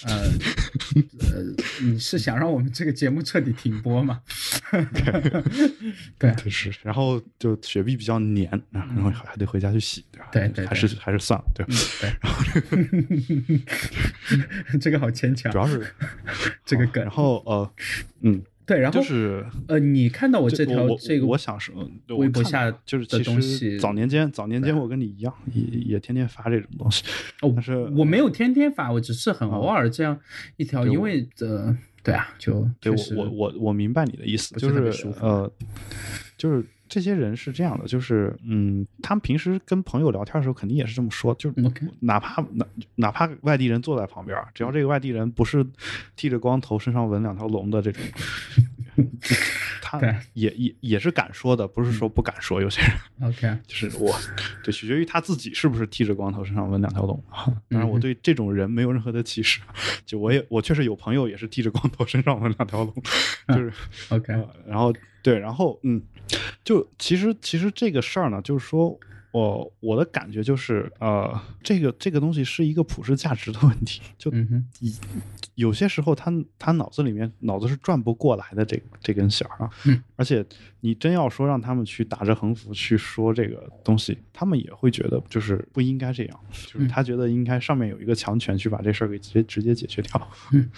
[0.06, 0.14] 呃
[1.20, 4.20] 呃，你是想让我们这个节目彻底停播吗？
[6.18, 10.28] 对就是，然后就雪碧比较黏，然后还得回家去洗，对吧？
[10.32, 11.74] 对对还是还是算了，对吧。
[14.70, 15.52] 对， 这个好牵强。
[15.52, 15.58] 主。
[15.58, 15.86] 要是
[16.64, 17.04] 这个梗。
[17.04, 17.70] 然后呃，
[18.22, 23.78] 嗯，对，然后就是呃，你看到我这条这个我想说，对微博下的就是其实东西。
[23.78, 27.04] 早年间早年间我跟你一样，也也天天发这种东西，
[27.42, 30.18] 哦但是我没有天天发，我只是很偶尔这样
[30.56, 35.52] 一条，因为呃，对啊，就对我我我我明白你的意思，就是呃，
[36.38, 41.56] 就是这些人是这样的，就是嗯，他们平时跟朋友聊天的时候肯定也是这么说，就是
[42.00, 42.66] 哪怕哪
[42.96, 45.66] 哪怕外地人坐在旁边儿，只要这个外地人不是
[46.16, 48.02] 剃着光头，身上纹两条龙的这种。
[49.82, 50.00] 他
[50.34, 52.60] 也也也是敢说的，不是说不敢说。
[52.62, 54.14] 有些人 OK，就是我，
[54.62, 57.44] 对，取决于他自己是不是剃着光头，身上纹两条龙啊。
[57.68, 59.60] 当然，我对这种人没有任何的歧视。
[60.06, 62.94] 就我也我确实有朋友也是剃着光头，身上纹两条龙，
[63.48, 63.72] 就是
[64.10, 64.92] OK 呃然后
[65.22, 66.00] 对，然后嗯，
[66.64, 68.98] 就其实其实这个事儿呢，就是说
[69.32, 74.30] 我我的感觉就是呃，这个这个东西是一个普世价值的问题，就
[75.56, 80.44] 有些时候他他脑子里面脑子是转不过来的这这根弦儿啊，嗯而且
[80.80, 90.70] 你真要说让他们去打着横幅去说这个东西，他们也会觉得就是不应该这样，就是嗯他觉得应该上面有一个强权去把这事儿给直接直接解决掉，嗯。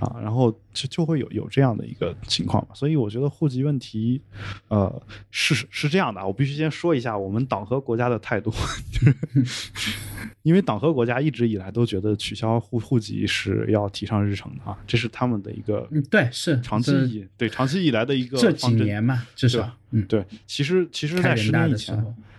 [0.00, 4.20] 啊，然后就就会有有这样的一个情况嘛，所以我觉得户籍问题，
[4.68, 8.50] 呃，是是这样的啊，我必须先说一下我们党和国家的态度，
[8.90, 9.68] 就是
[10.42, 21.94] 因为党和国家一直以来都觉得取消户户籍是要提上日程的啊，这是他们的一个嗯，对，是长期这以对长期以来的一个这几年嘛，至少嗯，对，其实其实，在十年以前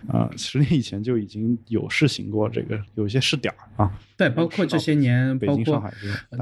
[0.08, 5.92] 啊、十年以前就已经有试行过这个，有一些试点儿啊，对，包括这些年，北包括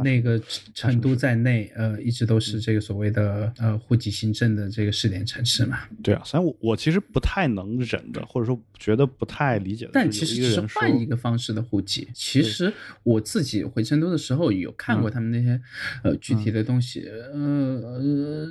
[0.03, 0.41] 那个
[0.75, 5.79] 成都在内，呃，一直都是这个所谓的呃户籍新政的这个试点城市嘛。
[6.03, 12.09] 对啊，所以我我其实不太能忍的，或者说觉得不太理解的，但其实只是换一个方式的户籍。
[12.13, 12.73] 其实
[13.05, 15.61] 我自己回成都的时候有看过他们那些、
[16.03, 17.39] 呃具体的东西，呃
[17.81, 18.49] 呃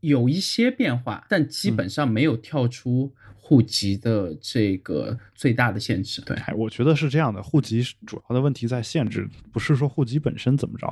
[0.00, 3.12] 有一些变化，但基本上没有跳出
[3.46, 6.22] 户籍的这个最大的限制。
[6.22, 10.90] 对，哎，我觉得是这样的，户籍是主要的问题在限制，不是说户籍本身怎么着。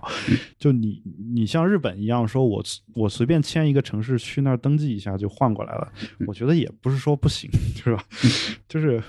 [0.58, 1.02] 就你
[1.32, 2.62] 你像日本一样，说我
[2.92, 5.90] 我随便签一个城市去那儿登记一下就换过来了，
[6.26, 8.04] 我觉得也不是说不行，是吧？
[8.68, 9.02] 就是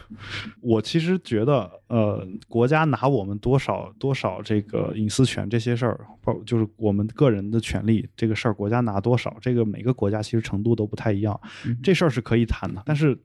[0.61, 11.37] 我其实觉得，呃，国家拿我们多少多少这个隐私权这些事儿，包就是我们个人的权利这个事儿，国家拿多少，这个每个国家其实程度都不太一样，
[11.83, 12.81] 这事儿是可以谈的。
[12.85, 13.17] 但是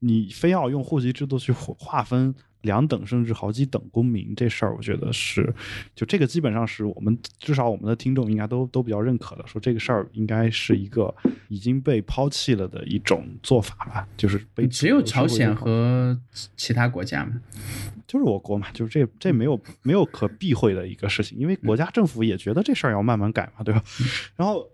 [0.00, 5.52] 你非要用户籍制度去划划分两等甚至好几等公民这事儿，我觉得是，
[5.96, 11.12] 就这个基本上是我们至少我们的听众应该都都比较认可的，说这个事儿应该是一个
[11.48, 16.16] 已经被抛弃了的一种做法吧，就是被只有朝鲜和
[16.56, 17.32] 其他国家嘛。
[18.06, 23.82] 就是我国嘛，就是这这没有没有可避讳的一个事情，因为国家政府也觉得这事儿要慢慢改嘛，对吧？
[24.36, 24.68] 然后，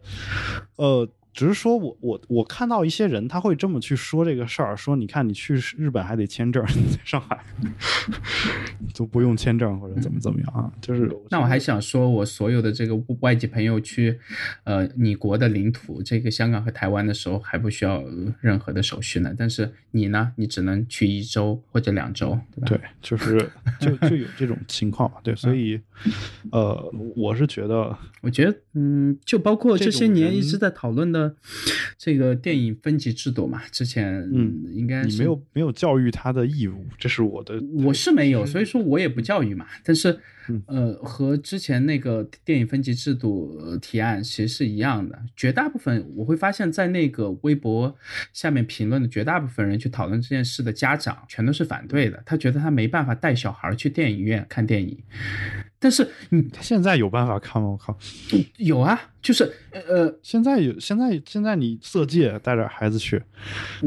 [0.77, 1.09] 呃，
[1.39, 7.39] 只是说我我我看到一些人他会这么去说这个事儿，说你看你去日本还得签证， 你在上海
[8.93, 10.73] 都不用签证或者怎么怎么样啊？
[10.81, 14.19] 就是那我还想说，我所有的这个外籍朋友去
[14.65, 18.03] 呃你国的领土，这个香港和台湾的时候还不需要
[18.41, 22.67] 任何的手续呢，但是你呢，你只能去一周或者两周，对吧？
[22.67, 23.49] 对，就是
[23.79, 25.19] 就就有这种情况嘛。
[25.23, 25.81] 对，所以
[26.51, 31.28] 呃，我是觉得，我觉得嗯，就包括这些年一直在讨论的
[31.97, 39.67] 这个电影分级制度嘛，之前嗯应该是你没有没有教育他的义务，这是我的我是没有，所以说我也不教育嘛。
[39.85, 40.19] 但是，
[40.67, 45.19] 呃，和之前那个电影分级制度、呃、提案其实是一样的。
[45.37, 47.95] 绝大部分我会发现，在那个微博
[48.33, 52.23] 下面评论的绝大部分人去讨论这件事的家长，全都是反对的。
[52.25, 54.99] 他觉得他没办法带小孩去电影院看电影。
[55.81, 57.69] 但是你他现在有办法看吗？
[57.69, 57.97] 我靠！
[58.57, 63.23] 有啊，就是呃，现在有现在现在你色戒带着孩子去，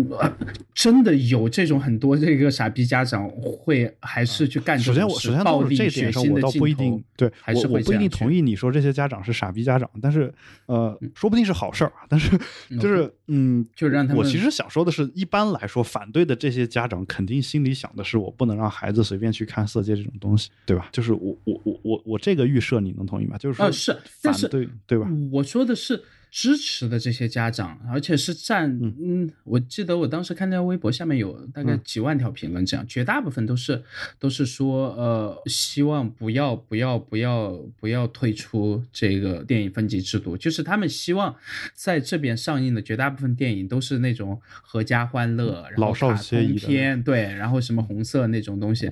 [0.10, 0.34] 呃
[0.74, 10.34] 真的有这种很多这个傻逼家长会还是去干这首先种事我首先暴力这血腥的不一定对还是我我不一定同意你说这些家长是傻逼家长，但是
[10.66, 12.06] 呃，说不定是好事儿啊。
[12.10, 12.38] 但是
[12.80, 20.90] 就是嗯，就让他们我其实想说的是，一般来说，反对的这些家长肯定心里想的是，我不能让孩子随便去看色戒这种东西，对吧？
[20.92, 23.38] 就是我我我我我这个预设你能同意吗？
[23.38, 23.92] 就是说，呃是
[24.22, 25.08] 但反是对对吧？
[25.32, 26.02] 我说的是
[26.32, 29.30] 支持的这些家长，而且是占嗯。
[29.44, 31.82] 我记得我当时看那条微博下面有大概嗯。
[31.84, 33.84] 几万条评论，这样、绝大部分都是
[34.18, 41.36] 都是说呃希望不要不要不要不要退出这个电影分级制度，就是他们希望
[41.74, 48.90] 在这边上映的绝大部分电影都是那种合家欢乐，然后老少卡皆宜的通片，对，然后什么红色那种东西，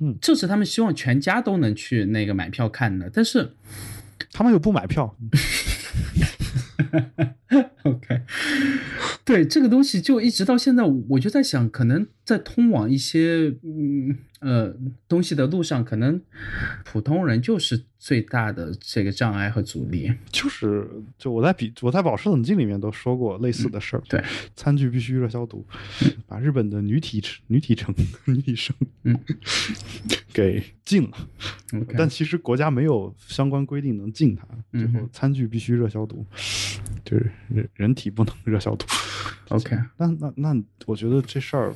[0.00, 0.14] 嗯。
[0.20, 3.52] 这是他们希望全家都能去那个买票看的，但是。
[4.32, 5.16] 他们又不买票，
[7.86, 8.20] okay.
[9.24, 14.74] 对这个东西就一直到现在，我就在想，可能在通往一些嗯呃
[15.08, 16.20] 东西的路上，可能
[16.84, 20.12] 普通人就是最大的这个障碍和阻力。
[20.30, 24.24] 就是就我在比我在保持冷静里面都说过类似的事儿、嗯对，
[24.56, 25.64] 餐具必须热消毒，
[26.26, 27.94] 把日本的女体女体城
[28.24, 28.74] 女体生
[29.04, 29.16] 嗯
[30.32, 31.28] 给禁了。
[31.96, 36.26] 但其实国家没有相关规定能禁它，最后餐具必须热消毒，
[37.04, 38.84] 就是人人体不能 热消毒。
[39.48, 41.74] OK，那那那，我觉得这事儿，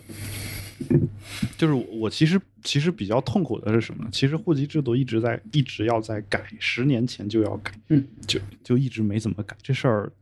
[1.56, 4.10] 就是我其实其实比较痛苦的是什么呢？
[4.12, 9.56] 其实户籍制度一直在一直要在改，十年前就要改，嗯，就就一直没怎么改。
[9.62, 10.12] 这事儿，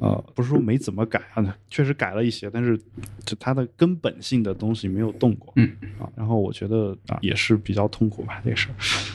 [0.00, 2.76] 呃，不是说没怎么改啊，确实改了一些，但是
[3.24, 8.68] 就它的根本性的东西没有动过，嗯啊，然后我觉得啊也是比较痛苦吧，这事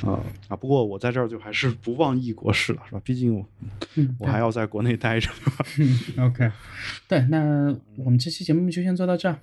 [0.03, 3.01] 儿，啊啊，不过我在这儿就还是不忘异国事了，是吧？
[3.03, 3.45] 毕竟我
[3.95, 5.29] 嗯我还要在国内待着
[6.17, 6.49] ，OK，
[7.09, 9.37] 对，那我们这期节目就先做到这儿。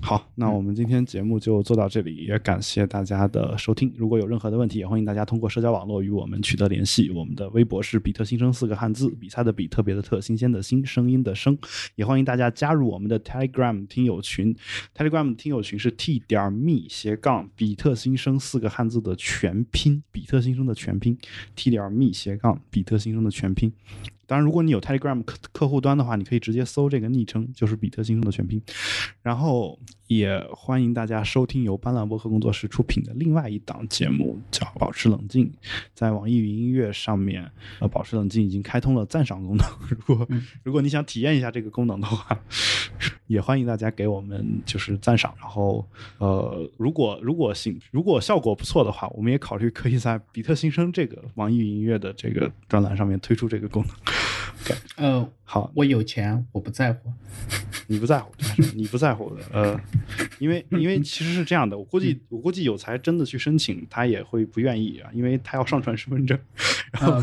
[0.00, 3.92] 好，那我们今天节目就做到这里，感谢大家的收听。
[3.96, 7.10] 如果有任何的问题，也欢迎大家通过社交网络与我们取得联系。
[7.10, 11.56] 我们的微博是比特新生四个汉字，比赛的比，特别的特，新鲜的新，声音的声。
[11.94, 14.54] 也欢迎大家加入我们的 Telegram 听友群
[14.94, 21.16] ，Telegram 听友群是 t 点 me 斜杠比特新生四个汉字的全拼，比特新生的全拼
[21.54, 23.72] ，t 点 me 斜杠比特新生的全拼。
[24.26, 28.60] 当然，如果你有 Telegram 客客户端的话，你可以直接搜这个昵称，就是比特新生的全拼。
[29.22, 29.78] 然后
[30.08, 35.46] 也欢迎大家收听由斑斓博客工作室出品的另外一档节目，叫《保持冷静》。
[35.94, 37.48] 在网易云音乐上面，
[37.80, 39.66] 呃，《保持冷静》已经开通了赞赏功能。
[39.88, 40.28] 如果
[40.64, 42.36] 如果你想体验一下这个功能的话，
[43.28, 45.32] 也欢迎大家给我们就是赞赏。
[45.40, 45.86] 然后，
[46.18, 54.15] 呃，如果如果行，如果效果不错的话，我们也考虑可以在比特新生这个网易云音乐的这个专栏上面推出这个功能。
[54.96, 57.12] 呃，好，我有钱，我不在乎。
[57.88, 58.32] 你不在乎，
[58.74, 59.80] 你不在乎的，呃，
[60.40, 66.36] 因为因为其实是这样的，我估计我估计有才真的去申请，他也会不愿意啊，因为他要上传身份证，
[66.90, 67.22] 然后、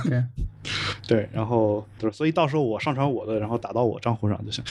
[1.08, 4.64] 对，然后对，所以到时候我上传我的，然后打到我账户上就行。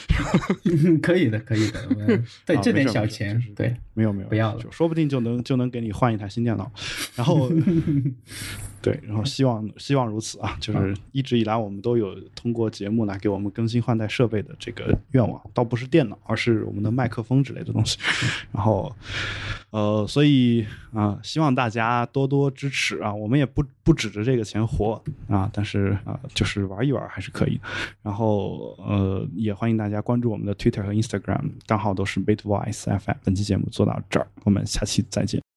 [1.02, 1.80] 可以的，可以的。
[2.46, 6.70] 对啊这点小钱是，对，没有没有，不要了就说不定就能就能给你换一台新电脑，
[7.14, 7.50] 然后
[8.80, 17.98] 对，然后希望希望如此啊，就是一直以来我们都有通过节目来给我们更新换代设备的这个愿望，倒不是电脑，而是我们的麦克风之类的东西，
[18.50, 18.92] 然后
[19.72, 27.58] 呃，所以啊、希望大家多多支持啊，我们也不不指着这个钱活啊，但是啊、就是玩一玩还是可以，
[28.02, 33.16] 然后呃，也欢迎大家关注我们的 Twitter 和 Instagram，账号都是 Bitwise FM。
[33.24, 35.51] 本期节目做到这儿，我们下期再见。